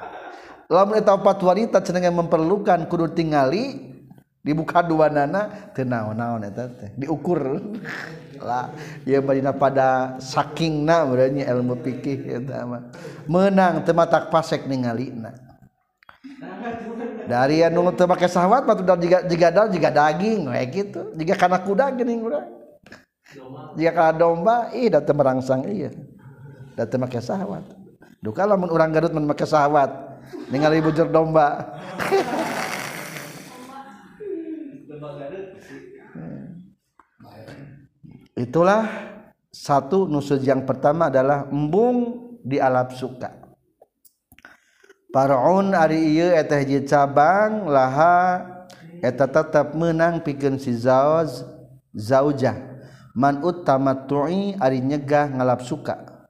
Lamun 0.71 0.97
eta 0.97 1.13
opat 1.13 1.37
wanita 1.43 1.85
cenah 1.85 2.09
memperlukan 2.09 2.89
kudu 2.89 3.13
tingali 3.13 3.93
dibuka 4.41 4.81
dua 4.81 5.13
nana 5.13 5.69
teu 5.77 5.85
naon-naon 5.85 6.49
eta 6.49 6.71
teh 6.71 6.91
diukur. 6.97 7.61
Lah 8.47 8.73
ieu 9.05 9.21
mah 9.21 9.57
pada 9.59 10.17
sakingna 10.23 11.05
berarti 11.05 11.45
ilmu 11.45 11.83
fikih 11.83 12.41
eta 12.41 12.63
mah. 12.63 12.95
Menang 13.27 13.83
teu 13.83 13.93
matak 13.93 14.31
pasek 14.31 14.71
ningalina. 14.71 15.35
dari 17.25 17.65
yang 17.65 17.73
nunggu 17.73 17.97
pakai 17.97 18.29
sawat 18.29 18.69
batu 18.69 18.85
dal 18.85 19.01
jika 19.01 19.25
jika 19.25 19.49
dal 19.53 19.67
jika 19.73 19.89
daging 19.89 20.49
kayak 20.49 20.69
gitu. 20.73 21.01
Jika 21.17 21.35
karena 21.37 21.59
kuda 21.65 21.85
gini 21.97 22.21
kuda. 22.21 22.41
jika 23.75 23.91
karena 23.91 24.13
domba 24.15 24.71
ih 24.71 24.93
datang 24.93 25.19
merangsang 25.19 25.67
iya. 25.67 25.91
Dah 26.75 26.87
tembak 26.87 27.15
sawat 27.19 27.63
duka 28.25 28.49
lamun 28.49 28.73
orang 28.73 28.89
garut 28.89 29.13
men 29.13 29.29
pakai 29.29 29.45
sawat 29.45 29.91
ningali 30.49 30.81
bujur 30.81 31.13
domba. 31.13 31.77
Itulah 38.35 38.91
satu 39.55 40.11
nusuz 40.11 40.43
yang 40.43 40.67
pertama 40.67 41.07
adalah 41.07 41.47
embung 41.47 42.19
di 42.43 42.59
alap 42.59 42.91
suka. 42.91 43.44
Paraun 45.15 45.79
ari 45.79 46.11
ieu 46.11 46.35
eta 46.35 46.59
hiji 46.59 46.83
cabang 46.91 47.71
laha 47.71 48.43
eta 48.99 49.31
tetap 49.31 49.71
menang 49.79 50.19
pikeun 50.19 50.59
si 50.59 50.75
zauz 50.75 51.47
zaujah. 51.95 52.59
Man 53.15 53.47
utamattu'i 53.47 54.59
ari 54.59 54.83
nyegah 54.83 55.31
ngalap 55.31 55.63
suka. 55.63 56.27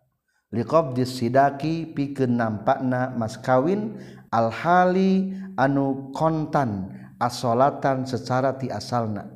Liqabdis 0.53 1.17
sidaki 1.17 1.97
pikeun 1.97 2.37
nampakna 2.37 3.17
mas 3.17 3.41
kawin 3.41 3.97
alhali 4.29 5.33
anu 5.57 6.13
kontan 6.13 6.93
asolatan 7.17 8.05
secara 8.05 8.53
ti 8.61 8.69
asalna. 8.69 9.33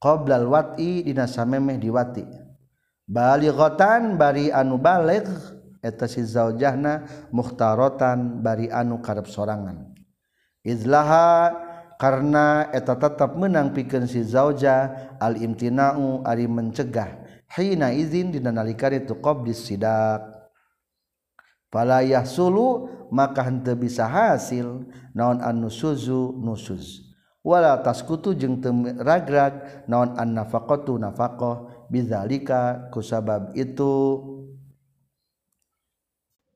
Qoblal 0.00 0.48
wat'i 0.48 1.04
dina 1.04 1.28
samemeh 1.28 1.76
diwati. 1.76 2.24
Balighatan 3.04 4.16
bari 4.16 4.48
anu 4.48 4.80
baligh 4.80 5.53
eta 5.84 6.08
si 6.08 6.24
zaujahna 6.24 7.04
mukhtarotan 7.28 8.40
bari 8.40 8.72
anu 8.72 9.04
karep 9.04 9.28
sorangan. 9.28 9.92
Izlaha 10.64 11.52
karena 12.00 12.72
eta 12.72 12.96
tetap 12.96 13.36
menang 13.36 13.76
pikeun 13.76 14.08
si 14.08 14.24
zauja 14.24 15.12
al 15.20 15.36
imtina'u 15.36 16.24
ari 16.24 16.48
mencegah 16.48 17.20
hina 17.52 17.92
izin 17.92 18.32
dina 18.32 18.50
nalika 18.50 18.88
itu 18.90 19.20
qabdis 19.20 19.68
sidak. 19.68 20.24
Fala 21.68 22.00
yahsulu 22.00 22.88
maka 23.10 23.44
henteu 23.44 23.76
bisa 23.76 24.06
hasil 24.06 24.88
naon 25.12 25.42
an-nusuzu 25.42 26.38
nusuz. 26.38 27.02
Wala 27.44 27.76
taskutu 27.84 28.32
jeung 28.32 28.64
teu 28.64 28.72
ragrag 29.04 29.84
naon 29.84 30.16
an-nafaqatu 30.16 30.96
nafaqah 30.96 31.86
bizalika 31.92 32.88
kusabab 32.88 33.52
itu. 33.52 34.33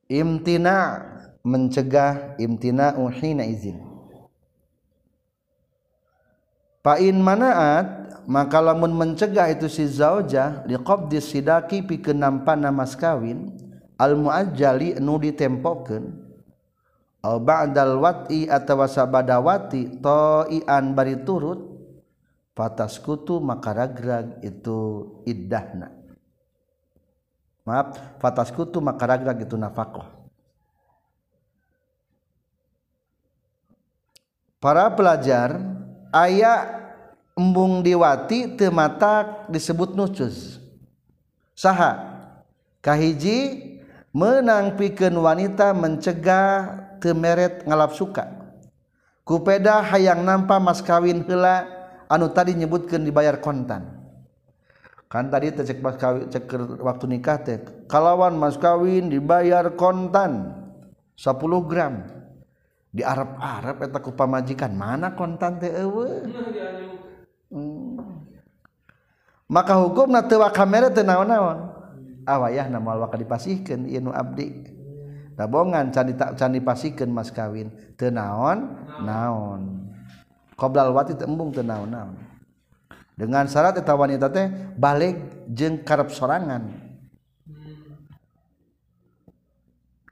Imtina 0.08 1.04
mencegah 1.44 2.40
imtina 2.40 2.96
hina 3.12 3.44
izin. 3.44 3.78
Pain 6.80 7.16
manaat 7.20 8.08
maka 8.24 8.60
lamun 8.60 8.96
mencegah 8.96 9.52
itu 9.52 9.68
si 9.68 9.84
zaujah 9.84 10.64
liqabdi 10.64 11.20
sidaki 11.20 11.84
pikeun 11.84 12.20
nampana 12.20 12.72
mas 12.72 12.96
kawin 12.96 13.52
al 14.00 14.16
muajjali 14.16 14.96
nu 15.00 15.20
ditempokeun 15.20 16.28
aw 17.24 17.36
ba'dal 17.42 17.98
wat'i 17.98 18.46
atawa 18.46 18.86
sabadawati 18.86 19.98
ta'ian 19.98 20.94
bari 20.94 21.18
turut 21.26 21.60
fataskutu 22.54 23.42
maka 23.42 23.74
ragrag 23.74 24.38
itu 24.46 24.78
iddahna 25.26 25.97
maaf 27.68 28.00
fatas 28.16 28.48
kutu 28.48 28.80
makaragra 28.80 29.36
itu 29.36 29.60
nafkah 29.60 30.08
para 34.56 34.88
pelajar 34.96 35.60
ayat 36.10 36.78
embung 37.38 37.80
diwati 37.86 38.58
temata 38.58 39.46
disebut 39.46 39.94
nucus. 39.94 40.58
Saha? 41.54 42.18
Kahiji 42.82 43.62
menangpikan 44.10 45.14
wanita 45.14 45.70
mencegah 45.74 46.78
temeret 46.98 47.62
ngalap 47.66 47.94
suka. 47.94 48.26
Kupeda 49.22 49.82
hayang 49.82 50.26
nampa 50.26 50.58
mas 50.58 50.82
kawin 50.82 51.22
hela 51.26 51.66
anu 52.10 52.30
tadi 52.30 52.54
nyebutkan 52.58 53.02
dibayar 53.02 53.38
kontan. 53.38 53.97
kan 55.08 55.32
tadi 55.32 55.48
teh 55.48 55.64
cek 55.64 55.80
waktu 56.84 57.04
nikah 57.08 57.40
teh 57.40 57.56
kalawan 57.88 58.36
mas 58.36 58.60
kawin 58.60 59.08
dibayar 59.08 59.72
kontan 59.72 60.52
10 61.18 61.34
gram. 61.66 62.06
Di 62.88 63.04
Arab 63.04 63.36
Arab 63.36 63.84
eta 63.84 63.98
ku 64.00 64.12
pamajikan 64.16 64.72
mana 64.72 65.12
kontan 65.12 65.60
teh 65.60 65.68
eueuh? 65.72 66.24
Hmm. 67.48 68.28
maka 69.48 69.80
hukumna 69.80 70.20
teu 70.28 70.44
wa 70.44 70.52
kamera 70.52 70.92
teh 70.92 71.00
naon-naon. 71.00 71.72
Awayah 72.28 72.68
nama 72.68 73.00
waka 73.00 73.16
dipasihkeun 73.16 73.88
ieu 73.88 74.04
nu 74.04 74.12
abdi. 74.12 74.76
Tabongan 75.32 75.88
can 75.88 76.12
tak 76.12 76.36
candi 76.36 76.60
dipasihkeun 76.60 77.08
mas 77.08 77.32
kawin 77.32 77.72
teu 77.96 78.12
naon? 78.12 78.76
Naon. 79.00 79.88
Qoblal 80.52 80.92
wati 80.92 81.16
tembung 81.16 81.48
teu 81.48 81.64
naon-naon. 81.64 82.27
dengan 83.18 83.50
syarat 83.50 83.74
eta 83.74 83.98
wanita 83.98 84.30
teh 84.30 84.46
balik 84.78 85.18
jeung 85.50 85.82
karep 85.82 86.14
sorangan. 86.14 86.70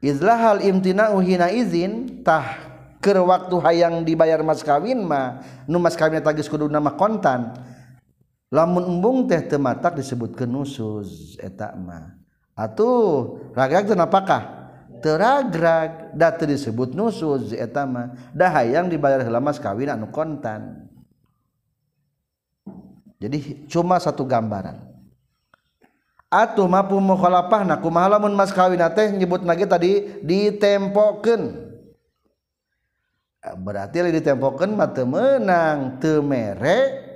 Izlahal 0.03 0.67
imtina 0.67 1.15
imtina'u 1.15 1.19
hina 1.23 1.49
izin 1.55 2.21
tah 2.27 2.59
keur 2.99 3.23
waktu 3.23 3.55
hayang 3.63 4.03
dibayar 4.03 4.43
mas 4.43 4.67
kawin 4.67 5.07
mah 5.07 5.41
nu 5.71 5.79
mas 5.79 5.95
kawin 5.95 6.19
tagis 6.19 6.51
kudu 6.51 6.67
nama 6.67 6.99
kontan. 6.99 7.55
Lamun 8.51 8.99
embung 8.99 9.27
teh 9.31 9.43
tematak 9.43 9.99
disebutkeun 10.03 10.51
nusuz 10.51 11.39
eta 11.39 11.79
mah. 11.79 12.19
Atuh 12.59 13.39
ragrag 13.55 13.87
teu 13.87 13.99
napakah 13.99 14.43
teragrag 14.99 16.15
da 16.15 16.35
disebut 16.35 16.95
nusuz 16.95 17.55
eta 17.55 17.87
mah. 17.87 18.15
Da 18.35 18.51
hayang 18.51 18.91
dibayar 18.91 19.23
heula 19.23 19.39
mas 19.39 19.63
kawin 19.63 19.95
anu 19.95 20.11
kontan. 20.11 20.86
Jadi 23.17 23.67
cuma 23.69 23.97
satu 23.97 24.25
gambaran. 24.29 24.77
Atuh 26.27 26.67
mampu 26.67 26.99
mukhalafah 26.99 27.64
kumaha 27.81 28.19
lamun 28.19 28.35
mas 28.35 28.53
kawin 28.53 28.83
teh 28.93 29.14
nyebut 29.14 29.47
lagi 29.47 29.64
tadi 29.64 30.21
ditempokeun. 30.21 31.64
Berarti 33.47 34.11
ditempokan 34.11 34.75
mata 34.75 35.07
menang 35.07 36.03
temere 36.03 37.07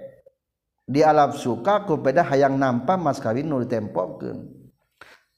di 0.90 1.07
alam 1.07 1.30
suka 1.30 1.86
kupeda 1.86 2.26
hayang 2.26 2.59
nampak 2.59 2.98
mas 2.98 3.22
kawin 3.22 3.46
nu 3.46 3.62
ditempokan 3.62 4.42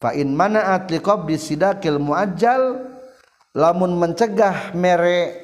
fa 0.01 0.17
in 0.17 0.33
mana 0.33 0.73
atliqab 0.73 1.29
bisidakil 1.29 2.01
muajjal 2.01 2.89
lamun 3.53 4.01
mencegah 4.01 4.73
mere 4.73 5.37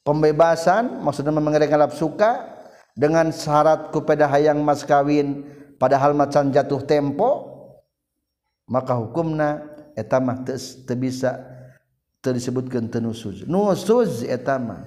pembebasan 0.00 1.04
maksudnya 1.04 1.36
mengereng 1.36 1.68
alam 1.68 1.92
suka 1.92 2.55
dengan 2.96 3.28
syarat 3.28 3.92
kepada 3.92 4.24
hayang 4.24 4.64
mas 4.64 4.80
kawin 4.80 5.44
padahal 5.76 6.16
macan 6.16 6.48
jatuh 6.48 6.80
tempo 6.80 7.52
maka 8.66 8.96
hukumna 8.96 9.62
etama 9.94 10.42
bisa 10.98 11.38
disebutkan 12.34 12.90
tenusuz 12.90 13.46
nusuz. 13.46 14.26
Etama 14.26 14.82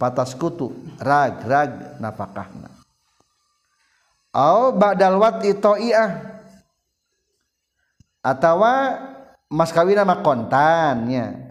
patas 0.00 0.32
kutu 0.32 0.72
rag 1.02 1.44
rag 1.44 2.00
napakahna. 2.00 2.72
Au 4.32 4.72
ba'dal 4.72 5.18
wati 5.18 5.52
ta'iah 5.52 6.40
atawa 8.24 8.72
mas 9.50 9.74
kawin 9.74 9.98
sama 9.98 10.22
kontannya 10.22 11.48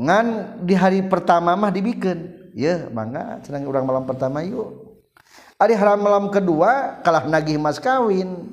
ngan 0.00 0.26
di 0.64 0.72
hari 0.72 1.04
pertama 1.04 1.52
mah 1.58 1.68
dibikin 1.68 2.50
ya 2.56 2.88
mangga 2.88 3.44
senang 3.44 3.68
orang 3.68 3.84
malam 3.84 4.04
pertama 4.08 4.40
yuk. 4.42 4.89
Ari 5.60 5.76
haram 5.76 6.00
malam 6.00 6.32
kedua 6.32 7.04
kalah 7.04 7.28
nagih 7.28 7.60
mas 7.60 7.76
kawin. 7.76 8.48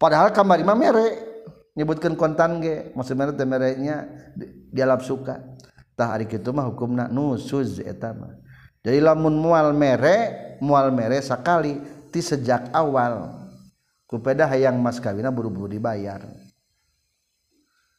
Padahal 0.00 0.32
kamari 0.32 0.64
mah 0.64 0.72
mere 0.72 1.28
nyebutkeun 1.76 2.16
kontan 2.16 2.64
ge, 2.64 2.88
maksud 2.96 3.12
mere 3.12 3.36
teh 3.36 3.44
merenya 3.44 4.08
dialap 4.72 5.04
suka. 5.04 5.44
Tah 5.92 6.16
ari 6.16 6.24
kitu 6.24 6.56
mah 6.56 6.72
hukumna 6.72 7.04
nusuz 7.12 7.84
eta 7.84 8.16
mah. 8.16 8.32
Jadi 8.80 8.96
lamun 8.96 9.36
mual 9.36 9.76
mere, 9.76 10.56
mual 10.64 10.88
mere 10.88 11.20
sakali 11.20 11.76
ti 12.08 12.24
sejak 12.24 12.72
awal. 12.72 13.36
Kupeda 14.08 14.48
hayang 14.48 14.80
mas 14.80 14.96
kawina 14.96 15.28
buru-buru 15.28 15.68
dibayar. 15.68 16.24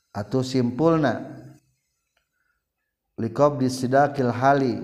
Atau 0.09 0.41
simpulna 0.41 1.21
likob 3.13 3.61
disidakil 3.61 4.33
hali 4.33 4.81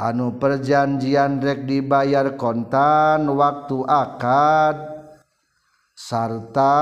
anu 0.00 0.36
perjanjian 0.38 1.42
rek 1.42 1.66
dibayar 1.68 2.34
kontan 2.38 3.26
waktu 3.30 3.78
akad. 3.86 4.76
Sarta 5.94 6.74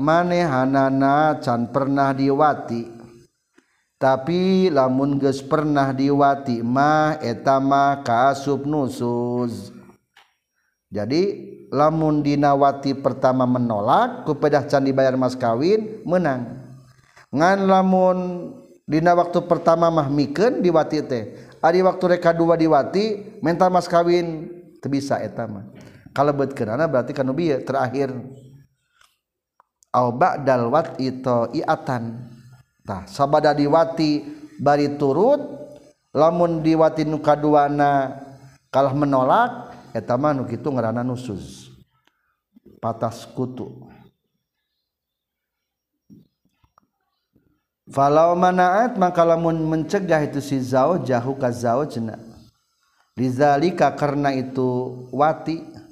manehanana 0.00 1.36
can 1.44 1.68
pernah 1.68 2.16
diwati. 2.16 2.88
Tapi 3.96 4.68
lamun 4.68 5.16
geus 5.20 5.40
pernah 5.44 5.92
diwati 5.92 6.60
mah 6.60 7.16
eta 7.20 7.56
mah 7.60 8.04
kaasup 8.04 8.68
nusuz 8.68 9.76
jadi 10.86 11.22
lamun 11.74 12.22
dinawati 12.22 12.94
pertama 12.96 13.42
menolak 13.44 14.22
kupedah 14.22 14.64
can 14.70 14.86
dibayar 14.86 15.12
mas 15.18 15.34
kawin 15.34 16.00
menang. 16.06 16.62
Ngan 17.34 17.66
lamun 17.66 18.18
dina 18.86 19.12
waktu 19.18 19.44
pertama 19.50 19.90
mah 19.90 20.06
mikeun 20.06 20.62
diwati 20.62 21.02
teh 21.02 21.45
hari 21.66 21.82
waktu 21.82 22.14
reka 22.14 22.30
dua 22.30 22.54
diwati 22.54 23.36
mental 23.42 23.74
mas 23.74 23.90
kawin 23.90 24.46
bisa 24.86 25.18
etama 25.18 25.66
kalebet 26.16 26.56
kenana 26.56 26.88
berarti 26.88 27.12
kan 27.12 27.28
bieu 27.36 27.60
terakhir. 27.60 28.08
Au 29.92 30.08
ba'dal 30.08 30.72
wat 30.72 30.96
iatan. 30.96 32.32
Tah 32.86 33.04
sabada 33.10 33.52
diwati 33.52 34.24
bari 34.56 34.96
turut 34.96 35.42
lamun 36.16 36.64
diwati 36.64 37.04
nu 37.04 37.20
kaduana 37.20 38.16
kalah 38.72 38.94
menolak 38.96 39.74
eta 39.92 40.16
mah 40.16 40.32
nu 40.32 40.48
kitu 40.48 40.72
ngaranna 40.72 41.04
nusuz 41.04 41.68
patas 42.80 43.28
kutu. 43.28 43.90
falau 47.90 48.34
manaat 48.34 48.98
maka 48.98 49.22
lamun 49.22 49.62
mencegah 49.66 50.26
itu 50.26 50.42
si 50.42 50.58
zauj 50.62 51.06
jahu 51.06 51.38
ka 51.38 51.50
zaujna 51.50 52.18
lizalika 53.16 53.90
karena 53.96 54.30
itu 54.36 55.08
wati. 55.10 55.86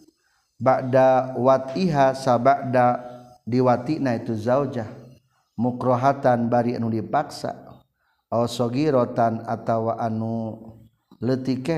Ba'da 0.55 1.35
watiha 1.35 2.15
sabada 2.15 3.03
diwatina 3.43 4.15
itu 4.17 4.39
zaujah. 4.39 4.87
Mukrohatan 5.59 6.47
bari 6.47 6.79
anu 6.79 6.89
dipaksa. 6.89 7.59
Aw 8.31 8.47
sagirotan 8.47 9.43
atawa 9.45 9.99
anu 9.99 10.57
leutik 11.19 11.69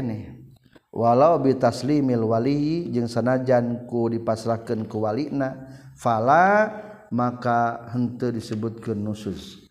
walau 0.92 1.40
bitaslimil 1.40 2.24
waliyi 2.30 2.92
jeung 2.92 3.08
sanajan 3.08 3.88
ku 3.88 4.12
dipasrahkeun 4.12 4.88
ku 4.88 5.02
walina 5.02 5.68
fala 5.96 6.70
maka 7.10 7.90
henteu 7.96 8.30
disebutkeun 8.30 9.02
nusus. 9.02 9.65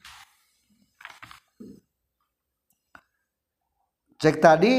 cek 4.26 4.42
tadi 4.42 4.74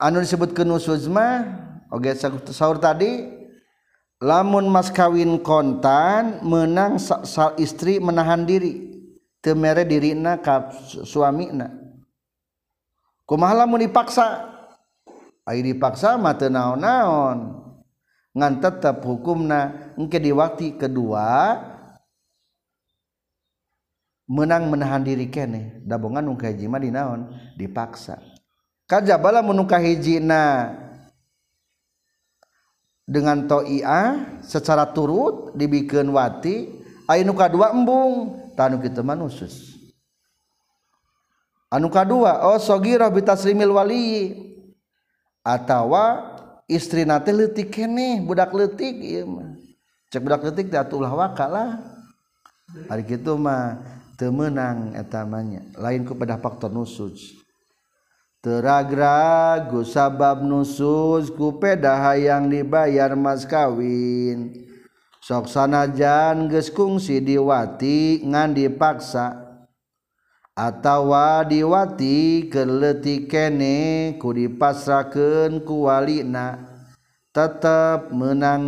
anu 0.00 0.24
disebut 0.24 0.56
ke 0.56 0.64
nusuzma 0.64 1.44
oke 1.92 2.16
sahur 2.48 2.80
tadi 2.80 3.28
lamun 4.20 4.68
mas 4.68 4.92
kawin 4.92 5.40
kontan 5.40 6.44
menang 6.44 7.00
sal 7.00 7.56
istri 7.56 8.00
menahan 8.00 8.44
diri. 8.44 8.88
Temere 9.40 9.88
dirina 9.88 10.36
ka 10.36 10.68
suamina. 11.08 11.72
Kumaha 13.24 13.64
lamun 13.64 13.80
dipaksa? 13.80 14.52
Ai 15.48 15.64
dipaksa 15.64 16.20
mah 16.20 16.36
teu 16.36 16.52
naon-naon. 16.52 17.56
Ngan 18.36 18.60
tetep 18.60 19.00
hukumna 19.00 19.92
engke 19.96 20.20
di 20.20 20.28
waktu 20.28 20.76
kedua 20.76 21.56
menang 24.28 24.68
menahan 24.68 25.02
diri 25.02 25.32
kene 25.32 25.80
dabongan 25.88 26.28
nu 26.28 26.36
kaji 26.36 26.68
mah 26.68 26.78
dinaon 26.84 27.20
dipaksa. 27.56 28.20
kajabala 28.90 29.38
menukah 29.38 29.78
hijina 29.78 30.74
dengan 33.06 33.46
to'ia 33.46 34.18
secara 34.42 34.82
turut 34.90 35.54
dibikin 35.54 36.10
wati 36.10 36.82
ainu 37.06 37.30
kadua 37.38 37.70
embung 37.70 38.34
tanu 38.58 38.82
kita 38.82 39.06
manusus 39.06 39.78
anu 41.70 41.86
kadua 41.86 42.50
oh 42.50 42.58
sogiro 42.58 43.06
bitasrimil 43.14 43.70
wali 43.70 44.34
atawa 45.46 46.36
istri 46.70 47.02
nate 47.02 47.34
letik 47.34 47.74
kene 47.74 48.22
budak 48.22 48.54
letik 48.54 48.94
iya 49.00 49.26
mah. 49.26 49.58
Cek 50.10 50.22
budak 50.22 50.42
letik 50.46 50.70
diatulah 50.70 51.10
wakala 51.10 51.82
hari 52.86 53.02
gitu 53.06 53.34
mah 53.34 53.78
temenang 54.14 54.94
etamanya 54.94 55.66
lain 55.74 56.06
kepada 56.06 56.38
faktor 56.38 56.70
nusus. 56.70 57.39
teragragu 58.40 59.84
sabab 59.84 60.40
nusus 60.40 61.28
kupeda 61.28 62.00
hayang 62.00 62.48
dibayar 62.48 63.12
mas 63.12 63.44
kawin. 63.44 64.56
Soksanajan 65.20 66.48
geskungsi 66.48 67.20
diwati 67.20 68.24
ngan 68.24 68.56
dipaksa. 68.56 69.36
Atawa 70.56 71.44
diwati 71.44 72.48
keleti 72.48 73.28
kene 73.28 74.16
ku 74.20 74.32
dipasraken 74.32 75.64
kuwalina 75.64 76.68
tetap 77.30 78.10
menang 78.10 78.66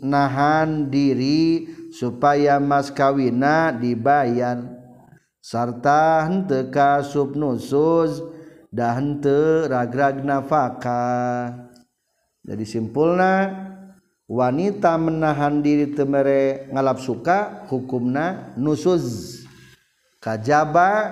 nahan 0.00 0.88
diri 0.88 1.66
supaya 1.90 2.62
mas 2.62 2.92
kawina 2.92 3.74
dibayar. 3.74 4.62
Sarta 5.42 6.28
henteu 6.28 6.70
ka 6.70 7.02
subnusuz 7.02 8.35
dah 8.76 8.92
henteu 9.00 9.64
ragrag 9.72 10.20
nafaka 10.20 11.08
jadi 12.46 12.62
simpulna 12.62 13.50
wanita 14.30 14.94
menahan 14.94 15.66
diri 15.66 15.90
temere 15.90 16.70
ngalap 16.70 17.02
suka 17.02 17.66
hukumna 17.66 18.54
nusuz. 18.54 19.42
Kajaba 20.22 21.10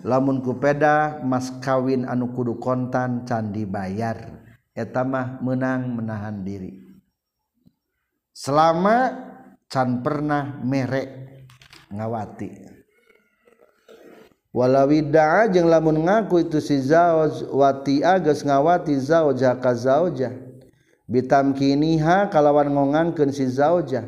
lamun 0.00 0.40
kupeda 0.40 1.20
mas 1.20 1.52
kawin 1.60 2.08
anu 2.08 2.32
kudu 2.32 2.56
kontan 2.56 3.28
candi 3.28 3.68
bayar. 3.68 4.44
Etamah 4.72 5.44
menang 5.44 5.92
menahan 5.92 6.40
diri. 6.40 6.80
Selama 8.32 9.12
can 9.68 10.00
pernah 10.00 10.56
merek 10.64 11.08
ngawati. 11.92 12.80
walawida 14.52 15.48
jeung 15.48 15.72
lamun 15.72 16.04
ngaku 16.04 16.44
itu 16.44 16.60
si 16.60 16.76
zawaj 16.76 17.48
wati 17.48 18.04
agus 18.04 18.44
ngawati 18.44 19.00
zauja 19.00 19.56
ka 19.56 19.72
zawja 19.72 20.28
bitamkiniha 21.08 22.28
kalawan 22.28 22.68
ngongankeun 22.68 23.32
si 23.32 23.48
zauja 23.48 24.04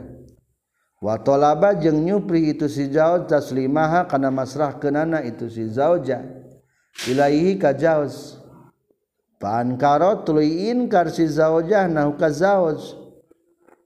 wa 1.00 1.16
talaba 1.16 1.72
jeung 1.72 2.04
nyupri 2.04 2.52
itu 2.52 2.68
si 2.68 2.92
zauj 2.92 3.24
taslimaha 3.24 4.04
kana 4.04 4.28
masrah 4.28 4.76
kenana 4.76 5.24
itu 5.24 5.48
si 5.48 5.64
zauja 5.64 6.20
ilaihi 7.08 7.56
ka 7.56 7.72
zauj 7.72 8.12
pan 9.40 9.80
karot 9.80 10.28
tuluy 10.28 10.68
inkar 10.68 11.08
si 11.08 11.24
zawjahna 11.24 12.04
ka 12.20 12.28
zawj 12.28 13.00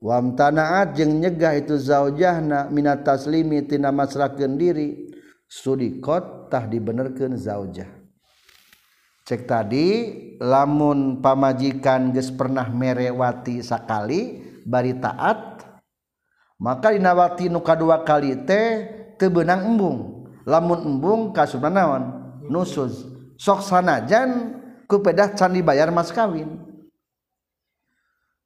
wamtanaat 0.02 0.94
jeung 0.94 1.22
nyegah 1.22 1.58
itu 1.58 1.78
zaujahna 1.78 2.70
minat 2.70 3.02
taslimi 3.02 3.66
tina 3.66 3.90
masrahkeun 3.90 4.54
diri. 4.54 5.07
sudikottah 5.48 6.68
dibenerkan 6.68 7.34
zaujah. 7.34 7.88
Cek 9.24 9.44
tadi 9.44 9.86
lamun 10.40 11.20
pamajikan 11.20 12.12
ges 12.16 12.32
pernah 12.32 12.64
merewati 12.68 13.60
sakali 13.60 14.40
bari 14.64 14.96
taat 14.96 15.58
maka 16.58 16.90
dinawati 16.90 17.46
nuka 17.46 17.78
dua 17.78 18.02
kali 18.02 18.34
teh 18.42 18.88
tebenang 19.20 19.68
embung. 19.74 20.26
Lamun 20.48 20.80
embung 20.96 21.20
kasubanawan 21.30 22.34
nusuz. 22.48 23.04
Sok 23.38 23.62
sanajan 23.62 24.58
kupedah 24.90 25.36
can 25.38 25.54
dibayar 25.54 25.92
mas 25.92 26.10
kawin. 26.10 26.58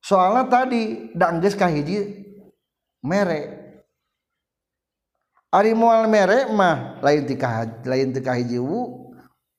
Soalnya 0.02 0.50
tadi 0.50 1.14
dangges 1.14 1.54
kahiji 1.54 2.26
mere. 3.06 3.61
Ari 5.52 5.76
mual 5.76 6.08
merek 6.08 6.48
mah 6.48 6.96
lain 7.04 7.28
tikah 7.28 7.84
lain 7.84 8.08
tikah 8.08 8.40
hiji 8.40 8.56
wu, 8.56 9.12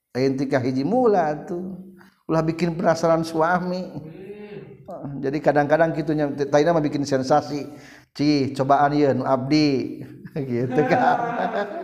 lain 0.10 0.34
tikah 0.34 0.58
hiji 0.58 0.82
mula 0.82 1.46
tuh. 1.46 1.78
Ulah 2.26 2.42
bikin 2.42 2.74
penasaran 2.74 3.22
suami. 3.22 3.94
Hmm. 4.90 5.22
Jadi 5.22 5.38
kadang-kadang 5.38 5.94
kitunya 5.94 6.34
taina 6.50 6.74
mah 6.74 6.82
bikin 6.82 7.06
sensasi. 7.06 7.70
Ci 8.10 8.58
cobaan 8.58 8.98
ieu 8.98 9.14
nu 9.14 9.22
abdi 9.22 10.02
gitu 10.50 10.82
kan. 10.90 11.18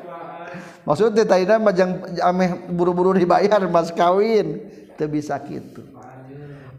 Maksudnya 0.90 1.30
taina 1.30 1.62
mah 1.62 1.74
jang 1.78 2.02
ameh 2.18 2.66
buru-buru 2.74 3.14
dibayar 3.14 3.62
mas 3.70 3.94
kawin 3.94 4.58
teu 4.98 5.06
bisa 5.06 5.38
kitu. 5.38 5.86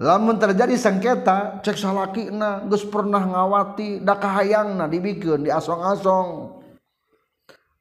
Lamun 0.02 0.34
terjadi 0.34 0.74
sengketa 0.74 1.62
cek 1.62 1.78
salakina 1.78 2.66
geus 2.66 2.82
pernah 2.90 3.22
ngawati 3.22 4.02
da 4.02 4.18
kahayangna 4.18 4.90
dibikeun 4.90 5.46
diasong-asong. 5.46 6.59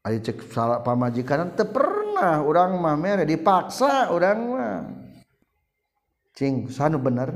Ayo 0.09 0.25
cek 0.25 0.49
salah 0.49 0.81
pamajikan 0.81 1.53
teu 1.53 1.69
pernah 1.69 2.41
urang 2.41 2.81
mah 2.81 2.97
mere 2.97 3.29
dipaksa 3.29 4.09
urang 4.09 4.57
mah. 4.57 4.89
Cing 6.33 6.65
sanu 6.73 6.97
bener 6.97 7.29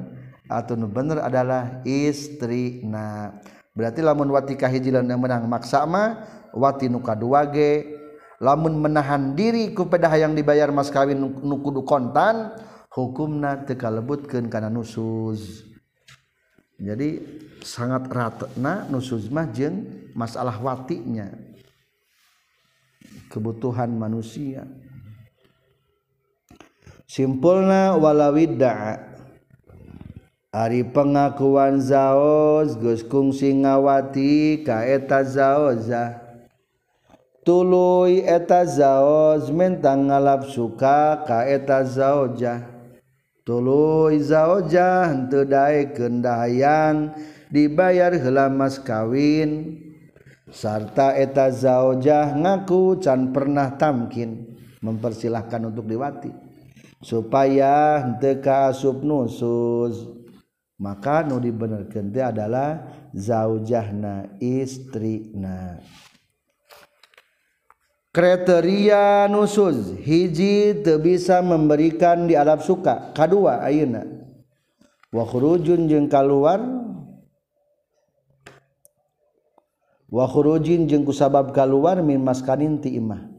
atau 0.50 0.74
nu 0.74 0.90
bener 0.90 1.22
adalah 1.22 1.86
istri 1.86 2.82
na. 2.82 3.30
Berarti 3.78 4.02
lamun 4.02 4.34
wati 4.34 4.58
kahiji 4.58 4.90
yang 4.90 5.06
menang 5.22 5.46
maksa 5.46 5.86
mah 5.86 6.26
wati 6.50 6.90
nu 6.90 6.98
kadua 6.98 7.46
ge 7.46 7.94
lamun 8.42 8.82
menahan 8.82 9.38
diri 9.38 9.70
ku 9.78 9.86
pedah 9.86 10.10
yang 10.18 10.34
dibayar 10.34 10.74
mas 10.74 10.90
kawin 10.90 11.22
nu 11.22 11.56
kudu 11.62 11.86
kontan 11.86 12.58
hukumna 12.90 13.70
teu 13.70 13.78
kalebutkeun 13.78 14.50
kana 14.50 14.74
nusuz. 14.74 15.62
Jadi 16.82 17.22
sangat 17.62 18.10
ratna 18.10 18.90
nusuz 18.90 19.30
mah 19.30 19.46
jeung 19.54 20.10
masalah 20.18 20.58
watinya. 20.58 21.53
Kebutuhan 23.34 23.90
manusia. 23.90 24.70
Simpulna 27.10 27.98
walawidda 27.98 29.10
Ari 30.54 30.86
pengakuan 30.86 31.82
zaos 31.82 32.78
Gus 32.78 33.02
kungsi 33.02 33.58
ngawati 33.58 34.62
ka 34.62 34.86
eta 34.86 35.26
zaoza. 35.26 36.22
Tuluy 37.42 38.22
eta 38.22 38.62
zaos 38.62 39.50
mentang 39.50 40.14
ngalap 40.14 40.46
suka 40.46 41.26
ka 41.26 41.50
eta 41.50 41.82
zaoja 41.82 42.74
tuluy 43.44 44.24
zaoja 44.24 45.12
henteu 45.12 45.44
dae 45.44 45.92
kendahayang 45.92 47.12
dibayar 47.52 48.16
heula 48.16 48.48
mas 48.48 48.80
kawin 48.80 49.76
sarta 50.52 51.16
eta 51.16 51.48
zaujah 51.54 52.36
ngaku 52.36 53.00
can 53.00 53.32
pernah 53.32 53.76
tamkin 53.80 54.58
mempersilahkan 54.84 55.72
untuk 55.72 55.88
diwati. 55.88 56.32
Supaya 57.04 58.00
henteu 58.00 58.40
asup 58.44 59.04
nusus. 59.04 60.24
Maka 60.80 61.24
nu 61.24 61.40
dibenerkeun 61.40 62.12
teh 62.12 62.26
adalah 62.26 62.84
zaujahna 63.16 64.36
istrina. 64.42 65.80
Kriteria 68.14 69.26
nusuz 69.32 69.96
hiji 70.02 70.86
teu 70.86 71.00
bisa 71.00 71.40
memberikan 71.40 72.28
di 72.28 72.36
alam 72.36 72.60
suka. 72.60 73.16
Kadua 73.16 73.64
ayeuna. 73.64 74.06
Wa 75.14 75.24
khurujun 75.24 75.88
jeung 75.88 76.10
kaluar 76.12 76.62
wa 80.14 80.30
khurujin 80.30 80.86
jeung 80.86 81.02
kusabab 81.02 81.50
kaluar 81.58 81.98
min 82.06 82.22
maskanin 82.22 82.78
ti 82.78 82.94
imah. 83.02 83.34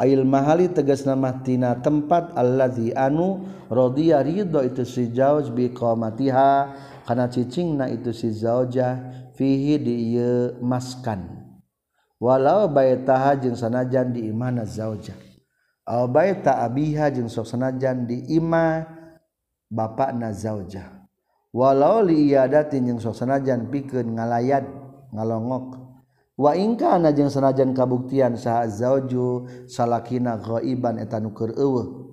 Ail 0.00 0.24
mahali 0.24 0.68
tegas 0.72 1.04
nama 1.08 1.40
tina 1.40 1.76
tempat 1.80 2.36
allazi 2.36 2.92
anu 2.92 3.44
radhiya 3.68 4.20
ridho 4.24 4.60
itu 4.60 4.84
si 4.84 5.08
zauj 5.12 5.52
bi 5.52 5.72
qamatiha 5.72 6.72
kana 7.08 7.28
cicingna 7.32 7.88
itu 7.88 8.12
si 8.12 8.28
zaujah 8.32 9.00
fihi 9.36 9.80
di 9.80 10.16
ieu 10.16 10.56
maskan. 10.60 11.48
Walau 12.20 12.68
baitaha 12.68 13.40
jeung 13.40 13.56
sanajan 13.56 14.12
di 14.12 14.28
imana 14.28 14.68
zaujah. 14.68 15.16
Aw 15.88 16.04
baita 16.08 16.60
abiha 16.64 17.12
jeung 17.12 17.28
sok 17.32 17.48
sanajan 17.48 18.04
di 18.08 18.36
ima 18.36 18.84
bapakna 19.72 20.32
zaujah. 20.32 21.08
Walau 21.56 22.04
li 22.04 22.32
iyadatin 22.32 22.84
jeung 22.88 23.00
sok 23.00 23.16
sanajan 23.16 23.72
pikeun 23.72 24.12
ngalayat 24.12 24.64
ngalongok. 25.08 25.85
waingkana 26.36 27.10
najeng 27.10 27.32
sanajan 27.32 27.72
kabuktian 27.72 28.36
saha 28.36 28.68
zauju 28.68 29.48
salakina 29.66 30.36
ghaiban 30.36 31.00
eta 31.00 31.16
nukur 31.20 31.56
eueuh. 31.56 32.12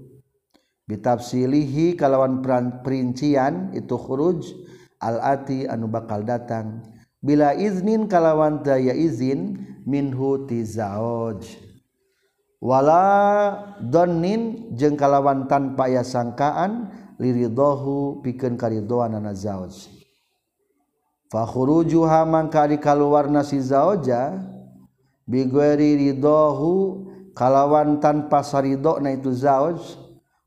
Bitafsilihi 0.83 1.95
kalawan 1.95 2.43
perincian 2.83 3.71
itu 3.71 3.95
khuruj 3.95 4.51
al-ati 4.99 5.63
anu 5.63 5.87
bakal 5.87 6.27
datang. 6.27 6.83
Bila 7.23 7.55
iznin 7.55 8.11
kalawan 8.11 8.59
daya 8.67 8.91
izin 8.91 9.63
minhu 9.87 10.43
ti 10.43 10.59
zauj. 10.67 11.47
Wala 12.59 13.59
donnin 13.79 14.71
jeung 14.75 14.99
kalawan 14.99 15.47
tanpa 15.47 15.87
ya 15.87 16.03
sangkaan 16.03 16.91
liridohu 17.15 18.19
pikeun 18.19 18.59
karidoan 18.59 19.15
zauj. 19.35 19.87
fakhrujuha 21.33 22.29
mangka 22.29 22.69
ari 22.69 22.77
kaluarna 22.77 23.41
si 23.41 23.57
zauja 23.57 24.37
bighairi 25.25 25.97
ridahu 25.97 27.09
kalawan 27.33 27.97
tanpa 27.97 28.45
saridona 28.45 29.09
itu 29.17 29.33
zauj 29.33 29.81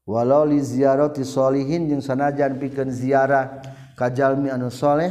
walau 0.07 0.47
li 0.47 0.63
ziyarati 0.63 1.27
solihin 1.27 1.91
jeung 1.91 1.99
sanajan 1.99 2.63
pikeun 2.63 2.95
ziarah 2.95 3.59
ka 3.99 4.15
jalmi 4.15 4.47
anu 4.47 4.71
saleh 4.71 5.11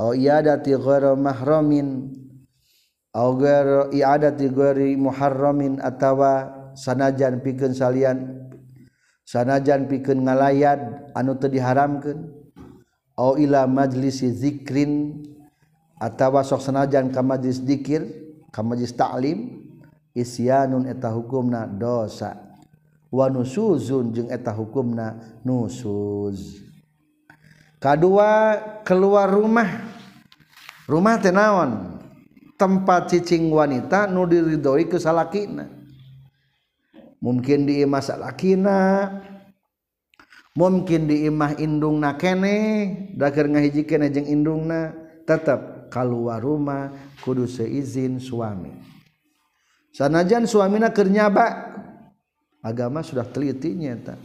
au 0.00 0.16
iadati 0.16 0.72
ghairu 0.72 1.20
mahramin 1.20 2.08
au 3.12 3.36
ghairu 3.36 3.92
iadati 3.92 4.48
ghairi 4.48 4.96
muharramin 4.96 5.84
atawa 5.84 6.48
sanajan 6.72 7.44
pikeun 7.44 7.76
salian 7.76 8.48
sanajan 9.28 9.84
pikeun 9.84 10.24
ngalayat 10.24 11.12
anu 11.12 11.36
teu 11.36 11.52
diharamkeun. 11.52 12.43
au 13.14 13.38
ila 13.38 13.66
majlisi 13.70 14.30
zikrin 14.30 15.22
atawa 15.98 16.42
sok 16.42 16.60
sanajan 16.62 17.14
ka 17.14 17.22
majlis 17.22 17.62
dzikir 17.62 18.02
ka 18.50 18.60
majlis 18.66 18.94
ta'lim 18.94 19.64
isyanun 20.14 20.86
eta 20.86 21.10
hukumna 21.10 21.66
dosa. 21.66 22.38
Wa 23.14 23.30
nusuzun 23.30 24.10
jeung 24.10 24.30
eta 24.30 24.50
hukumna 24.50 25.38
nusuz. 25.46 26.58
Kadua 27.78 28.58
keluar 28.82 29.30
rumah. 29.30 29.70
Rumah 30.90 31.14
teh 31.22 31.30
naon? 31.30 32.00
Tempat 32.58 33.14
cicing 33.14 33.50
wanita 33.54 34.10
nu 34.10 34.26
diridhoi 34.26 34.90
ku 34.90 34.98
salakina. 34.98 35.70
Mungkin 37.22 37.64
di 37.70 37.86
masa 37.86 38.18
lakina 38.18 39.08
mungkin 40.54 41.10
di 41.10 41.26
imah 41.26 41.58
indung 41.58 41.98
nakene 41.98 42.56
dagar 43.18 43.50
ngahiji 43.50 43.82
kene 43.82 44.10
jeng 44.14 44.30
indungna 44.30 44.94
tetap 45.26 45.90
keluar 45.90 46.38
rumah 46.38 46.94
kudu 47.22 47.46
seizin 47.46 48.22
suami. 48.22 48.70
Sanajan 49.94 50.46
suamina 50.46 50.90
kernyaba 50.90 51.74
agama 52.62 53.02
sudah 53.02 53.26
teliti 53.26 53.74
nyata. 53.74 54.18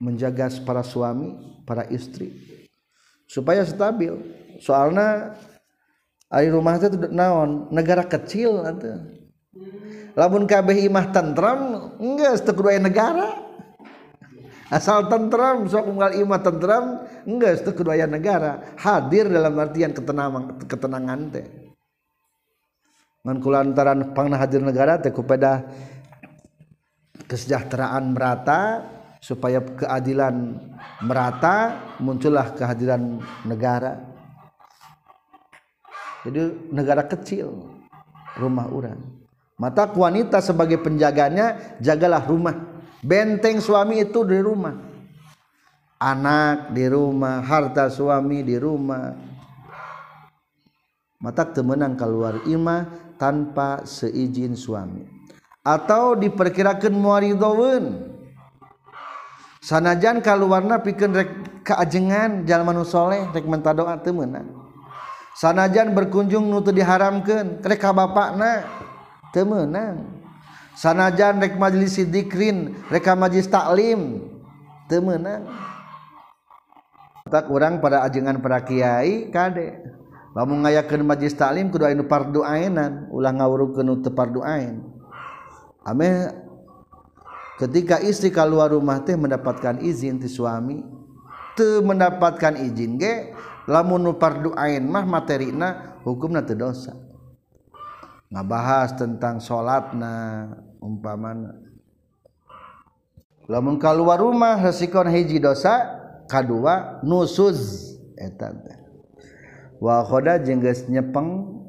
Menjaga 0.00 0.52
para 0.64 0.84
suami 0.84 1.32
para 1.64 1.88
istri 1.88 2.32
supaya 3.24 3.64
stabil. 3.64 4.12
Soalnya 4.60 5.32
ari 6.28 6.52
rumah 6.52 6.76
itu 6.76 6.92
naon 7.08 7.72
negara 7.72 8.04
kecil 8.04 8.64
atau 8.68 9.00
lamun 10.12 10.44
kabeh 10.44 10.86
imah 10.86 11.08
tentram 11.08 11.90
enggak 11.96 12.36
setelah 12.42 12.76
negara 12.78 13.28
asal 14.72 15.08
tentram 15.08 15.68
sok 15.68 15.84
unggal 15.84 16.12
imah 16.16 16.40
tentram 16.40 16.84
enggak 17.28 17.60
itu 17.60 17.70
kedua 17.76 18.04
negara. 18.08 18.76
Hadir 18.80 19.28
dalam 19.28 19.56
artian 19.60 19.92
ketenangan 19.92 20.64
ketenangan 20.64 21.20
teh. 21.32 21.46
Ngan 23.24 23.38
kulantaran 23.40 24.12
pangna 24.12 24.36
hadir 24.36 24.60
negara 24.60 25.00
teh 25.00 25.12
kepada 25.12 25.64
kesejahteraan 27.24 28.12
merata 28.12 28.84
supaya 29.24 29.64
keadilan 29.64 30.60
merata 31.00 31.80
muncullah 31.96 32.52
kehadiran 32.52 33.24
negara. 33.48 33.96
Jadi 36.24 36.72
negara 36.72 37.04
kecil 37.04 37.52
rumah 38.40 38.68
orang. 38.68 39.00
Mata 39.54 39.86
wanita 39.86 40.42
sebagai 40.42 40.82
penjaganya 40.82 41.78
jagalah 41.78 42.26
rumah 42.26 42.73
benteng 43.04 43.60
suami 43.60 44.00
itu 44.00 44.24
di 44.24 44.40
rumah. 44.40 44.74
Anak 46.00 46.72
di 46.72 46.84
rumah 46.88 47.44
harta 47.44 47.92
suami 47.92 48.40
di 48.40 48.56
rumah. 48.56 49.12
Mata 51.20 51.44
temenang 51.48 51.96
keluar 51.96 52.44
imah 52.44 53.14
tanpa 53.20 53.84
seizin 53.84 54.56
suami. 54.56 55.04
Atau 55.64 56.16
diperkirakan 56.20 56.92
muaridowun 56.92 58.12
sanajan 59.64 60.20
keluarna 60.20 60.84
pikeun 60.84 61.16
rek 61.16 61.30
keajengan 61.64 62.44
jalan 62.44 62.84
soleh 62.84 63.24
rek 63.32 63.48
menta 63.48 63.72
doa 63.72 63.96
temenang. 63.96 64.48
Sanajan 65.34 65.96
berkunjung 65.96 66.44
nutu 66.52 66.68
diharamkan 66.68 67.64
rek 67.64 67.80
ka 67.80 67.96
bapakna 67.96 68.68
temenang 69.32 70.13
sanajan 70.74 71.38
rek 71.38 71.56
majelis 71.56 71.96
sidikrin 71.96 72.74
reka 72.90 73.14
majelis 73.14 73.50
taklim. 73.50 74.30
Temenang 74.84 75.48
tak 77.24 77.48
orang 77.48 77.80
pada 77.80 78.04
ajengan 78.04 78.36
para 78.36 78.60
kiai 78.60 79.32
kade. 79.32 79.80
Lamun 80.34 80.66
ngayakeun 80.66 81.06
majelis 81.06 81.38
taklim 81.38 81.70
kudu 81.70 81.86
anu 81.86 82.04
fardu 82.10 82.42
ainan 82.42 83.06
ulah 83.14 83.30
ngawurukeun 83.30 84.02
teu 84.02 84.10
fardu 84.10 84.42
ain 84.42 84.82
ame 85.86 86.32
ketika 87.62 88.02
istri 88.02 88.34
keluar 88.34 88.72
rumah 88.74 88.98
teh 89.06 89.14
mendapatkan 89.14 89.78
izin 89.78 90.18
ti 90.18 90.26
suami 90.26 90.82
teu 91.54 91.86
mendapatkan 91.86 92.58
izin 92.58 92.98
ge 92.98 93.30
lamun 93.70 94.02
nu 94.02 94.12
fardu 94.18 94.50
ain 94.58 94.82
mah 94.82 95.06
materina 95.06 96.00
hukumna 96.02 96.42
teu 96.42 96.58
dosa. 96.58 97.03
ngabahas 98.34 98.98
tentang 98.98 99.38
salatna 99.38 100.50
umpamana. 100.82 101.54
Lamun 103.46 103.78
keluar 103.78 104.18
rumah 104.18 104.58
resiko 104.58 105.06
hiji 105.06 105.38
dosa 105.38 105.86
kadua 106.26 106.98
nusuz. 107.06 107.94
Eta 108.18 108.50
wa 109.78 110.02
khoda 110.02 110.42
jeung 110.42 110.58
geus 110.58 110.86
nyepeng 110.90 111.62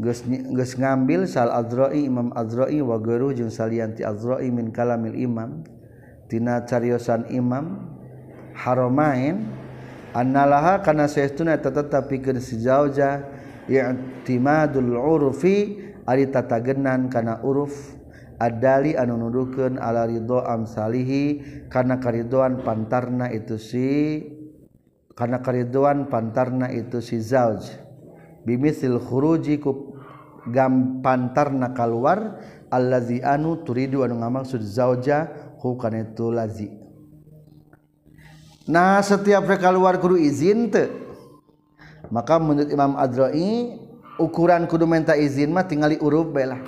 geus 0.00 0.24
geus 0.28 0.72
ngambil 0.80 1.28
sal 1.28 1.52
azra'i 1.52 2.08
imam 2.08 2.32
azra'i 2.32 2.80
wa 2.80 2.96
guru 2.96 3.36
jeung 3.36 3.52
salian 3.52 3.92
ti 3.92 4.00
azra'i 4.00 4.48
min 4.48 4.72
kalamil 4.72 5.12
imam. 5.12 5.60
Tina 6.32 6.64
cariosan 6.64 7.28
imam 7.28 7.84
haromain. 8.56 9.44
Annalaha 10.10 10.82
kana 10.82 11.06
saestuna 11.06 11.60
tetep 11.60 12.08
pikeun 12.08 12.40
geus 12.40 12.56
jauh 12.58 12.88
i'timadul 13.68 14.96
urfi 14.96 15.80
ari 16.06 16.30
tatagenan 16.30 17.10
kana 17.12 17.42
uruf. 17.42 17.98
Adali 18.40 18.96
anu 18.96 19.20
nuduhkeun 19.20 19.76
ala 19.76 20.08
ridho 20.08 20.40
amsalihi 20.40 21.44
kana 21.68 22.00
karidoan 22.00 22.64
pantarna 22.64 23.28
itu 23.28 23.60
si 23.60 24.24
kana 25.12 25.44
karidoan 25.44 26.08
pantarna 26.08 26.72
itu 26.72 27.04
si 27.04 27.20
zauj. 27.20 27.68
Bimisil 28.48 28.96
khuruji 28.96 29.60
ku 29.60 29.92
gam 30.48 31.04
pantarna 31.04 31.76
kaluar 31.76 32.40
allazi 32.72 33.20
anu 33.20 33.60
turidu 33.60 34.08
anu 34.08 34.24
ngamaksud 34.24 34.64
zauja 34.64 35.28
hu 35.60 35.76
kana 35.76 36.08
itu 36.08 36.32
lazi. 36.32 36.72
Nah 38.72 39.04
setiap 39.04 39.44
rek 39.44 39.60
keluar 39.60 40.00
kudu 40.00 40.16
izin 40.16 40.72
teu 40.72 41.09
maka 42.10 42.36
menurut 42.36 42.68
Imam 42.68 42.98
Adroi 42.98 43.78
ukuran 44.18 44.66
kudu 44.66 44.84
minta 44.84 45.16
izin 45.16 45.54
mah 45.54 45.64
tinggali 45.64 45.96
uruf 46.02 46.28
bela 46.28 46.58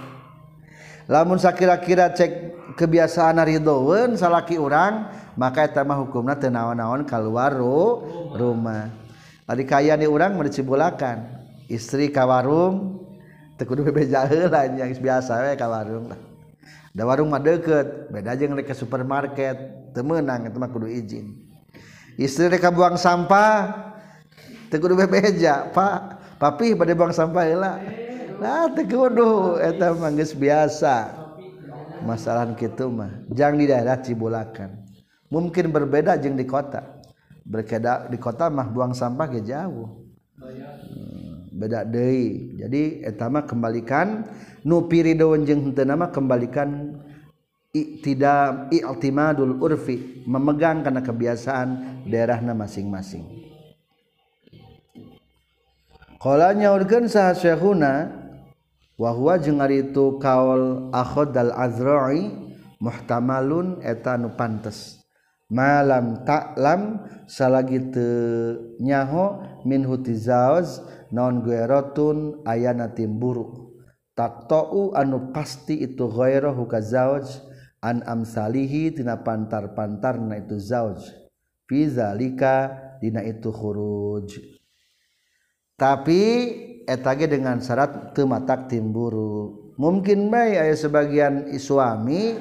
lamun 1.11 1.37
sakira-kira 1.37 2.15
cek 2.15 2.53
kebiasaan 2.79 3.43
ridhoen 3.43 4.17
salaki 4.17 4.57
orang 4.57 5.11
maka 5.37 5.65
eta 5.65 5.85
mah 5.85 6.01
hukumna 6.01 6.37
teu 6.37 6.53
naon-naon 6.53 7.09
kaluar 7.09 7.53
ru, 7.57 8.05
rumah. 8.37 8.93
Tadi 9.49 9.65
kaya 9.65 9.97
nih 9.97 10.09
orang 10.09 10.37
mencibulakan 10.37 11.25
istri 11.69 12.13
ka 12.13 12.25
warung 12.29 13.05
teu 13.57 13.65
kudu 13.65 13.85
bebeja 13.89 14.25
heula 14.29 14.69
yang 14.69 14.93
biasa 14.93 15.41
we 15.49 15.53
ka 15.57 15.67
warung 15.69 16.13
lah. 16.13 16.21
Da 16.93 17.09
warung 17.09 17.33
mah 17.33 17.41
deket 17.41 18.13
beda 18.13 18.37
jeung 18.37 18.57
ke 18.61 18.75
supermarket. 18.77 19.57
Teu 19.93 20.05
meunang 20.05 20.49
eta 20.49 20.57
mah 20.57 20.69
kudu 20.73 20.89
izin. 20.89 21.37
Istri 22.21 22.53
rek 22.53 22.69
buang 22.77 23.01
sampah 23.01 23.92
kudu 24.81 24.95
bebeja 24.97 25.69
pak. 25.73 26.23
Papi 26.41 26.75
pada 26.75 26.91
buang 26.97 27.15
sampah 27.15 27.47
heula 27.47 27.79
nah 28.43 28.67
teu 28.75 28.83
kudu 28.87 29.63
eta 29.63 29.95
mah 29.95 30.11
geus 30.15 30.35
biasa. 30.35 31.21
Masalah 32.03 32.51
kitu 32.59 32.91
mah. 32.91 33.23
Jang 33.31 33.55
di 33.59 33.71
daerah 33.71 33.99
Cibulakan. 34.03 34.75
Mungkin 35.31 35.71
berbeda 35.71 36.19
jeung 36.19 36.35
di 36.35 36.43
kota. 36.43 37.03
Berbeda 37.47 38.11
di 38.11 38.19
kota 38.19 38.51
mah 38.51 38.67
buang 38.67 38.91
sampah 38.91 39.27
ge 39.31 39.47
jauh. 39.47 40.03
Hmm, 40.43 41.47
beda 41.55 41.87
deui. 41.87 42.59
Jadi 42.59 43.07
eta 43.07 43.31
mah 43.31 43.47
kembalikan 43.47 44.27
nu 44.67 44.91
piridoan 44.91 45.47
jeung 45.47 45.71
henteu 45.71 45.87
nama 45.87 46.11
kembalikan 46.11 46.99
tidak 48.03 48.69
i'timadul 48.69 49.57
urfi 49.63 50.27
memegang 50.29 50.85
karena 50.85 51.01
kebiasaan 51.01 52.03
daerahna 52.05 52.53
masing-masing 52.53 53.42
Kala 56.23 56.55
nyaurkeun 56.55 57.11
saha 57.11 57.35
syekhuna 57.35 58.07
wa 58.95 59.11
huwa 59.11 59.43
jeung 59.43 59.59
ari 59.59 59.91
itu 59.91 60.23
kaul 60.23 60.95
akhdal 60.95 61.51
azra'i 61.51 62.31
muhtamalun 62.79 63.83
eta 63.83 64.15
nu 64.15 64.31
pantes. 64.39 65.03
Malam 65.51 66.23
taklam 66.23 67.03
salagi 67.27 67.91
teu 67.91 68.79
nyaho 68.79 69.43
min 69.67 69.83
hutizauz 69.83 70.87
non 71.11 71.43
guerotun 71.43 72.39
ayana 72.47 72.95
timburu. 72.95 73.75
Taktau 74.15 74.95
anu 74.95 75.35
pasti 75.35 75.83
itu 75.83 76.07
ghairah 76.07 76.55
hukazauj 76.55 77.27
an 77.83 77.99
amsalihi 78.07 78.95
dina 78.95 79.19
pantar-pantarna 79.19 80.39
itu 80.39 80.55
zauj. 80.55 81.03
Fi 81.67 81.91
zalika 81.91 82.71
dina 83.03 83.27
itu 83.27 83.51
khuruj. 83.51 84.52
Tapi 85.83 86.23
etage 86.87 87.27
dengan 87.27 87.59
syarat 87.59 88.15
tematak 88.15 88.71
timburu 88.71 89.75
mungkin 89.75 90.31
baik 90.31 90.63
ayah 90.63 90.79
sebagian 90.79 91.51
suami 91.59 92.39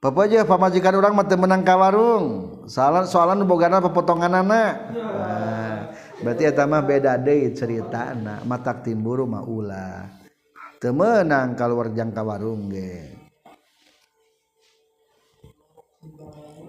Bapak 0.00 0.28
aja 0.28 0.44
pamajikan 0.44 1.00
orang 1.00 1.16
mati 1.16 1.32
menang 1.36 1.64
kawarung 1.64 2.24
salah 2.68 3.04
soalan 3.04 3.44
bogana 3.44 3.84
pepotongan 3.84 4.36
anak 4.36 4.72
nah, 4.92 5.92
berarti 6.24 6.44
eta 6.44 6.64
mah 6.68 6.84
beda 6.84 7.16
deh 7.20 7.52
cerita 7.56 8.12
anak 8.12 8.44
matak 8.44 8.84
timburu 8.84 9.24
mah 9.24 9.44
ulah 9.44 10.08
temenang 10.84 11.56
kalau 11.56 11.80
warjang 11.80 12.12
kawarung 12.12 12.68
ge. 12.68 13.16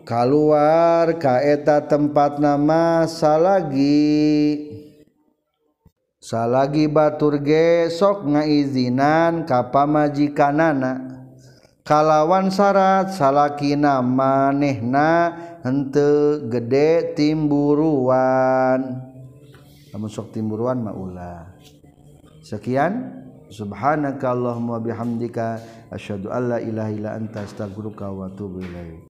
Keluar 0.08 1.18
kaeta 1.20 1.84
tempat 1.84 2.40
nama 2.40 3.04
salagi 3.10 4.85
salagi 6.26 6.90
batur 6.90 7.38
sok 7.94 8.26
ngaizinan 8.26 9.46
kapamajikanana 9.46 11.22
kalawan 11.86 12.50
syarat 12.50 13.14
salaki 13.14 13.78
manehna 13.78 15.38
henteu 15.62 16.50
gede 16.50 17.14
timburuan. 17.14 19.06
Lamun 19.94 20.10
sok 20.10 20.34
timburuan 20.34 20.82
maulah 20.82 21.54
sekian. 22.42 23.22
Subhanakallahumma 23.46 24.82
bihamdika 24.82 25.62
asyhadu 25.94 26.34
alla 26.34 26.58
ilaha 26.58 26.90
illa 26.90 27.14
anta 27.14 27.46
astaghfiruka 27.46 28.10
wa 28.10 28.26
atubu 28.26 28.58
ilaik. 28.66 29.06